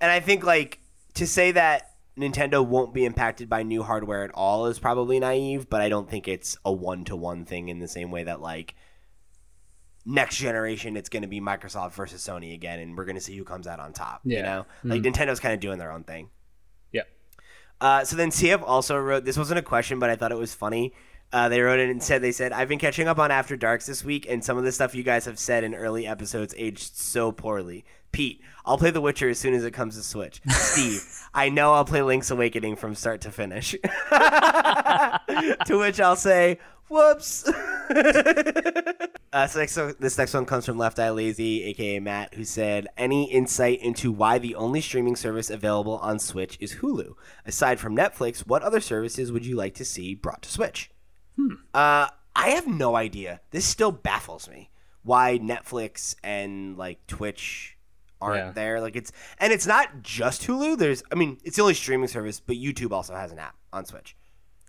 And 0.00 0.10
I 0.10 0.20
think 0.20 0.44
like 0.44 0.80
to 1.14 1.26
say 1.26 1.52
that 1.52 1.90
Nintendo 2.18 2.66
won't 2.66 2.92
be 2.92 3.04
impacted 3.04 3.48
by 3.48 3.62
new 3.62 3.82
hardware 3.82 4.24
at 4.24 4.30
all 4.34 4.66
is 4.66 4.78
probably 4.78 5.20
naive, 5.20 5.70
but 5.70 5.80
I 5.80 5.88
don't 5.88 6.10
think 6.10 6.26
it's 6.26 6.56
a 6.64 6.72
one 6.72 7.04
to 7.06 7.16
one 7.16 7.44
thing 7.44 7.68
in 7.68 7.78
the 7.78 7.88
same 7.88 8.10
way 8.10 8.24
that 8.24 8.40
like 8.40 8.74
next 10.04 10.36
generation 10.36 10.96
it's 10.96 11.08
going 11.08 11.22
to 11.22 11.28
be 11.28 11.40
Microsoft 11.40 11.92
versus 11.92 12.22
Sony 12.26 12.54
again, 12.54 12.80
and 12.80 12.96
we're 12.96 13.04
going 13.04 13.16
to 13.16 13.20
see 13.20 13.36
who 13.36 13.44
comes 13.44 13.66
out 13.66 13.80
on 13.80 13.92
top. 13.92 14.20
Yeah. 14.24 14.36
You 14.36 14.42
know, 14.42 14.66
like 14.84 15.02
Nintendo's 15.02 15.40
kind 15.40 15.54
of 15.54 15.60
doing 15.60 15.78
their 15.78 15.92
own 15.92 16.04
thing. 16.04 16.30
Yeah. 16.92 17.02
Uh, 17.80 18.04
so 18.04 18.16
then 18.16 18.30
CF 18.30 18.62
also 18.64 18.96
wrote 18.96 19.24
this 19.24 19.36
wasn't 19.36 19.58
a 19.58 19.62
question, 19.62 19.98
but 19.98 20.10
I 20.10 20.16
thought 20.16 20.32
it 20.32 20.38
was 20.38 20.54
funny. 20.54 20.92
Uh, 21.32 21.48
they 21.48 21.60
wrote 21.60 21.78
it 21.78 21.88
and 21.88 22.02
said 22.02 22.22
they 22.22 22.32
said 22.32 22.52
I've 22.52 22.68
been 22.68 22.80
catching 22.80 23.06
up 23.06 23.18
on 23.18 23.30
After 23.30 23.56
Darks 23.56 23.86
this 23.86 24.04
week, 24.04 24.26
and 24.28 24.44
some 24.44 24.58
of 24.58 24.64
the 24.64 24.72
stuff 24.72 24.94
you 24.94 25.02
guys 25.02 25.26
have 25.26 25.38
said 25.38 25.64
in 25.64 25.74
early 25.74 26.06
episodes 26.06 26.54
aged 26.56 26.96
so 26.96 27.30
poorly. 27.30 27.84
Pete, 28.12 28.40
I'll 28.64 28.78
play 28.78 28.90
The 28.90 29.00
Witcher 29.00 29.28
as 29.28 29.38
soon 29.38 29.54
as 29.54 29.64
it 29.64 29.70
comes 29.70 29.96
to 29.96 30.02
Switch. 30.02 30.40
Steve, 30.48 31.28
I 31.32 31.48
know 31.48 31.74
I'll 31.74 31.84
play 31.84 32.02
Link's 32.02 32.30
Awakening 32.30 32.76
from 32.76 32.94
start 32.94 33.20
to 33.22 33.30
finish. 33.30 33.70
to 34.10 35.78
which 35.78 36.00
I'll 36.00 36.16
say, 36.16 36.58
whoops. 36.88 37.44
uh, 39.32 39.46
so, 39.46 39.60
next, 39.60 39.74
this 40.00 40.18
next 40.18 40.34
one 40.34 40.44
comes 40.44 40.66
from 40.66 40.78
Left 40.78 40.98
Eye 40.98 41.10
Lazy, 41.10 41.64
aka 41.64 42.00
Matt, 42.00 42.34
who 42.34 42.44
said, 42.44 42.88
"Any 42.96 43.30
insight 43.30 43.80
into 43.80 44.10
why 44.10 44.38
the 44.38 44.54
only 44.54 44.80
streaming 44.80 45.16
service 45.16 45.50
available 45.50 45.98
on 45.98 46.18
Switch 46.18 46.56
is 46.60 46.76
Hulu? 46.76 47.14
Aside 47.46 47.78
from 47.78 47.96
Netflix, 47.96 48.40
what 48.40 48.62
other 48.62 48.80
services 48.80 49.30
would 49.30 49.46
you 49.46 49.56
like 49.56 49.74
to 49.74 49.84
see 49.84 50.14
brought 50.14 50.42
to 50.42 50.50
Switch?" 50.50 50.90
Hmm. 51.36 51.54
Uh, 51.72 52.08
I 52.34 52.50
have 52.50 52.66
no 52.66 52.96
idea. 52.96 53.40
This 53.50 53.64
still 53.64 53.92
baffles 53.92 54.48
me 54.48 54.70
why 55.02 55.38
Netflix 55.38 56.14
and 56.22 56.76
like 56.76 57.06
Twitch 57.06 57.76
aren't 58.20 58.38
yeah. 58.38 58.52
there. 58.52 58.80
Like 58.80 58.96
it's 58.96 59.12
and 59.38 59.52
it's 59.52 59.66
not 59.66 60.02
just 60.02 60.42
Hulu. 60.46 60.78
There's 60.78 61.02
I 61.10 61.14
mean, 61.14 61.38
it's 61.44 61.56
the 61.56 61.62
only 61.62 61.74
streaming 61.74 62.08
service, 62.08 62.40
but 62.40 62.56
YouTube 62.56 62.92
also 62.92 63.14
has 63.14 63.32
an 63.32 63.38
app 63.38 63.56
on 63.72 63.84
Switch. 63.84 64.16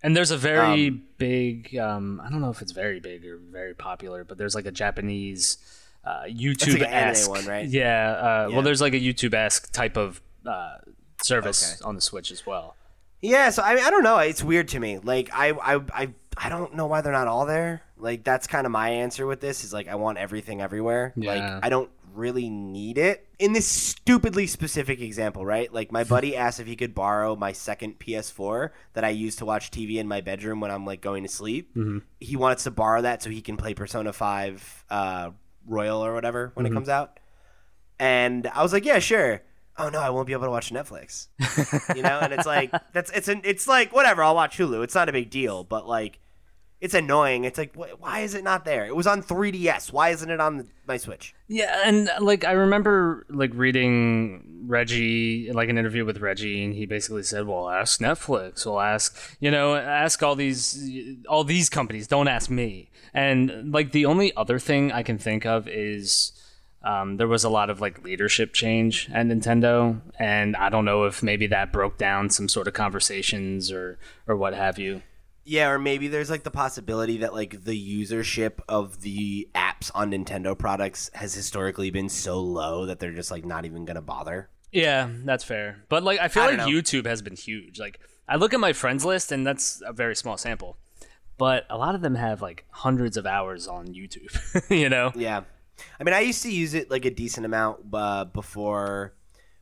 And 0.03 0.17
there's 0.17 0.31
a 0.31 0.37
very 0.37 0.87
um, 0.87 1.03
big 1.17 1.77
um, 1.77 2.21
I 2.23 2.29
don't 2.29 2.41
know 2.41 2.49
if 2.49 2.61
it's 2.61 2.71
very 2.71 2.99
big 2.99 3.25
or 3.25 3.37
very 3.37 3.75
popular, 3.75 4.23
but 4.23 4.37
there's 4.37 4.55
like 4.55 4.65
a 4.65 4.71
Japanese 4.71 5.57
uh, 6.03 6.23
YouTube 6.23 6.81
esque 6.81 7.29
one, 7.29 7.45
right? 7.45 7.67
Yeah, 7.67 8.11
uh, 8.11 8.47
yeah, 8.47 8.55
Well, 8.55 8.63
there's 8.63 8.81
like 8.81 8.93
a 8.93 8.99
YouTube 8.99 9.33
esque 9.33 9.71
type 9.71 9.97
of 9.97 10.21
uh, 10.45 10.77
service 11.21 11.75
okay. 11.79 11.87
on 11.87 11.95
the 11.95 12.01
Switch 12.01 12.31
as 12.31 12.45
well. 12.45 12.75
Yeah, 13.21 13.51
so 13.51 13.61
I 13.61 13.75
mean, 13.75 13.83
I 13.83 13.91
don't 13.91 14.03
know. 14.03 14.17
It's 14.17 14.43
weird 14.43 14.69
to 14.69 14.79
me. 14.79 14.97
Like 14.97 15.29
I, 15.31 15.51
I, 15.51 15.75
I, 15.93 16.09
I 16.35 16.49
don't 16.49 16.75
know 16.75 16.87
why 16.87 17.01
they're 17.01 17.11
not 17.11 17.27
all 17.27 17.45
there. 17.45 17.83
Like 17.97 18.23
that's 18.23 18.47
kind 18.47 18.65
of 18.65 18.71
my 18.71 18.89
answer 18.89 19.27
with 19.27 19.41
this. 19.41 19.63
Is 19.63 19.71
like 19.71 19.87
I 19.87 19.95
want 19.95 20.17
everything 20.17 20.59
everywhere. 20.59 21.13
Yeah. 21.15 21.33
Like 21.33 21.63
I 21.65 21.69
don't 21.69 21.91
really 22.14 22.49
need 22.49 22.97
it. 22.97 23.28
In 23.39 23.53
this 23.53 23.68
stupidly 23.68 24.47
specific 24.47 25.01
example, 25.01 25.45
right? 25.45 25.72
Like 25.74 25.91
my 25.91 26.03
buddy 26.03 26.36
asked 26.38 26.59
if 26.59 26.68
he 26.68 26.76
could 26.76 26.93
borrow 26.93 27.36
my 27.36 27.51
second 27.51 27.99
PS4 27.99 28.70
that 28.93 29.03
I 29.03 29.09
use 29.09 29.36
to 29.38 29.45
watch 29.45 29.72
TV 29.72 29.95
in 29.95 30.07
my 30.07 30.22
bedroom 30.22 30.59
when 30.59 30.72
I'm 30.72 30.86
like 30.86 31.01
going 31.01 31.24
to 31.24 31.30
sleep. 31.30 31.76
Mm-hmm. 31.76 31.99
He 32.20 32.36
wants 32.36 32.64
to 32.64 32.72
borrow 32.72 33.01
that 33.01 33.22
so 33.22 33.30
he 33.30 33.41
can 33.41 33.57
play 33.57 33.74
Persona 33.74 34.14
5 34.14 34.86
uh, 34.89 35.32
Royal 35.66 36.03
or 36.03 36.14
whatever 36.14 36.51
when 36.53 36.66
mm-hmm. 36.66 36.74
it 36.74 36.76
comes 36.76 36.89
out. 36.89 37.20
And 37.99 38.47
I 38.47 38.64
was 38.64 38.74
like, 38.74 38.86
yeah, 38.86 38.99
sure. 38.99 39.41
Oh 39.78 39.89
no, 39.89 39.99
I 39.99 40.09
won't 40.09 40.28
be 40.28 40.34
able 40.34 40.45
to 40.45 40.51
watch 40.51 40.72
Netflix. 40.72 41.28
you 41.95 42.01
know, 42.01 42.20
and 42.20 42.34
it's 42.34 42.45
like 42.45 42.72
that's 42.93 43.09
it's 43.12 43.28
an 43.28 43.41
it's 43.43 43.68
like 43.68 43.93
whatever. 43.93 44.22
I'll 44.22 44.36
watch 44.36 44.57
Hulu. 44.57 44.84
It's 44.84 44.95
not 44.95 45.07
a 45.07 45.12
big 45.12 45.30
deal, 45.30 45.64
but 45.64 45.88
like 45.88 46.20
it's 46.82 46.95
annoying. 46.95 47.43
It's 47.45 47.59
like, 47.59 47.75
wh- 47.75 48.01
why 48.01 48.21
is 48.21 48.34
it 48.34 48.43
not 48.43 48.65
there? 48.65 48.88
It 48.88 48.95
was 48.95 49.05
on 49.05 49.21
3DS. 49.21 49.93
Why 49.93 50.09
isn't 50.09 50.29
it 50.29 50.41
on 50.41 50.67
my 50.88 50.97
Switch? 50.97 51.36
Yeah, 51.47 51.84
and 51.86 52.09
like 52.19 52.43
I 52.43 52.53
remember 52.53 53.25
like 53.29 53.51
reading 53.53 54.63
Reggie, 54.65 55.51
like 55.53 55.69
an 55.69 55.77
interview 55.77 56.05
with 56.05 56.17
Reggie, 56.19 56.63
and 56.63 56.73
he 56.73 56.88
basically 56.88 57.23
said, 57.23 57.45
"Well, 57.45 57.69
ask 57.69 58.01
Netflix. 58.01 58.65
Well, 58.65 58.79
ask 58.79 59.38
you 59.39 59.51
know, 59.51 59.75
ask 59.75 60.23
all 60.23 60.36
these 60.36 61.15
all 61.29 61.43
these 61.43 61.69
companies. 61.69 62.07
Don't 62.07 62.27
ask 62.27 62.49
me." 62.49 62.89
And 63.13 63.71
like 63.71 63.91
the 63.91 64.05
only 64.05 64.36
other 64.36 64.57
thing 64.59 64.91
I 64.91 65.03
can 65.03 65.17
think 65.17 65.45
of 65.45 65.67
is. 65.67 66.34
Um, 66.84 67.17
there 67.17 67.27
was 67.27 67.43
a 67.43 67.49
lot 67.49 67.69
of 67.69 67.79
like 67.79 68.03
leadership 68.03 68.53
change 68.53 69.07
at 69.13 69.27
Nintendo, 69.27 70.01
and 70.17 70.55
I 70.55 70.69
don't 70.69 70.84
know 70.84 71.03
if 71.03 71.21
maybe 71.21 71.45
that 71.45 71.71
broke 71.71 71.99
down 71.99 72.32
some 72.32 72.49
sort 72.49 72.67
of 72.67 72.73
conversations 72.73 73.71
or 73.71 73.99
or 74.27 74.36
what 74.36 74.55
have 74.55 74.79
you. 74.79 75.03
Yeah, 75.43 75.69
or 75.69 75.79
maybe 75.79 76.07
there's 76.07 76.29
like 76.29 76.43
the 76.43 76.51
possibility 76.51 77.17
that 77.17 77.33
like 77.33 77.63
the 77.63 78.01
usership 78.03 78.59
of 78.69 79.01
the 79.01 79.49
apps 79.55 79.89
on 79.95 80.11
Nintendo 80.11 80.57
products 80.57 81.09
has 81.13 81.33
historically 81.33 81.89
been 81.89 82.09
so 82.09 82.39
low 82.39 82.85
that 82.85 82.99
they're 82.99 83.13
just 83.13 83.31
like 83.31 83.43
not 83.45 83.65
even 83.65 83.85
gonna 83.85 84.01
bother. 84.01 84.49
Yeah, 84.71 85.09
that's 85.25 85.43
fair. 85.43 85.83
But 85.89 86.03
like 86.03 86.19
I 86.19 86.27
feel 86.27 86.43
I 86.43 86.47
like 86.47 86.57
know. 86.57 86.67
YouTube 86.67 87.05
has 87.05 87.21
been 87.21 87.35
huge. 87.35 87.79
Like 87.79 87.99
I 88.27 88.35
look 88.35 88.53
at 88.53 88.59
my 88.59 88.73
friends 88.73 89.03
list 89.03 89.31
and 89.31 89.45
that's 89.45 89.81
a 89.85 89.93
very 89.93 90.15
small 90.15 90.37
sample. 90.37 90.77
But 91.37 91.65
a 91.69 91.77
lot 91.77 91.95
of 91.95 92.01
them 92.01 92.15
have 92.15 92.41
like 92.41 92.65
hundreds 92.69 93.17
of 93.17 93.25
hours 93.25 93.67
on 93.67 93.87
YouTube, 93.87 94.69
you 94.69 94.89
know? 94.89 95.11
Yeah. 95.15 95.41
I 95.99 96.03
mean, 96.03 96.13
I 96.13 96.19
used 96.19 96.43
to 96.43 96.51
use 96.53 96.75
it 96.75 96.91
like 96.91 97.05
a 97.05 97.09
decent 97.09 97.45
amount 97.45 97.79
uh, 97.91 98.25
before 98.25 99.15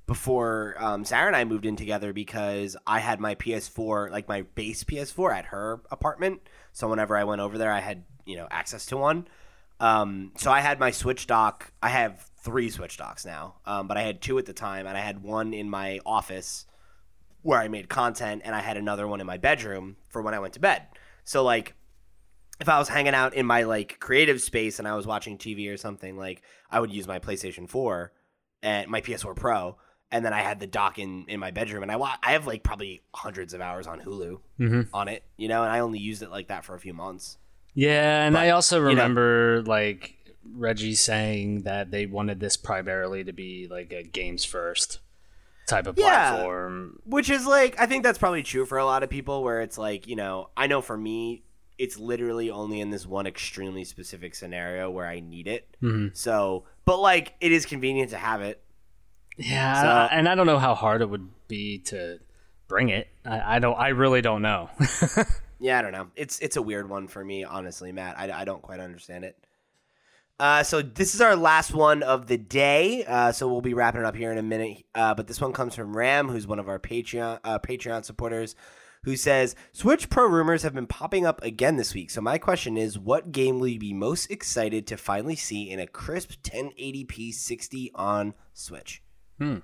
before 0.10 0.74
um, 0.80 1.06
Sarah 1.06 1.28
and 1.28 1.36
I 1.36 1.44
moved 1.46 1.68
in 1.68 1.76
together 1.76 2.14
because 2.14 2.76
I 2.88 2.98
had 2.98 3.20
my 3.20 3.36
PS4, 3.36 4.10
like 4.10 4.28
my 4.28 4.42
base 4.42 4.84
PS4, 4.84 5.32
at 5.32 5.46
her 5.46 5.82
apartment. 5.92 6.42
So 6.74 6.90
whenever 6.90 7.16
I 7.16 7.26
went 7.26 7.42
over 7.42 7.60
there, 7.60 7.72
I 7.72 7.80
had 7.80 8.06
you 8.26 8.36
know 8.36 8.48
access 8.50 8.88
to 8.88 8.98
one. 8.98 9.28
Um, 9.80 10.32
so 10.36 10.52
I 10.52 10.62
had 10.62 10.80
my 10.80 10.90
Switch 10.90 11.28
dock. 11.28 11.72
I 11.84 11.90
have 11.90 12.28
three 12.42 12.72
Switch 12.72 12.98
docks 12.98 13.24
now, 13.24 13.58
um, 13.68 13.88
but 13.88 13.98
I 13.98 14.02
had 14.02 14.20
two 14.20 14.40
at 14.40 14.48
the 14.48 14.54
time, 14.54 14.88
and 14.88 14.98
I 14.98 15.02
had 15.02 15.22
one 15.22 15.54
in 15.54 15.70
my 15.70 16.00
office 16.08 16.66
where 17.44 17.60
I 17.60 17.68
made 17.68 17.88
content, 17.88 18.42
and 18.44 18.56
I 18.56 18.62
had 18.62 18.78
another 18.78 19.08
one 19.08 19.22
in 19.22 19.28
my 19.28 19.38
bedroom 19.38 19.96
for 20.08 20.24
when 20.24 20.34
I 20.34 20.40
went 20.40 20.56
to 20.56 20.60
bed. 20.60 20.88
So 21.24 21.44
like 21.44 21.76
if 22.60 22.68
I 22.68 22.80
was 22.80 22.90
hanging 22.90 23.14
out 23.14 23.36
in 23.36 23.46
my 23.46 23.62
like 23.62 24.00
creative 24.00 24.42
space 24.42 24.80
and 24.80 24.88
I 24.88 24.96
was 24.96 25.06
watching 25.06 25.38
TV 25.38 25.72
or 25.72 25.78
something, 25.78 26.18
like 26.18 26.42
I 26.72 26.80
would 26.80 26.92
use 26.92 27.08
my 27.08 27.20
PlayStation 27.20 27.70
4 27.70 28.12
and 28.64 28.90
my 28.90 29.02
PS4 29.02 29.36
Pro 29.36 29.78
and 30.12 30.26
then 30.26 30.34
I 30.34 30.42
had 30.42 30.60
the 30.60 30.68
dock 30.68 31.00
in 31.00 31.26
in 31.28 31.40
my 31.40 31.52
bedroom, 31.52 31.84
and 31.84 31.92
I 31.92 31.98
I 32.24 32.32
have 32.32 32.48
like 32.48 32.64
probably 32.64 33.02
hundreds 33.14 33.54
of 33.54 33.62
hours 33.62 33.88
on 33.88 34.00
Hulu 34.00 34.40
mm-hmm. 34.60 34.82
on 34.94 35.08
it, 35.08 35.24
you 35.38 35.48
know, 35.48 35.64
and 35.64 35.72
I 35.72 35.80
only 35.80 36.00
used 36.00 36.22
it 36.22 36.32
like 36.32 36.48
that 36.48 36.66
for 36.66 36.76
a 36.76 36.80
few 36.80 36.94
months. 36.94 37.38
Yeah, 37.74 38.26
and 38.26 38.34
but, 38.34 38.40
I 38.40 38.50
also 38.50 38.80
remember 38.80 39.58
you 39.58 39.64
know, 39.64 39.70
like 39.70 40.16
Reggie 40.44 40.96
saying 40.96 41.64
that 41.64 41.92
they 41.92 42.06
wanted 42.06 42.40
this 42.40 42.58
primarily 42.58 43.24
to 43.24 43.34
be 43.34 43.68
like 43.70 43.94
a 43.94 44.04
games 44.04 44.44
first 44.46 45.00
type 45.68 45.88
of 45.88 45.98
Yeah. 45.98 46.32
platform. 46.32 47.00
Which 47.06 47.30
is 47.30 47.46
like, 47.46 47.80
I 47.80 47.86
think 47.86 48.04
that's 48.04 48.18
probably 48.18 48.44
true 48.44 48.66
for 48.66 48.78
a 48.78 48.86
lot 48.86 49.04
of 49.04 49.10
people. 49.10 49.44
Where 49.44 49.62
it's 49.62 49.78
like, 49.78 50.08
you 50.08 50.16
know, 50.16 50.50
I 50.58 50.68
know 50.68 50.82
for 50.82 50.98
me, 50.98 51.44
it's 51.78 51.98
literally 51.98 52.50
only 52.50 52.82
in 52.82 52.90
this 52.90 53.06
one 53.06 53.26
extremely 53.28 53.86
specific 53.86 54.36
scenario 54.36 54.90
where 54.90 55.06
I 55.06 55.20
need 55.22 55.48
it. 55.48 55.68
Mhm. 55.82 56.16
So, 56.16 56.66
but 56.86 57.00
like, 57.00 57.36
it 57.40 57.52
is 57.52 57.66
convenient 57.66 58.10
to 58.12 58.18
have 58.18 58.42
it. 58.42 58.62
Yeah, 59.40 59.82
So- 59.82 59.88
I- 59.88 60.18
and 60.18 60.28
I 60.30 60.36
don't 60.36 60.46
know 60.48 60.60
how 60.60 60.76
hard 60.76 61.02
it 61.02 61.10
would 61.10 61.28
be 61.48 61.80
to 61.86 62.20
bring 62.68 62.90
it. 62.90 63.08
I, 63.26 63.56
I 63.56 63.60
don't. 63.60 63.76
I 63.76 63.90
really 63.90 64.22
don't 64.22 64.42
know. 64.42 64.70
Yeah, 65.62 65.78
I 65.78 65.82
don't 65.82 65.92
know. 65.92 66.08
It's 66.16 66.40
it's 66.40 66.56
a 66.56 66.62
weird 66.62 66.88
one 66.90 67.10
for 67.10 67.22
me, 67.22 67.44
honestly, 67.44 67.92
Matt. 67.92 68.18
I, 68.18 68.32
I 68.32 68.46
don't 68.46 68.62
quite 68.62 68.80
understand 68.80 69.26
it. 69.26 69.36
Uh, 70.40 70.64
so 70.64 70.82
this 70.82 71.14
is 71.14 71.20
our 71.20 71.36
last 71.36 71.74
one 71.74 72.02
of 72.02 72.28
the 72.28 72.38
day. 72.38 73.04
Uh, 73.06 73.34
so 73.34 73.46
we'll 73.46 73.60
be 73.60 73.74
wrapping 73.74 74.00
it 74.00 74.06
up 74.06 74.16
here 74.16 74.32
in 74.32 74.38
a 74.38 74.42
minute. 74.42 74.86
Uh, 74.96 75.14
but 75.14 75.28
this 75.28 75.42
one 75.42 75.52
comes 75.52 75.76
from 75.76 75.98
Ram, 75.98 76.30
who's 76.30 76.48
one 76.48 76.60
of 76.60 76.70
our 76.70 76.80
Patreon 76.80 77.40
uh, 77.44 77.60
Patreon 77.60 78.06
supporters, 78.06 78.56
who 79.04 79.18
says 79.18 79.54
Switch 79.74 80.10
Pro 80.10 80.28
rumors 80.28 80.64
have 80.64 80.74
been 80.74 80.88
popping 80.88 81.26
up 81.26 81.44
again 81.44 81.76
this 81.76 81.94
week. 81.94 82.10
So 82.10 82.22
my 82.22 82.38
question 82.38 82.78
is, 82.78 82.98
what 82.98 83.34
game 83.34 83.60
will 83.60 83.68
you 83.68 83.80
be 83.80 83.92
most 83.94 84.32
excited 84.32 84.88
to 84.88 84.96
finally 84.96 85.36
see 85.36 85.70
in 85.70 85.82
a 85.82 85.88
crisp 85.88 86.36
1080p 86.42 87.34
60 87.34 87.92
on 87.96 88.34
Switch? 88.54 89.04
Hmm. 89.40 89.58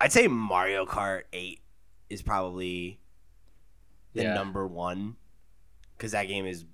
I'd 0.00 0.12
say 0.12 0.26
Mario 0.26 0.84
Kart 0.86 1.22
8 1.32 1.60
is 2.10 2.20
probably 2.22 2.98
the 4.14 4.22
Yeah. 4.24 4.34
number 4.34 4.66
one 4.66 5.16
because 5.96 6.12
that 6.12 6.24
game 6.28 6.46
is 6.46 6.64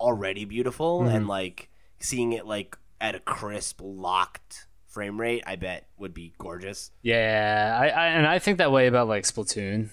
already 0.00 0.44
beautiful 0.44 1.00
Mm-hmm. 1.00 1.14
and 1.16 1.28
like 1.28 1.70
seeing 2.00 2.32
it 2.32 2.46
like 2.46 2.76
at 3.00 3.14
a 3.14 3.20
crisp 3.20 3.80
locked 3.82 4.66
frame 4.86 5.18
rate 5.20 5.42
i 5.46 5.56
bet 5.56 5.88
would 5.98 6.14
be 6.14 6.32
gorgeous 6.38 6.90
yeah, 7.02 7.76
I, 7.80 7.88
I 7.88 8.06
and 8.08 8.26
I 8.26 8.38
think 8.38 8.58
that 8.58 8.70
way 8.70 8.86
about 8.86 9.08
like 9.08 9.24
Splatoon. 9.24 9.88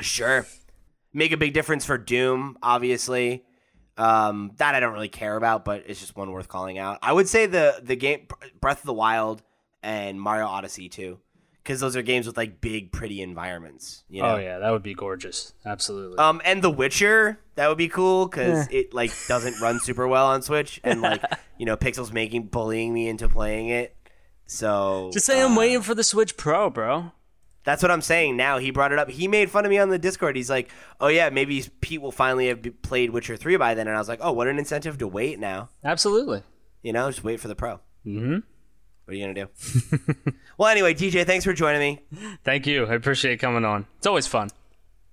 sure 0.00 0.46
make 1.12 1.32
a 1.32 1.36
big 1.36 1.52
difference 1.54 1.84
for 1.84 1.98
doom 1.98 2.56
obviously 2.62 3.44
um, 3.96 4.52
that 4.58 4.74
i 4.76 4.80
don't 4.80 4.92
really 4.92 5.08
care 5.08 5.36
about 5.36 5.64
but 5.64 5.82
it's 5.86 5.98
just 6.00 6.16
one 6.16 6.30
worth 6.30 6.46
calling 6.48 6.78
out 6.78 6.98
i 7.02 7.12
would 7.12 7.28
say 7.28 7.46
the 7.46 7.80
the 7.82 7.96
game 7.96 8.26
breath 8.60 8.78
of 8.80 8.86
the 8.86 8.92
wild 8.94 9.42
and 9.82 10.20
mario 10.20 10.46
odyssey 10.46 10.88
too 10.88 11.18
because 11.62 11.80
those 11.80 11.96
are 11.96 12.02
games 12.02 12.26
with 12.26 12.36
like 12.36 12.60
big 12.60 12.92
pretty 12.92 13.20
environments 13.20 14.04
you 14.08 14.22
know 14.22 14.36
Oh 14.36 14.38
yeah, 14.38 14.58
that 14.58 14.70
would 14.70 14.82
be 14.82 14.94
gorgeous. 14.94 15.52
Absolutely. 15.66 16.16
Um, 16.16 16.40
and 16.44 16.62
The 16.62 16.70
Witcher, 16.70 17.38
that 17.56 17.68
would 17.68 17.76
be 17.76 17.88
cool 17.88 18.26
because 18.26 18.66
it 18.70 18.94
like 18.94 19.12
doesn't 19.28 19.60
run 19.60 19.78
super 19.84 20.08
well 20.08 20.26
on 20.28 20.40
Switch, 20.40 20.80
and 20.82 21.02
like 21.02 21.22
you 21.58 21.66
know, 21.66 21.76
Pixel's 21.76 22.10
making 22.12 22.44
bullying 22.44 22.94
me 22.94 23.06
into 23.08 23.28
playing 23.28 23.68
it. 23.68 23.94
So 24.46 25.10
Just 25.12 25.26
say 25.26 25.42
I'm 25.42 25.52
uh, 25.52 25.58
waiting 25.60 25.82
for 25.82 25.94
the 25.94 26.02
Switch 26.04 26.36
Pro, 26.38 26.70
bro. 26.70 27.12
That's 27.64 27.82
what 27.82 27.90
I'm 27.90 28.00
saying. 28.00 28.36
Now 28.38 28.56
he 28.56 28.70
brought 28.70 28.92
it 28.92 28.98
up. 28.98 29.10
He 29.10 29.28
made 29.28 29.50
fun 29.50 29.66
of 29.66 29.70
me 29.70 29.76
on 29.78 29.90
the 29.90 29.98
Discord. 29.98 30.36
He's 30.36 30.48
like, 30.48 30.70
"Oh 31.00 31.08
yeah, 31.08 31.28
maybe 31.28 31.62
Pete 31.82 32.00
will 32.00 32.12
finally 32.12 32.48
have 32.48 32.62
played 32.80 33.10
Witcher 33.10 33.36
three 33.36 33.56
by 33.58 33.74
then." 33.74 33.88
And 33.88 33.96
I 33.96 33.98
was 33.98 34.08
like, 34.08 34.20
"Oh, 34.22 34.32
what 34.32 34.48
an 34.48 34.58
incentive 34.58 34.96
to 34.98 35.06
wait 35.06 35.38
now. 35.38 35.68
Absolutely. 35.84 36.42
You 36.82 36.94
know, 36.94 37.10
just 37.10 37.24
wait 37.24 37.40
for 37.40 37.48
the 37.48 37.54
Pro. 37.54 37.80
Mm-hmm. 38.06 38.38
What 39.08 39.14
are 39.14 39.16
you 39.16 39.24
gonna 39.24 39.46
do?" 39.46 40.32
well, 40.58 40.68
anyway, 40.68 40.92
DJ, 40.92 41.24
thanks 41.24 41.46
for 41.46 41.54
joining 41.54 41.80
me. 41.80 42.00
Thank 42.44 42.66
you. 42.66 42.84
I 42.84 42.92
appreciate 42.92 43.40
coming 43.40 43.64
on. 43.64 43.86
It's 43.96 44.06
always 44.06 44.26
fun. 44.26 44.50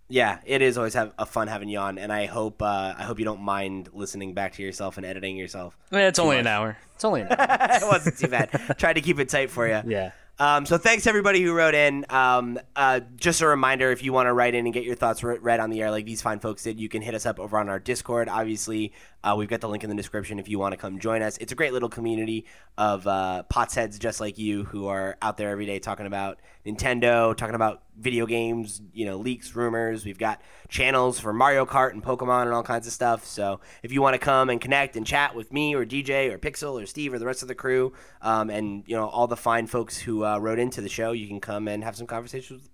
Yeah, 0.10 0.40
it 0.46 0.62
is 0.62 0.78
always 0.78 0.94
have 0.96 1.14
a 1.18 1.26
fun 1.26 1.48
having 1.48 1.70
you 1.70 1.80
on, 1.80 1.98
and 1.98 2.12
I 2.12 2.26
hope 2.26 2.62
uh, 2.62 2.94
I 2.98 3.04
hope 3.04 3.20
you 3.20 3.26
don't 3.26 3.40
mind 3.42 3.90
listening 3.94 4.34
back 4.34 4.52
to 4.56 4.62
yourself 4.64 4.98
and 4.98 5.06
editing 5.06 5.38
yourself. 5.38 5.78
Yeah, 5.92 6.10
it's 6.10 6.20
only 6.20 6.38
an 6.38 6.46
hour. 6.46 6.78
It's 6.96 7.06
only 7.06 7.22
an 7.22 7.28
hour. 7.40 7.48
it 7.50 7.88
wasn't 7.88 8.18
too 8.18 8.28
bad. 8.28 8.50
Tried 8.78 8.94
to 8.94 9.02
keep 9.02 9.18
it 9.18 9.30
tight 9.30 9.50
for 9.50 9.66
you. 9.66 9.82
yeah. 9.88 10.12
Um, 10.38 10.66
so 10.66 10.78
thanks 10.78 11.08
everybody 11.08 11.42
who 11.42 11.54
wrote 11.54 11.74
in. 11.76 12.06
Um, 12.10 12.60
uh, 12.76 13.00
just 13.16 13.40
a 13.42 13.48
reminder, 13.48 13.92
if 13.94 14.04
you 14.04 14.12
want 14.12 14.28
to 14.28 14.34
write 14.34 14.54
in 14.54 14.66
and 14.66 14.74
get 14.74 14.84
your 14.84 14.96
thoughts 14.96 15.24
re- 15.24 15.38
read 15.38 15.62
on 15.62 15.70
the 15.70 15.82
air 15.82 15.90
like 15.92 16.06
these 16.06 16.22
fine 16.22 16.40
folks 16.40 16.62
did, 16.64 16.78
you 16.78 16.90
can 16.90 17.02
hit 17.02 17.16
us 17.16 17.26
up 17.26 17.40
over 17.40 17.58
on 17.58 17.70
our 17.70 17.80
Discord. 17.80 18.28
Obviously, 18.28 18.92
uh, 19.26 19.36
we've 19.36 19.50
got 19.50 19.60
the 19.60 19.68
link 19.68 19.84
in 19.84 19.90
the 19.90 19.96
description 19.96 20.38
if 20.38 20.48
you 20.48 20.60
want 20.60 20.74
to 20.74 20.78
come 20.78 21.00
join 21.00 21.24
us. 21.24 21.38
It's 21.38 21.52
a 21.52 21.56
great 21.56 21.74
little 21.74 21.90
community 21.90 22.46
of 22.78 23.08
uh, 23.08 23.44
pots 23.44 23.74
heads 23.74 23.98
just 23.98 24.22
like 24.22 24.38
you 24.38 24.66
who 24.66 24.88
are 24.88 25.18
out 25.22 25.38
there 25.38 25.50
every 25.50 25.66
day 25.66 25.80
talking 25.80 26.06
about 26.06 26.40
Nintendo, 26.66 27.36
talking 27.36 27.56
about 27.56 27.82
video 27.98 28.28
games, 28.28 28.82
you 28.94 29.06
know, 29.06 29.18
leaks, 29.18 29.56
rumors. 29.56 30.06
We've 30.06 30.20
got 30.20 30.42
channels 30.70 31.20
for 31.20 31.34
Mario 31.34 31.66
Kart 31.66 31.92
and 31.92 32.04
Pokemon 32.04 32.44
and 32.44 32.54
all 32.54 32.64
kinds 32.64 32.86
of 32.86 32.94
stuff. 32.94 33.26
So 33.26 33.62
if 33.82 33.92
you 33.92 34.02
want 34.02 34.14
to 34.14 34.20
come 34.20 34.50
and 34.50 34.62
connect 34.62 34.96
and 34.96 35.08
chat 35.08 35.34
with 35.34 35.52
me 35.52 35.74
or 35.74 35.86
DJ 35.86 36.32
or 36.32 36.38
Pixel 36.38 36.82
or 36.82 36.86
Steve 36.86 37.12
or 37.12 37.18
the 37.18 37.26
rest 37.26 37.42
of 37.42 37.48
the 37.48 37.56
crew, 37.56 37.94
um, 38.22 38.52
and 38.52 38.84
you 38.86 38.96
know 38.96 39.08
all 39.08 39.26
the 39.26 39.38
fine 39.38 39.66
folks 39.66 39.98
who 39.98 40.24
uh, 40.24 40.38
wrote 40.38 40.60
into 40.60 40.82
the 40.82 40.90
show, 40.90 41.14
you 41.14 41.28
can 41.28 41.40
come 41.40 41.68
and 41.68 41.84
have 41.84 41.96
some 41.96 42.06
conversations. 42.06 42.70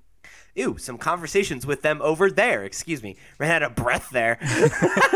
Ew, 0.56 0.78
some 0.78 0.97
conversations 0.97 1.66
with 1.66 1.82
them 1.82 2.02
over 2.02 2.30
there. 2.30 2.64
Excuse 2.64 3.02
me, 3.02 3.16
ran 3.39 3.52
out 3.52 3.64
of 3.64 3.76
breath 3.76 4.10
there. 4.10 4.38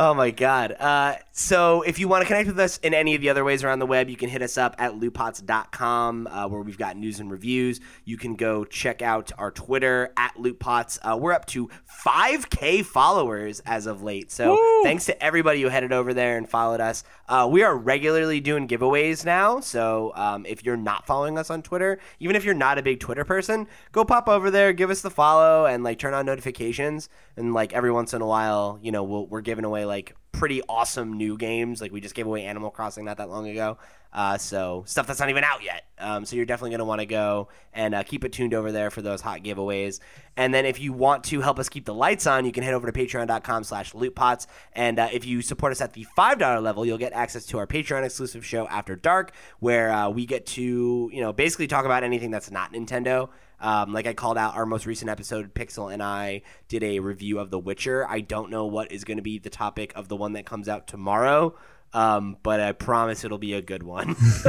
Oh 0.00 0.14
my 0.14 0.30
god. 0.30 0.76
Uh, 0.78 1.16
so 1.38 1.82
if 1.82 2.00
you 2.00 2.08
want 2.08 2.22
to 2.22 2.26
connect 2.26 2.48
with 2.48 2.58
us 2.58 2.78
in 2.78 2.92
any 2.92 3.14
of 3.14 3.20
the 3.20 3.28
other 3.28 3.44
ways 3.44 3.62
around 3.62 3.78
the 3.78 3.86
web, 3.86 4.10
you 4.10 4.16
can 4.16 4.28
hit 4.28 4.42
us 4.42 4.58
up 4.58 4.74
at 4.76 4.94
lootpots.com 4.94 6.26
uh, 6.26 6.48
where 6.48 6.62
we've 6.62 6.76
got 6.76 6.96
news 6.96 7.20
and 7.20 7.30
reviews. 7.30 7.78
You 8.04 8.16
can 8.16 8.34
go 8.34 8.64
check 8.64 9.02
out 9.02 9.30
our 9.38 9.52
Twitter 9.52 10.12
at 10.16 10.34
lootpots. 10.34 10.98
Uh, 11.00 11.16
we're 11.16 11.32
up 11.32 11.46
to 11.46 11.70
5K 12.04 12.84
followers 12.84 13.60
as 13.60 13.86
of 13.86 14.02
late. 14.02 14.32
So 14.32 14.58
thanks 14.82 15.06
to 15.06 15.22
everybody 15.22 15.62
who 15.62 15.68
headed 15.68 15.92
over 15.92 16.12
there 16.12 16.36
and 16.36 16.48
followed 16.48 16.80
us. 16.80 17.04
Uh, 17.28 17.48
we 17.48 17.62
are 17.62 17.76
regularly 17.76 18.40
doing 18.40 18.66
giveaways 18.66 19.24
now. 19.24 19.60
So 19.60 20.10
um, 20.16 20.44
if 20.44 20.64
you're 20.64 20.76
not 20.76 21.06
following 21.06 21.38
us 21.38 21.50
on 21.50 21.62
Twitter, 21.62 22.00
even 22.18 22.34
if 22.34 22.44
you're 22.44 22.52
not 22.52 22.78
a 22.78 22.82
big 22.82 22.98
Twitter 22.98 23.24
person, 23.24 23.68
go 23.92 24.04
pop 24.04 24.28
over 24.28 24.50
there, 24.50 24.72
give 24.72 24.90
us 24.90 25.02
the 25.02 25.10
follow, 25.10 25.66
and 25.66 25.84
like 25.84 26.00
turn 26.00 26.14
on 26.14 26.26
notifications. 26.26 27.08
And 27.36 27.54
like 27.54 27.72
every 27.72 27.92
once 27.92 28.12
in 28.12 28.22
a 28.22 28.26
while, 28.26 28.80
you 28.82 28.90
know, 28.90 29.04
we'll, 29.04 29.28
we're 29.28 29.40
giving 29.40 29.64
away 29.64 29.84
like 29.84 30.16
pretty 30.32 30.62
awesome 30.68 31.16
new 31.16 31.36
games. 31.36 31.80
Like 31.80 31.92
we 31.92 32.00
just 32.00 32.14
gave 32.14 32.26
away 32.26 32.44
Animal 32.44 32.70
Crossing 32.70 33.04
not 33.04 33.16
that 33.18 33.28
long 33.28 33.48
ago. 33.48 33.78
Uh, 34.10 34.38
so 34.38 34.84
stuff 34.86 35.06
that's 35.06 35.20
not 35.20 35.28
even 35.28 35.44
out 35.44 35.62
yet. 35.62 35.84
Um, 35.98 36.24
so 36.24 36.34
you're 36.34 36.46
definitely 36.46 36.70
going 36.70 36.78
to 36.78 36.84
want 36.86 37.00
to 37.00 37.06
go 37.06 37.48
and 37.74 37.94
uh, 37.94 38.02
keep 38.02 38.24
it 38.24 38.32
tuned 38.32 38.54
over 38.54 38.72
there 38.72 38.90
for 38.90 39.02
those 39.02 39.20
hot 39.20 39.42
giveaways. 39.42 40.00
And 40.36 40.54
then 40.54 40.64
if 40.64 40.80
you 40.80 40.92
want 40.92 41.24
to 41.24 41.40
help 41.40 41.58
us 41.58 41.68
keep 41.68 41.84
the 41.84 41.94
lights 41.94 42.26
on, 42.26 42.46
you 42.46 42.52
can 42.52 42.62
head 42.62 42.72
over 42.72 42.90
to 42.90 42.98
patreon.com 42.98 43.64
slash 43.64 43.92
lootpots. 43.92 44.46
And 44.72 44.98
uh, 44.98 45.08
if 45.12 45.26
you 45.26 45.42
support 45.42 45.72
us 45.72 45.80
at 45.80 45.92
the 45.92 46.06
$5 46.16 46.62
level, 46.62 46.86
you'll 46.86 46.98
get 46.98 47.12
access 47.12 47.44
to 47.46 47.58
our 47.58 47.66
Patreon 47.66 48.04
exclusive 48.04 48.46
show 48.46 48.66
After 48.68 48.96
Dark, 48.96 49.32
where 49.60 49.90
uh, 49.92 50.08
we 50.08 50.24
get 50.24 50.46
to, 50.46 51.10
you 51.12 51.20
know, 51.20 51.32
basically 51.32 51.66
talk 51.66 51.84
about 51.84 52.02
anything 52.02 52.30
that's 52.30 52.50
not 52.50 52.72
Nintendo. 52.72 53.28
Um, 53.60 53.92
like 53.92 54.06
I 54.06 54.14
called 54.14 54.38
out 54.38 54.54
our 54.54 54.66
most 54.66 54.86
recent 54.86 55.10
episode, 55.10 55.54
Pixel 55.54 55.92
and 55.92 56.02
I 56.02 56.42
did 56.68 56.82
a 56.82 57.00
review 57.00 57.38
of 57.38 57.50
The 57.50 57.58
Witcher. 57.58 58.06
I 58.08 58.20
don't 58.20 58.50
know 58.50 58.66
what 58.66 58.92
is 58.92 59.04
going 59.04 59.16
to 59.16 59.22
be 59.22 59.38
the 59.38 59.50
topic 59.50 59.92
of 59.96 60.08
the 60.08 60.16
one 60.16 60.34
that 60.34 60.46
comes 60.46 60.68
out 60.68 60.86
tomorrow, 60.86 61.56
um, 61.92 62.36
but 62.42 62.60
I 62.60 62.72
promise 62.72 63.24
it'll 63.24 63.38
be 63.38 63.54
a 63.54 63.62
good 63.62 63.82
one 63.82 64.14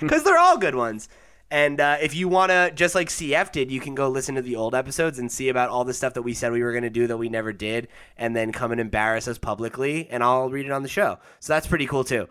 because 0.00 0.22
they're 0.24 0.38
all 0.38 0.58
good 0.58 0.74
ones. 0.74 1.08
And 1.50 1.80
uh, 1.80 1.96
if 2.02 2.14
you 2.14 2.28
want 2.28 2.50
to, 2.50 2.70
just 2.74 2.94
like 2.94 3.08
CF 3.08 3.52
did, 3.52 3.70
you 3.70 3.80
can 3.80 3.94
go 3.94 4.08
listen 4.10 4.34
to 4.34 4.42
the 4.42 4.56
old 4.56 4.74
episodes 4.74 5.18
and 5.18 5.32
see 5.32 5.48
about 5.48 5.70
all 5.70 5.84
the 5.84 5.94
stuff 5.94 6.14
that 6.14 6.22
we 6.22 6.34
said 6.34 6.52
we 6.52 6.62
were 6.62 6.72
going 6.72 6.82
to 6.82 6.90
do 6.90 7.06
that 7.06 7.16
we 7.16 7.30
never 7.30 7.54
did, 7.54 7.88
and 8.18 8.36
then 8.36 8.52
come 8.52 8.70
and 8.70 8.80
embarrass 8.80 9.26
us 9.26 9.38
publicly, 9.38 10.08
and 10.10 10.22
I'll 10.22 10.50
read 10.50 10.66
it 10.66 10.72
on 10.72 10.82
the 10.82 10.90
show. 10.90 11.18
So 11.40 11.54
that's 11.54 11.66
pretty 11.66 11.86
cool 11.86 12.04
too. 12.04 12.28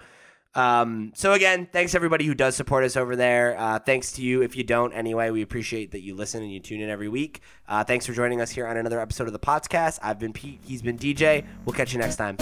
Um, 0.57 1.11
so 1.15 1.33
again, 1.33 1.67
thanks 1.71 1.93
everybody 1.93 2.25
who 2.25 2.33
does 2.33 2.55
support 2.55 2.83
us 2.83 2.97
over 2.97 3.15
there. 3.15 3.55
Uh, 3.57 3.77
thanks 3.77 4.11
to 4.13 4.23
you 4.23 4.41
if 4.41 4.55
you 4.57 4.63
don't. 4.63 4.91
Anyway, 4.91 5.29
we 5.29 5.43
appreciate 5.43 5.91
that 5.91 6.01
you 6.01 6.15
listen 6.15 6.41
and 6.41 6.51
you 6.51 6.59
tune 6.59 6.81
in 6.81 6.89
every 6.89 7.07
week. 7.07 7.41
Uh, 7.67 7.83
thanks 7.83 8.07
for 8.07 8.13
joining 8.13 8.41
us 8.41 8.49
here 8.49 8.65
on 8.65 8.75
another 8.75 8.99
episode 8.99 9.27
of 9.27 9.33
the 9.33 9.39
Podcast. 9.39 9.99
I've 10.01 10.17
been 10.17 10.33
Pete. 10.33 10.59
He's 10.65 10.81
been 10.81 10.97
DJ. 10.97 11.45
We'll 11.63 11.75
catch 11.75 11.93
you 11.93 11.99
next 11.99 12.15
time. 12.15 12.37